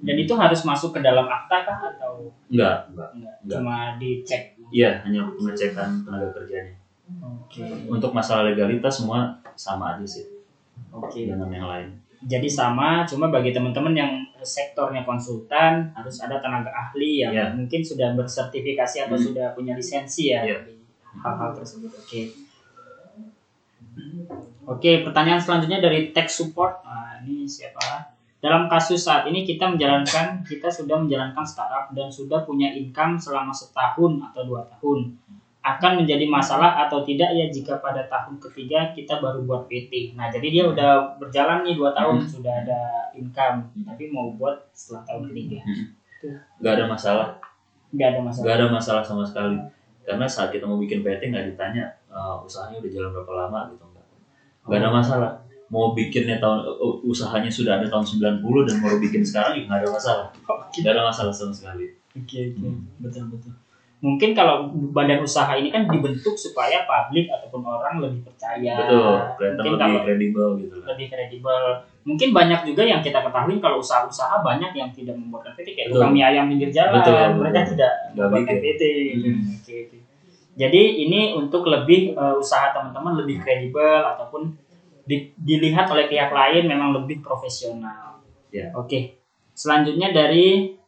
Dan 0.00 0.14
itu 0.16 0.30
harus 0.32 0.62
masuk 0.62 0.92
ke 0.92 1.00
dalam 1.00 1.26
akta 1.26 1.56
kah 1.60 1.78
atau 1.88 2.30
enggak 2.46 2.86
enggak 2.86 3.08
enggak? 3.10 3.34
Enggak. 3.42 3.58
Cuma 3.58 3.76
dicek. 3.96 4.42
iya 4.70 5.02
hanya 5.02 5.26
pengecekan 5.28 5.88
tenaga 6.02 6.30
kerjanya 6.32 6.74
Oke. 7.18 7.66
untuk 7.86 8.10
masalah 8.10 8.46
legalitas 8.46 9.02
semua 9.02 9.34
sama 9.56 9.92
aja 9.92 10.06
sih 10.06 10.22
Oke. 10.90 11.26
dengan 11.26 11.48
yang 11.48 11.66
lain 11.66 11.88
Jadi 12.20 12.46
sama, 12.46 13.00
cuma 13.02 13.26
bagi 13.26 13.48
teman-teman 13.48 13.96
yang 13.96 14.12
sektornya 14.42 15.02
konsultan 15.04 15.92
harus 15.94 16.20
ada 16.20 16.40
tenaga 16.40 16.70
ahli 16.70 17.22
yang 17.22 17.32
Iya. 17.32 17.44
mungkin 17.54 17.80
sudah 17.80 18.12
bersertifikasi 18.16 18.96
atau 19.06 19.16
Hmm. 19.16 19.26
sudah 19.30 19.46
punya 19.54 19.72
lisensi 19.76 20.32
ya 20.32 20.42
Iya. 20.44 20.58
di 20.64 20.74
hal-hal 21.20 21.50
tersebut. 21.54 21.90
Oke. 21.94 22.22
Oke, 24.70 25.02
pertanyaan 25.02 25.42
selanjutnya 25.42 25.82
dari 25.82 26.14
tech 26.14 26.30
support. 26.30 26.80
Nah, 26.86 27.18
ini 27.26 27.42
siapa? 27.42 28.14
Dalam 28.40 28.70
kasus 28.72 29.04
saat 29.04 29.28
ini 29.28 29.44
kita 29.44 29.68
menjalankan, 29.68 30.40
kita 30.46 30.70
sudah 30.72 30.96
menjalankan 30.96 31.44
startup 31.44 31.92
dan 31.92 32.08
sudah 32.08 32.40
punya 32.48 32.72
income 32.72 33.20
selama 33.20 33.52
setahun 33.52 34.16
atau 34.30 34.42
dua 34.46 34.64
tahun. 34.64 35.12
Akan 35.60 36.00
menjadi 36.00 36.24
masalah 36.24 36.88
atau 36.88 37.04
tidak 37.04 37.36
ya 37.36 37.44
jika 37.52 37.76
pada 37.84 38.08
tahun 38.08 38.40
ketiga 38.40 38.96
kita 38.96 39.20
baru 39.20 39.44
buat 39.44 39.68
PT. 39.68 40.16
Nah, 40.16 40.32
jadi 40.32 40.46
dia 40.48 40.64
udah 40.64 41.20
berjalan 41.20 41.60
nih 41.68 41.76
dua 41.76 41.92
tahun 41.92 42.16
Hmm. 42.16 42.28
sudah 42.28 42.54
ada 42.64 42.80
income, 43.12 43.68
tapi 43.84 44.08
mau 44.08 44.32
buat 44.40 44.56
setelah 44.72 45.04
tahun 45.04 45.22
ketiga. 45.32 45.60
nggak 46.60 46.72
ada 46.80 46.84
masalah. 46.88 47.28
Nggak 47.92 48.08
ada 48.12 48.20
masalah. 48.24 48.44
nggak 48.44 48.56
ada 48.56 48.66
masalah 48.72 49.02
sama 49.04 49.24
sekali. 49.24 49.56
Karena 50.00 50.24
saat 50.24 50.48
kita 50.48 50.64
mau 50.64 50.80
bikin 50.80 51.04
PT 51.04 51.28
nggak 51.28 51.52
ditanya 51.54 51.84
eh, 52.08 52.36
usahanya 52.40 52.80
udah 52.80 52.90
jalan 52.92 53.10
berapa 53.12 53.32
lama? 53.36 53.60
Gitu 53.72 53.84
nggak. 53.84 54.06
Nggak 54.64 54.78
ada 54.80 54.90
masalah. 54.90 55.30
Mau 55.70 55.94
bikinnya 55.94 56.42
tahun 56.42 56.66
uh, 56.66 56.98
usahanya 57.06 57.46
sudah 57.46 57.78
ada 57.78 57.86
tahun 57.86 58.02
90 58.02 58.66
dan 58.66 58.76
mau 58.82 58.96
bikin 58.98 59.22
sekarang 59.22 59.54
juga 59.54 59.66
nggak 59.70 59.80
ada 59.86 59.90
masalah. 59.92 60.26
Nggak 60.72 60.92
ada 60.96 61.02
masalah 61.06 61.32
sama 61.36 61.52
sekali. 61.54 61.86
Oke, 62.18 62.40
oke. 62.58 62.68
betul 62.98 63.24
betul. 63.30 63.54
Mungkin 64.00 64.32
kalau 64.32 64.72
badan 64.96 65.20
usaha 65.20 65.52
ini 65.60 65.68
kan 65.68 65.84
dibentuk 65.84 66.32
supaya 66.32 66.88
publik 66.88 67.28
ataupun 67.28 67.60
orang 67.60 68.00
lebih 68.00 68.24
percaya. 68.24 68.80
betul 68.80 69.12
Mungkin 69.60 69.60
lebih 69.60 69.76
kalau 69.76 70.00
kredibel 70.08 70.48
gitu 70.56 70.74
lah 70.80 70.86
lebih 70.96 71.06
kredibel. 71.12 71.62
Mungkin 72.00 72.28
banyak 72.32 72.60
juga 72.64 72.82
yang 72.88 73.04
kita 73.04 73.20
ketahui 73.20 73.60
kalau 73.60 73.76
usaha-usaha 73.76 74.40
banyak 74.40 74.72
yang 74.72 74.88
tidak 74.88 75.20
membuat 75.20 75.52
PT 75.52 75.76
kayak 75.76 75.88
Betul. 75.92 76.00
tukang 76.00 76.12
mie 76.16 76.24
ayam 76.24 76.48
pinggir 76.48 76.72
jalan, 76.72 76.96
Betul, 76.96 77.12
betul. 77.12 77.36
mereka 77.44 77.60
tidak 77.68 77.92
membuat. 78.16 78.56
PT. 78.64 78.82
Hmm. 79.20 79.40
Oke. 79.60 79.76
Jadi 80.56 80.82
ini 81.04 81.20
untuk 81.36 81.62
lebih 81.68 82.16
eh, 82.16 82.34
usaha 82.40 82.72
teman-teman 82.72 83.20
lebih 83.20 83.36
kredibel 83.44 84.00
ataupun 84.00 84.48
di- 85.04 85.28
dilihat 85.36 85.92
oleh 85.92 86.08
pihak 86.08 86.32
lain 86.32 86.64
memang 86.64 86.96
lebih 86.96 87.20
profesional. 87.20 88.24
Ya. 88.48 88.72
Oke. 88.72 89.20
Selanjutnya 89.52 90.08
dari 90.08 90.79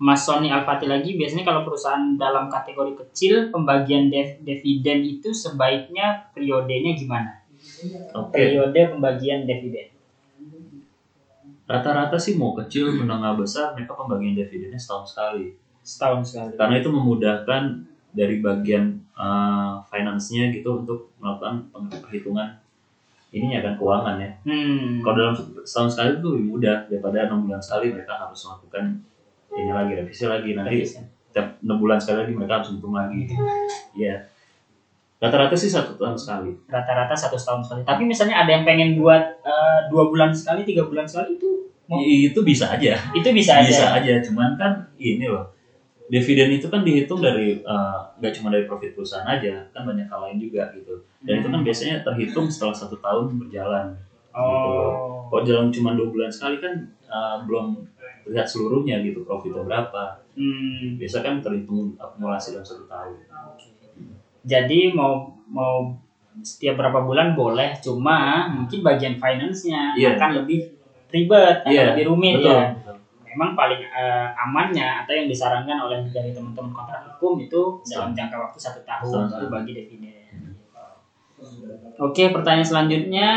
Mas 0.00 0.24
Sony 0.24 0.48
Alfati 0.48 0.88
lagi 0.88 1.12
biasanya 1.12 1.44
kalau 1.44 1.60
perusahaan 1.60 2.16
dalam 2.16 2.48
kategori 2.48 2.96
kecil 2.96 3.52
pembagian 3.52 4.08
dev- 4.08 4.40
dividen 4.40 5.04
itu 5.04 5.28
sebaiknya 5.30 6.24
periodenya 6.32 6.96
gimana? 6.96 7.36
oke 8.14 8.32
Periode 8.32 8.80
pembagian 8.88 9.44
dividen. 9.44 9.92
rata-rata 11.64 12.18
sih 12.18 12.34
mau 12.34 12.50
kecil 12.52 12.90
menengah 12.90 13.36
besar 13.36 13.70
mereka 13.70 13.94
pembagian 13.94 14.34
dividennya 14.34 14.74
setahun 14.74 15.06
sekali 15.06 15.54
Setahun 15.80 16.20
sekali. 16.24 16.52
karena 16.56 16.74
itu 16.76 16.90
memudahkan 16.90 17.62
dari 18.10 18.42
bagian 18.42 18.98
uh, 19.14 19.78
finance-nya 19.86 20.50
gitu 20.50 20.82
untuk 20.82 21.14
melakukan 21.16 21.70
perhitungan 22.02 22.58
ininya 23.30 23.62
kan 23.62 23.72
keuangan 23.78 24.16
ya 24.18 24.30
Hmm. 24.42 24.98
kalau 24.98 25.14
dalam 25.14 25.34
setahun 25.62 25.90
sekali 25.94 26.08
itu 26.16 26.26
lebih 26.26 26.46
mudah 26.48 26.76
daripada 26.88 27.30
enam 27.30 27.46
bulan 27.46 27.62
sekali 27.62 27.94
mereka 27.94 28.18
harus 28.18 28.42
melakukan 28.42 28.98
ini 29.56 29.72
lagi 29.72 29.92
revisi 29.98 30.24
lagi. 30.26 30.50
Nanti 30.54 30.76
Revisi. 30.82 30.98
tiap 31.30 31.58
enam 31.62 31.78
bulan 31.78 31.98
sekali 31.98 32.26
lagi 32.26 32.32
mereka 32.34 32.52
harus 32.58 32.70
hitung 32.74 32.94
lagi. 32.94 33.20
Ya 33.94 34.14
rata-rata 35.20 35.52
sih 35.52 35.68
satu 35.68 36.00
tahun 36.00 36.16
sekali. 36.16 36.48
Rata-rata 36.64 37.12
satu 37.12 37.36
tahun 37.36 37.60
sekali. 37.60 37.80
Tapi 37.84 38.02
misalnya 38.08 38.40
ada 38.40 38.50
yang 38.56 38.64
pengen 38.64 38.96
buat 38.96 39.20
eh, 39.44 39.78
dua 39.92 40.08
bulan 40.08 40.32
sekali, 40.32 40.64
tiga 40.64 40.88
bulan 40.88 41.04
sekali 41.04 41.36
itu 41.36 41.68
Mau- 41.92 42.00
itu 42.00 42.40
bisa 42.40 42.72
aja. 42.72 42.96
Itu 43.12 43.28
bisa 43.36 43.60
aja. 43.60 43.68
bisa 43.68 43.86
aja. 44.00 44.14
Cuman 44.24 44.56
kan 44.56 44.72
ini 44.96 45.28
loh. 45.28 45.44
Dividen 46.10 46.50
itu 46.58 46.66
kan 46.72 46.82
dihitung 46.82 47.20
dari 47.20 47.60
eh, 47.60 47.98
nggak 48.16 48.32
cuma 48.40 48.48
dari 48.48 48.64
profit 48.64 48.96
perusahaan 48.96 49.28
aja. 49.28 49.60
Kan 49.76 49.84
banyak 49.84 50.08
hal 50.08 50.24
lain 50.24 50.40
juga 50.40 50.72
gitu. 50.72 50.96
Dan 51.20 51.44
itu 51.44 51.48
kan 51.52 51.60
biasanya 51.60 52.00
terhitung 52.00 52.48
setelah 52.48 52.72
satu 52.74 52.96
tahun 52.98 53.36
berjalan. 53.36 53.92
Oh. 54.30 55.26
kalau 55.26 55.42
jalan 55.42 55.74
cuma 55.74 55.98
dua 55.98 56.06
bulan 56.06 56.30
sekali 56.30 56.62
kan 56.62 56.70
eh, 56.86 57.36
belum 57.44 57.82
lihat 58.30 58.46
seluruhnya 58.46 59.02
gitu 59.02 59.20
profitnya 59.22 59.60
berapa 59.60 60.22
Hmm, 60.30 60.94
biasa 60.96 61.20
kan 61.20 61.42
terhitung 61.42 61.90
akumulasi 61.98 62.54
dalam 62.54 62.62
satu 62.62 62.86
tahun 62.86 63.18
jadi 64.40 64.94
mau 64.94 65.28
mau 65.50 65.84
setiap 66.40 66.78
berapa 66.80 67.02
bulan 67.04 67.34
boleh, 67.36 67.76
cuma 67.82 68.48
mungkin 68.48 68.80
bagian 68.80 69.18
finance-nya 69.18 69.92
Iya. 69.92 70.16
akan 70.16 70.30
lebih 70.40 70.62
ribet, 71.10 71.60
akan 71.60 71.68
Iya, 71.68 71.82
lebih 71.92 72.04
rumit 72.08 72.38
betul, 72.38 72.48
ya. 72.48 72.64
betul. 72.72 72.94
Memang 73.30 73.50
paling 73.52 73.80
eh, 73.82 74.26
amannya 74.40 75.04
atau 75.04 75.12
yang 75.12 75.26
disarankan 75.28 75.76
oleh 75.76 75.98
dari 76.08 76.30
teman-teman 76.32 76.70
kontrak 76.72 77.02
hukum 77.04 77.36
itu 77.36 77.76
dalam 77.84 78.10
jangka 78.10 78.36
waktu 78.40 78.58
satu 78.58 78.80
tahun 78.80 79.28
tahun. 79.28 79.48
bagi 79.50 79.72
dividen. 79.74 80.54
Oke, 81.98 82.30
pertanyaan 82.32 82.64
selanjutnya. 82.64 83.28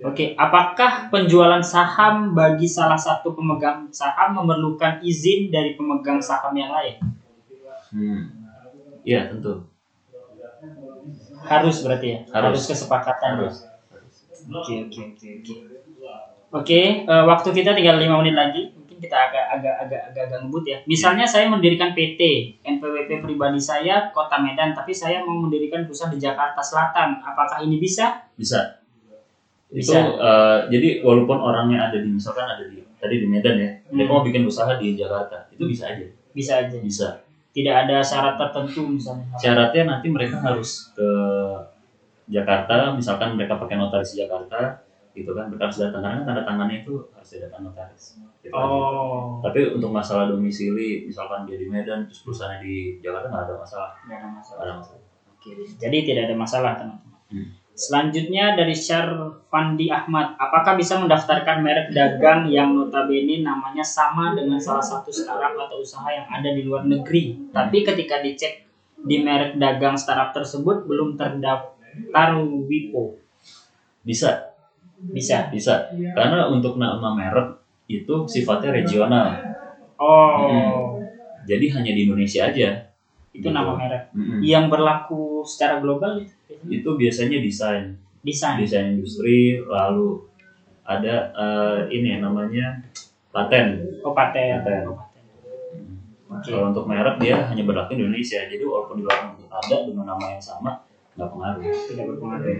Oke, 0.00 0.32
apakah 0.32 1.12
penjualan 1.12 1.60
saham 1.60 2.32
bagi 2.32 2.64
salah 2.64 2.96
satu 2.96 3.36
pemegang 3.36 3.84
saham 3.92 4.32
memerlukan 4.32 5.04
izin 5.04 5.52
dari 5.52 5.76
pemegang 5.76 6.16
saham 6.24 6.56
yang 6.56 6.72
lain? 6.72 6.96
hmm. 7.92 8.20
iya 9.04 9.28
tentu 9.28 9.66
Harus 11.44 11.84
berarti 11.84 12.06
ya? 12.16 12.18
Harus. 12.32 12.64
kesepakatan. 12.68 13.44
harus 13.44 13.68
Oke, 14.48 14.88
oke, 14.88 15.00
oke, 15.12 15.28
oke. 15.40 15.54
Oke, 16.50 16.80
eh, 17.04 17.24
waktu 17.28 17.48
kita 17.52 17.76
tinggal 17.76 18.00
5 18.00 18.20
menit 18.24 18.36
lagi. 18.36 18.62
Mungkin 18.72 18.96
kita 19.04 19.16
agak 19.16 19.44
agak 19.60 19.74
agak 19.84 20.02
agak, 20.12 20.22
agak 20.28 20.38
ngebut 20.44 20.64
ya. 20.64 20.78
Misalnya 20.88 21.28
saya 21.28 21.48
mendirikan 21.52 21.92
PT, 21.92 22.20
NPWP 22.64 23.20
pribadi 23.20 23.60
saya 23.60 24.08
Kota 24.16 24.40
Medan, 24.40 24.72
tapi 24.72 24.96
saya 24.96 25.20
mau 25.24 25.36
mendirikan 25.36 25.84
perusahaan 25.84 26.12
di 26.12 26.20
Jakarta 26.20 26.60
Selatan. 26.64 27.20
Apakah 27.20 27.60
ini 27.60 27.76
bisa? 27.76 28.32
bisa 28.32 28.79
itu 29.72 29.94
eh, 29.94 30.58
jadi 30.66 30.88
walaupun 31.00 31.38
orangnya 31.38 31.86
ada 31.86 31.96
di 31.96 32.08
misalkan 32.08 32.42
ada 32.44 32.64
di 32.64 32.82
tadi 32.96 33.16
di 33.16 33.26
Medan 33.26 33.54
ya 33.54 33.70
dia 33.86 34.02
Hmm. 34.02 34.10
mau 34.10 34.20
bikin 34.20 34.42
usaha 34.42 34.74
di 34.76 34.94
Jakarta 34.94 35.46
itu 35.48 35.62
bisa 35.64 35.88
aja 35.88 36.06
Bisa 36.30 36.52
aja. 36.60 36.76
bisa 36.76 37.08
Tidak 37.50 37.74
ada 37.76 37.98
syarat 38.00 38.34
tertentu 38.36 38.86
misalnya. 38.88 39.26
syaratnya 39.34 39.82
nanti 39.88 40.06
mereka 40.06 40.38
harus 40.38 40.90
ke 40.92 41.08
Jakarta 42.26 42.94
misalkan 42.94 43.34
mereka 43.34 43.58
pakai 43.58 43.74
notaris 43.74 44.14
di 44.14 44.22
Jakarta 44.22 44.86
gitu 45.10 45.34
kan 45.34 45.50
mereka 45.50 45.66
harus 45.66 45.78
datang 45.80 45.98
karena 46.00 46.16
kan 46.16 46.24
tanda 46.24 46.42
tangannya 46.44 46.76
itu 46.80 46.94
harus 47.10 47.30
datang 47.36 47.66
notaris 47.66 48.04
gitu 48.40 48.46
aja. 48.46 48.54
Oh, 48.54 49.42
tapi 49.42 49.66
untuk 49.68 49.90
masalah 49.90 50.30
domisili 50.30 51.02
misalkan 51.04 51.42
dia 51.44 51.58
di 51.58 51.66
Medan 51.66 52.06
terus 52.06 52.22
perusahaannya 52.22 52.62
di 52.62 52.76
Jakarta 53.00 53.26
nggak 53.26 53.44
ada 53.44 53.54
masalah 53.56 53.90
nggak 54.00 54.16
ada 54.16 54.28
masalah. 54.30 54.60
ada 54.62 54.72
masalah 54.78 55.02
Oke, 55.30 55.50
jadi 55.74 55.98
tidak 56.04 56.22
ada 56.28 56.36
masalah 56.36 56.72
teman-teman. 56.76 57.18
Hmm. 57.26 57.48
Selanjutnya 57.74 58.52
dari 58.58 58.76
Syarfandi 58.76 59.88
Ahmad, 59.88 60.36
apakah 60.36 60.76
bisa 60.76 61.00
mendaftarkan 61.00 61.64
merek 61.64 61.88
dagang 61.96 62.44
yang 62.52 62.76
notabene 62.76 63.40
namanya 63.40 63.80
sama 63.80 64.36
dengan 64.36 64.60
salah 64.60 64.84
satu 64.84 65.08
startup 65.08 65.56
atau 65.56 65.80
usaha 65.80 66.04
yang 66.12 66.28
ada 66.28 66.52
di 66.52 66.60
luar 66.60 66.84
negeri, 66.84 67.48
tapi 67.54 67.80
ketika 67.80 68.20
dicek 68.20 68.68
di 69.00 69.16
merek 69.24 69.56
dagang 69.56 69.96
startup 69.96 70.36
tersebut 70.36 70.84
belum 70.84 71.16
terdaftar 71.16 72.28
WIPO? 72.68 73.16
bisa. 74.04 74.52
Bisa. 75.00 75.48
bisa. 75.48 75.88
Karena 76.12 76.52
untuk 76.52 76.76
nama 76.76 77.16
merek 77.16 77.56
itu 77.88 78.28
sifatnya 78.28 78.76
regional. 78.76 79.40
Oh, 79.96 81.00
jadi 81.48 81.80
hanya 81.80 81.92
di 81.92 82.04
Indonesia 82.08 82.48
aja 82.48 82.89
itu 83.30 83.48
nama 83.50 83.78
merek. 83.78 84.10
Mm-mm. 84.10 84.42
Yang 84.42 84.64
berlaku 84.74 85.46
secara 85.46 85.78
global 85.78 86.18
itu 86.18 86.34
itu 86.66 86.88
biasanya 86.98 87.38
desain 87.38 87.94
desain. 88.26 88.58
desain 88.58 88.86
industri 88.98 89.62
lalu 89.62 90.26
ada 90.82 91.30
eh, 91.32 91.78
ini 91.94 92.18
namanya 92.18 92.82
paten 93.30 93.78
Oh, 94.02 94.10
paten. 94.10 94.60
Paten. 94.60 94.82
Oh, 94.90 94.98
paten. 94.98 95.22
Oke. 96.30 96.50
kalau 96.50 96.70
untuk 96.70 96.86
merek 96.86 97.18
dia 97.18 97.42
hanya 97.42 97.62
berlaku 97.66 97.98
di 97.98 98.06
Indonesia 98.06 98.38
jadi 98.46 98.62
walaupun 98.62 98.98
di 98.98 99.02
luar 99.02 99.18
negeri 99.34 99.46
ada 99.50 99.76
dengan 99.82 100.04
nama 100.14 100.24
yang 100.30 100.42
sama 100.42 100.70
nggak 101.18 101.26
pengaruh 101.26 101.62
tidak 101.90 102.04
berpengaruh. 102.06 102.56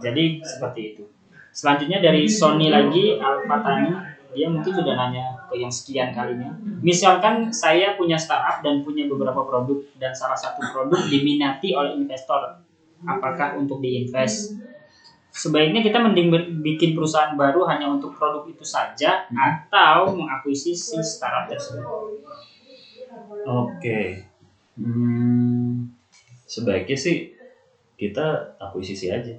Jadi 0.00 0.24
seperti 0.44 0.80
itu. 0.92 1.04
Selanjutnya 1.52 1.98
dari 2.00 2.24
Sony 2.28 2.68
lagi 2.72 3.16
Alfatani 3.16 3.92
dia 4.32 4.48
mungkin 4.48 4.72
sudah 4.72 4.94
nanya 4.96 5.36
ke 5.52 5.60
yang 5.62 5.72
sekian 5.72 6.10
kalinya. 6.16 6.50
Misalkan 6.82 7.52
saya 7.54 7.94
punya 8.00 8.16
startup 8.18 8.64
dan 8.64 8.80
punya 8.82 9.04
beberapa 9.06 9.44
produk 9.46 9.78
dan 10.00 10.12
salah 10.16 10.38
satu 10.38 10.66
produk 10.72 11.04
diminati 11.12 11.76
oleh 11.76 11.92
investor, 12.00 12.58
apakah 13.06 13.54
untuk 13.60 13.78
diinvest? 13.84 14.58
Sebaiknya 15.32 15.80
kita 15.84 15.98
mending 16.00 16.28
bikin 16.64 16.92
perusahaan 16.96 17.32
baru 17.36 17.64
hanya 17.70 17.88
untuk 17.92 18.12
produk 18.16 18.44
itu 18.48 18.64
saja 18.64 19.24
atau 19.32 20.12
mengakuisisi 20.16 21.00
startup 21.04 21.48
tersebut. 21.48 21.88
oke 23.46 23.98
Hmm, 24.72 25.92
sebaiknya 26.48 26.96
sih 26.96 27.16
kita 28.00 28.56
akuisisi 28.60 29.06
aja 29.12 29.34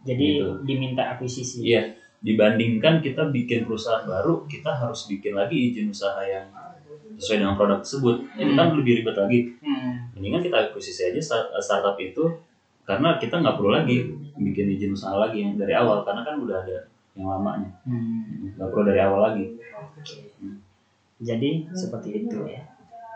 Jadi 0.00 0.40
Gitu. 0.40 0.46
diminta 0.64 1.02
akuisisi. 1.12 1.60
iya 1.68 1.82
dibandingkan 2.20 3.00
kita 3.00 3.28
bikin 3.28 3.64
perusahaan 3.64 4.04
baru 4.04 4.44
kita 4.44 4.68
harus 4.70 5.08
bikin 5.08 5.32
lagi 5.32 5.72
izin 5.72 5.88
usaha 5.88 6.20
yang 6.20 6.44
sesuai 7.16 7.40
dengan 7.40 7.56
produk 7.56 7.80
tersebut 7.80 8.16
itu 8.34 8.52
kan 8.52 8.72
lebih 8.72 9.00
ribet 9.00 9.16
lagi 9.16 9.40
Hmm. 9.60 10.12
mendingan 10.12 10.40
kita 10.40 10.56
akuisisi 10.66 11.02
aja 11.06 11.20
start- 11.20 11.52
startup 11.58 11.96
itu 11.96 12.28
karena 12.84 13.16
kita 13.16 13.40
nggak 13.40 13.56
perlu 13.56 13.70
lagi 13.70 14.04
bikin 14.36 14.68
izin 14.70 14.92
usaha 14.92 15.14
lagi 15.14 15.40
yang 15.40 15.56
dari 15.56 15.72
awal 15.72 16.04
karena 16.04 16.20
kan 16.20 16.36
udah 16.36 16.56
ada 16.60 16.76
yang 17.12 17.26
lamanya 17.26 17.70
Hmm. 17.82 18.52
nggak 18.54 18.68
perlu 18.68 18.84
dari 18.84 19.00
awal 19.00 19.20
lagi 19.26 19.44
Jadi 21.20 21.68
seperti 21.70 22.16
itu 22.16 22.48
ya. 22.48 22.64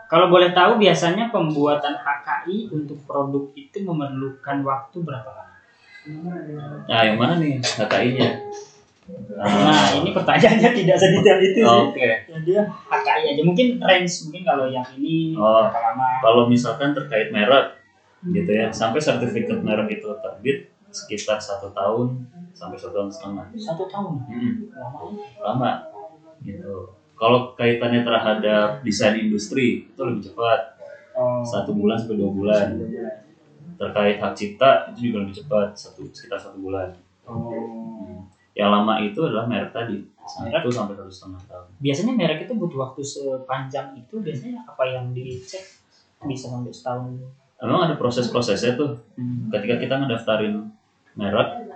Kalau 0.05 0.29
boleh 0.29 0.53
tahu 0.53 0.77
biasanya 0.77 1.33
pembuatan 1.33 1.97
HKI 1.97 2.69
untuk 2.69 3.01
produk 3.01 3.49
itu 3.55 3.81
memerlukan 3.81 4.61
waktu 4.61 4.97
berapa 5.01 5.25
lama? 5.25 5.53
nah 6.85 7.01
yang 7.01 7.17
mana 7.17 7.33
nih 7.35 7.57
HKI-nya 7.57 8.29
Nah 9.05 9.93
ini 9.95 10.09
pertanyaannya 10.11 10.69
tidak 10.73 10.97
sedetail 10.97 11.37
itu 11.39 11.59
sih. 11.59 11.65
oke 11.65 12.09
Ya, 12.25 12.37
dia 12.41 12.61
HKI 12.65 13.23
aja 13.31 13.41
mungkin 13.41 13.77
range 13.77 14.13
mungkin 14.25 14.41
kalau 14.43 14.65
yang 14.65 14.81
ini 14.91 15.37
Oh. 15.37 15.61
lama? 15.63 16.07
kalau 16.19 16.43
misalkan 16.45 16.89
terkait 16.91 17.29
merek 17.29 17.77
gitu 18.25 18.49
ya 18.49 18.67
sampai 18.67 18.97
sertifikat 18.97 19.61
merek 19.61 19.87
itu 19.93 20.09
terbit 20.19 20.57
sekitar 20.89 21.37
satu 21.37 21.69
tahun 21.69 22.17
sampai 22.51 22.73
satu 22.73 22.93
tahun 22.95 23.09
setengah 23.09 23.45
Satu 23.53 23.83
tahun. 23.85 24.13
Hmm, 24.23 24.51
Lama. 24.73 24.97
lama 25.39 25.71
gitu 26.41 26.89
kalau 27.13 27.53
kaitannya 27.53 28.01
terhadap 28.01 28.81
desain 28.81 29.15
industri 29.15 29.85
itu 29.85 30.01
lebih 30.01 30.25
cepat 30.25 30.73
Oh. 31.13 31.39
satu 31.41 31.71
bulan 31.71 31.95
sampai 31.95 32.17
dua 32.17 32.27
bulan 32.29 32.67
terkait 33.75 34.17
hak 34.17 34.33
cipta 34.33 34.89
itu 34.89 35.07
juga 35.07 35.17
lebih 35.21 35.35
cepat 35.37 35.71
satu 35.71 36.03
sekitar 36.09 36.35
satu 36.35 36.57
bulan 36.59 36.89
Oh. 37.23 38.25
Yang 38.55 38.71
lama 38.71 39.03
itu 39.03 39.19
adalah 39.19 39.45
merek 39.45 39.75
tadi. 39.75 39.99
Satu 40.25 40.71
sampai 40.71 40.97
satu 40.97 41.11
setengah 41.11 41.41
tahun. 41.45 41.67
Biasanya 41.77 42.13
merek 42.15 42.49
itu 42.49 42.53
butuh 42.57 42.79
waktu 42.81 43.01
sepanjang 43.03 43.93
itu 43.99 44.15
biasanya 44.23 44.63
apa 44.65 44.83
yang 44.87 45.11
dicek 45.11 45.61
bisa 46.25 46.49
sampai 46.49 46.73
setahun? 46.73 47.13
memang 47.55 47.87
ada 47.91 47.95
proses-prosesnya 47.95 48.75
tuh. 48.75 48.99
Hmm. 49.15 49.47
ketika 49.47 49.79
kita 49.79 49.95
ngedaftarin 49.95 50.69
merek 51.15 51.71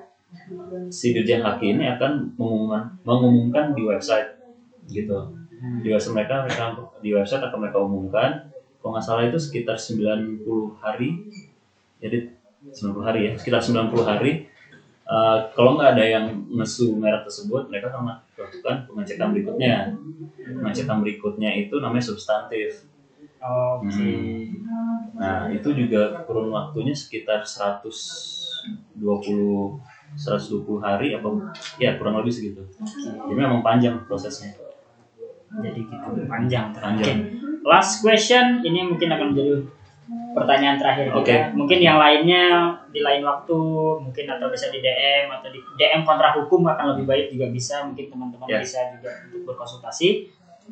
si 0.92 1.16
dirjen 1.16 1.40
haki 1.42 1.74
ini 1.74 1.88
akan 1.88 2.36
mengumumkan 2.36 3.00
mengumumkan 3.08 3.66
di 3.74 3.84
website 3.88 4.36
gitu. 4.92 5.36
Hmm. 5.60 5.84
di 5.84 5.92
website 5.92 6.16
mereka 6.16 6.48
mereka 6.48 6.64
di 7.04 7.10
website 7.12 7.44
akan 7.44 7.58
mereka 7.60 7.78
umumkan. 7.84 8.32
Kalau 8.80 8.96
nggak 8.96 9.04
salah 9.04 9.28
itu 9.28 9.36
sekitar 9.36 9.76
90 9.76 10.48
hari. 10.80 11.28
Jadi 12.00 12.32
90 12.72 13.04
hari 13.04 13.20
ya 13.28 13.32
sekitar 13.36 13.60
90 13.60 13.92
hari 14.08 14.48
Eh, 15.10 15.38
kalau 15.58 15.74
nggak 15.74 15.98
ada 15.98 16.06
yang 16.06 16.26
ngesu 16.54 16.94
merek 16.94 17.26
tersebut 17.26 17.66
mereka 17.66 17.90
akan 17.90 18.14
melakukan 18.14 18.76
pengecekan 18.86 19.34
berikutnya 19.34 19.90
pengecekan 20.62 21.02
berikutnya 21.02 21.50
itu 21.66 21.82
namanya 21.82 22.06
substantif 22.14 22.86
Oke. 23.40 23.88
Hmm. 23.88 24.52
Nah, 25.16 25.48
itu 25.48 25.72
juga 25.72 26.28
kurun 26.28 26.52
waktunya 26.52 26.92
sekitar 26.92 27.40
120 27.40 29.00
120 29.00 30.84
hari 30.84 31.16
apa 31.16 31.28
ya 31.80 31.96
kurang 31.96 32.20
lebih 32.20 32.36
segitu. 32.36 32.68
Jadi 32.84 33.32
memang 33.32 33.64
panjang 33.64 33.96
prosesnya. 34.04 34.60
Jadi 35.64 35.88
gitu 35.88 36.28
panjang. 36.28 36.76
Panjang. 36.76 37.32
Oke. 37.32 37.64
Last 37.64 38.04
question 38.04 38.60
ini 38.68 38.92
mungkin 38.92 39.08
akan 39.08 39.32
menjadi 39.32 39.64
pertanyaan 40.10 40.78
terakhir 40.78 41.06
kita. 41.10 41.20
Oke. 41.22 41.36
Mungkin 41.54 41.80
yang 41.80 41.98
lainnya 41.98 42.44
di 42.90 43.02
lain 43.02 43.22
waktu 43.22 43.58
mungkin 44.02 44.26
atau 44.26 44.50
bisa 44.50 44.70
di 44.70 44.82
DM 44.82 45.30
atau 45.30 45.50
di 45.50 45.60
DM 45.78 46.02
kontra 46.02 46.34
hukum 46.34 46.66
akan 46.66 46.96
lebih 46.96 47.06
baik 47.06 47.26
juga 47.30 47.46
bisa 47.50 47.86
mungkin 47.86 48.10
teman-teman 48.10 48.48
Ya. 48.50 48.60
bisa 48.62 48.80
juga 48.94 49.10
untuk 49.30 49.54
berkonsultasi. 49.54 50.30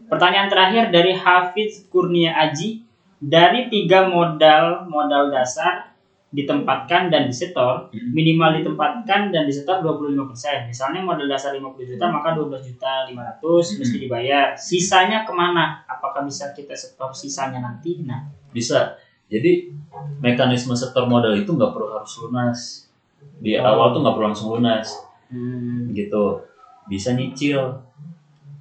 Pertanyaan 0.09 0.49
terakhir 0.49 0.89
dari 0.89 1.13
Hafiz 1.13 1.85
Kurnia 1.89 2.33
Aji 2.38 2.85
dari 3.17 3.65
tiga 3.67 4.05
modal 4.05 4.85
modal 4.85 5.33
dasar 5.33 5.89
ditempatkan 6.27 7.07
dan 7.07 7.25
disetor 7.25 7.88
Hmm. 7.89 8.11
minimal 8.13 8.59
ditempatkan 8.61 9.31
dan 9.31 9.47
disetor 9.47 9.79
25%. 9.79 10.67
Misalnya 10.67 11.01
modal 11.01 11.25
dasar 11.25 11.55
50 11.55 11.88
juta 11.88 12.05
maka 12.11 12.35
12 12.35 12.61
juta 12.61 13.07
500 13.09 13.79
mesti 13.79 13.95
dibayar. 13.97 14.53
Sisanya 14.53 15.23
ke 15.23 15.31
mana? 15.31 15.81
Apakah 15.88 16.27
bisa 16.27 16.51
kita 16.51 16.75
setor 16.75 17.09
sisanya 17.09 17.63
nanti? 17.63 18.03
Nah, 18.03 18.27
bisa 18.51 18.99
jadi 19.28 19.71
mekanisme 20.19 20.71
setor 20.71 21.05
modal 21.05 21.36
itu 21.36 21.51
nggak 21.51 21.71
perlu 21.71 21.88
harus 21.93 22.13
lunas. 22.23 22.59
Di 23.38 23.53
Oh. 23.59 23.65
awal 23.65 23.93
tuh 23.93 24.01
nggak 24.01 24.15
perlu 24.15 24.28
langsung 24.32 24.49
lunas. 24.55 24.88
Hmm. 25.28 25.91
gitu. 25.91 26.39
Bisa 26.88 27.11
nyicil. 27.11 27.59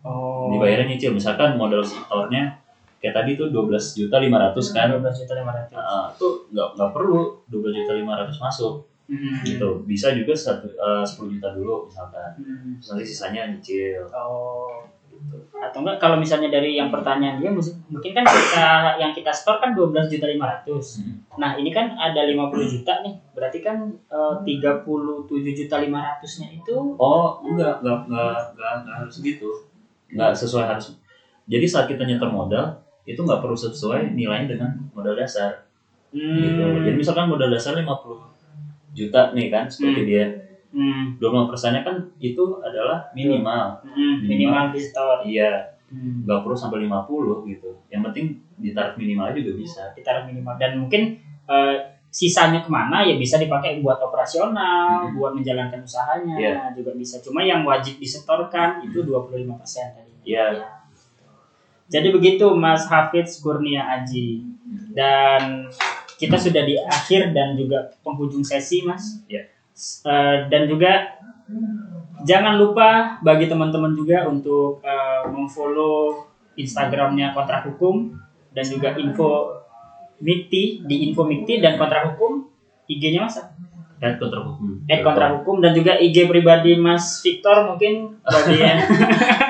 Oh, 0.02 0.50
dibayarnya 0.50 0.90
nyicil. 0.90 1.14
Misalkan 1.14 1.54
modal 1.54 1.82
setornya 1.82 2.58
kayak 2.98 3.14
tadi 3.14 3.30
tuh 3.38 3.54
12 3.54 3.94
juta 3.94 4.18
500 4.18 4.74
kan? 4.74 4.86
12 4.90 5.22
juta 5.22 5.34
500. 5.38 5.70
Nah, 5.70 6.10
tuh 6.18 6.50
nggak 6.50 6.68
nggak 6.74 6.90
perlu 6.90 7.38
12 7.46 7.74
juta 7.74 7.92
500 7.94 8.42
masuk. 8.42 8.74
Hmm. 9.06 9.38
gitu. 9.46 9.86
Bisa 9.86 10.10
juga 10.18 10.34
satu 10.34 10.66
eh, 10.66 11.04
10 11.06 11.30
juta 11.38 11.54
dulu 11.54 11.86
misalkan. 11.86 12.34
Hmm. 12.42 12.74
Nanti 12.82 13.04
sisanya 13.06 13.46
nyicil. 13.46 14.02
Oh, 14.10 14.82
gitu 15.16 15.36
atau 15.56 15.80
enggak 15.82 15.96
kalau 15.96 16.20
misalnya 16.20 16.52
dari 16.52 16.76
yang 16.76 16.92
pertanyaan 16.92 17.40
dia 17.40 17.48
mungkin 17.50 18.12
kan 18.12 18.22
kita 18.22 18.66
yang 19.00 19.10
kita 19.10 19.32
store 19.32 19.56
kan 19.58 19.72
12 19.72 20.12
juta 20.12 20.26
500 20.28 20.68
Hmm. 21.00 21.16
nah 21.40 21.56
ini 21.56 21.72
kan 21.72 21.96
ada 21.96 22.22
50 22.24 22.64
juta 22.64 22.92
nih. 23.02 23.14
Berarti 23.32 23.58
kan 23.60 23.76
eh, 24.08 24.34
37 24.44 25.52
juta 25.52 25.76
500 25.80 26.40
nya 26.40 26.48
itu 26.52 26.76
oh 26.96 27.40
enggak 27.42 27.80
enggak 27.80 27.98
enggak 28.08 28.36
enggak, 28.52 28.72
enggak 28.80 28.96
harus 29.00 29.16
gitu. 29.20 29.48
Enggak 30.12 30.30
sesuai 30.36 30.64
harus. 30.64 30.86
Jadi 31.46 31.66
saat 31.66 31.86
kita 31.88 32.04
nyetor 32.04 32.30
modal 32.30 32.80
itu 33.04 33.18
nggak 33.18 33.40
perlu 33.40 33.56
sesuai 33.56 34.12
nilainya 34.12 34.56
dengan 34.56 34.70
modal 34.92 35.16
dasar. 35.16 35.64
Gitu. 36.12 36.62
Hmm, 36.62 36.84
jadi 36.84 36.96
misalkan 36.96 37.28
modal 37.28 37.48
dasar 37.50 37.76
50 37.76 38.22
juta 38.96 39.32
nih 39.36 39.52
kan 39.52 39.68
seperti 39.68 40.00
Hmm. 40.00 40.08
dia 40.08 40.24
hmm, 40.76 41.16
25 41.16 41.48
persennya 41.48 41.80
kan 41.80 41.96
itu 42.20 42.44
adalah 42.60 43.08
minimal 43.16 43.80
hmm, 43.82 44.14
minimal 44.22 44.64
di 44.70 44.80
store 44.84 45.24
iya 45.24 45.72
hmm, 45.88 46.28
nggak 46.28 46.44
perlu 46.44 46.52
sampai 46.52 46.84
50 46.84 47.48
gitu 47.48 47.70
yang 47.88 48.04
penting 48.04 48.36
di 48.60 48.76
tarif 48.76 49.00
minimalnya 49.00 49.40
juga 49.40 49.56
bisa 49.56 49.82
ditaruh 49.96 50.28
minimal 50.28 50.54
dan 50.60 50.76
mungkin 50.76 51.16
eh, 51.48 51.76
sisanya 52.06 52.64
ke 52.64 52.70
mana 52.72 53.04
ya 53.04 53.16
bisa 53.16 53.36
dipakai 53.36 53.80
buat 53.80 54.00
operasional 54.00 55.08
Hmm. 55.08 55.16
buat 55.16 55.32
menjalankan 55.32 55.80
usahanya 55.80 56.36
Iya. 56.36 56.54
juga 56.72 56.96
bisa 56.96 57.20
cuma 57.20 57.44
yang 57.44 57.64
wajib 57.64 57.96
disetorkan 57.96 58.84
itu 58.84 59.04
25% 59.04 59.92
tadi 59.92 60.12
Iya. 60.26 60.64
Jadi 61.86 62.10
begitu 62.10 62.50
Mas 62.50 62.82
Hafiz 62.90 63.38
Kurnia 63.38 63.86
Aji. 63.86 64.42
Dan 64.90 65.70
kita 66.18 66.34
sudah 66.34 66.66
di 66.66 66.74
akhir 66.74 67.30
dan 67.30 67.54
juga 67.54 67.94
penghujung 68.02 68.42
sesi 68.42 68.82
Mas. 68.82 69.22
Ya. 69.30 69.46
Eh, 69.76 70.36
dan 70.48 70.62
juga 70.64 71.20
jangan 72.24 72.56
lupa 72.56 73.20
bagi 73.20 73.44
teman-teman 73.44 73.92
juga 73.92 74.24
untuk 74.24 74.80
eh, 74.80 75.22
memfollow 75.28 76.24
Instagramnya 76.56 77.36
Kontrak 77.36 77.68
Hukum 77.68 78.16
dan 78.56 78.64
juga 78.64 78.96
info 78.96 79.60
Mikti 80.16 80.80
di 80.88 81.12
info 81.12 81.28
Mikti 81.28 81.60
dan 81.60 81.76
Kontrak 81.76 82.16
Hukum 82.16 82.48
IG-nya 82.88 83.28
Mas 83.28 83.36
Head 83.96 84.20
kontrak 84.20 84.44
hukum. 84.44 84.76
eh 84.92 85.00
Kontrak 85.00 85.40
Hukum 85.40 85.64
dan 85.64 85.72
juga 85.72 85.96
IG 85.96 86.28
pribadi 86.28 86.76
Mas 86.76 87.24
Victor 87.24 87.64
mungkin 87.64 88.12
bagi 88.28 88.60
yang, 88.64 88.76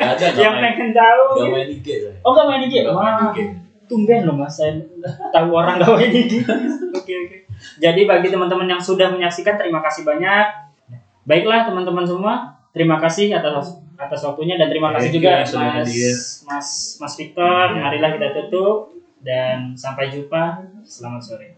ada, 0.07 0.27
yang 0.39 0.55
main, 0.55 0.71
pengen 0.71 0.95
tahu 0.95 1.23
nggak 1.35 1.51
main 1.51 1.69
IG 1.75 1.87
saya. 1.99 2.15
Oh 2.23 2.31
gak 2.31 2.47
main 2.47 2.63
IG? 2.63 2.75
Nggak 2.87 2.95
main 2.95 3.19
IG. 3.35 3.39
tumben 3.87 4.27
loh 4.27 4.35
mas, 4.35 4.51
saya 4.59 4.83
tahu 5.31 5.51
orang 5.51 5.83
gak 5.83 5.91
main 5.95 6.11
IG. 6.11 6.43
Oke 6.99 7.15
oke. 7.27 7.37
Jadi 7.77 8.09
bagi 8.09 8.29
teman-teman 8.29 8.67
yang 8.67 8.83
sudah 8.83 9.13
menyaksikan, 9.13 9.57
terima 9.57 9.81
kasih 9.85 10.07
banyak. 10.07 10.47
Baiklah 11.27 11.67
teman-teman 11.67 12.07
semua, 12.07 12.55
terima 12.71 12.97
kasih 13.03 13.35
atas 13.35 13.83
atas 13.97 14.21
waktunya 14.29 14.61
dan 14.61 14.69
terima 14.69 14.93
kasih 14.93 15.09
juga 15.09 15.41
sudah 15.43 15.81
mas 15.81 16.45
mas 16.45 16.69
mas 17.01 17.15
Victor. 17.17 17.75
Ya. 17.75 17.89
Marilah 17.89 18.11
kita 18.15 18.29
tutup 18.37 18.93
dan 19.25 19.73
sampai 19.75 20.13
jumpa. 20.13 20.63
Selamat 20.85 21.23
sore. 21.25 21.49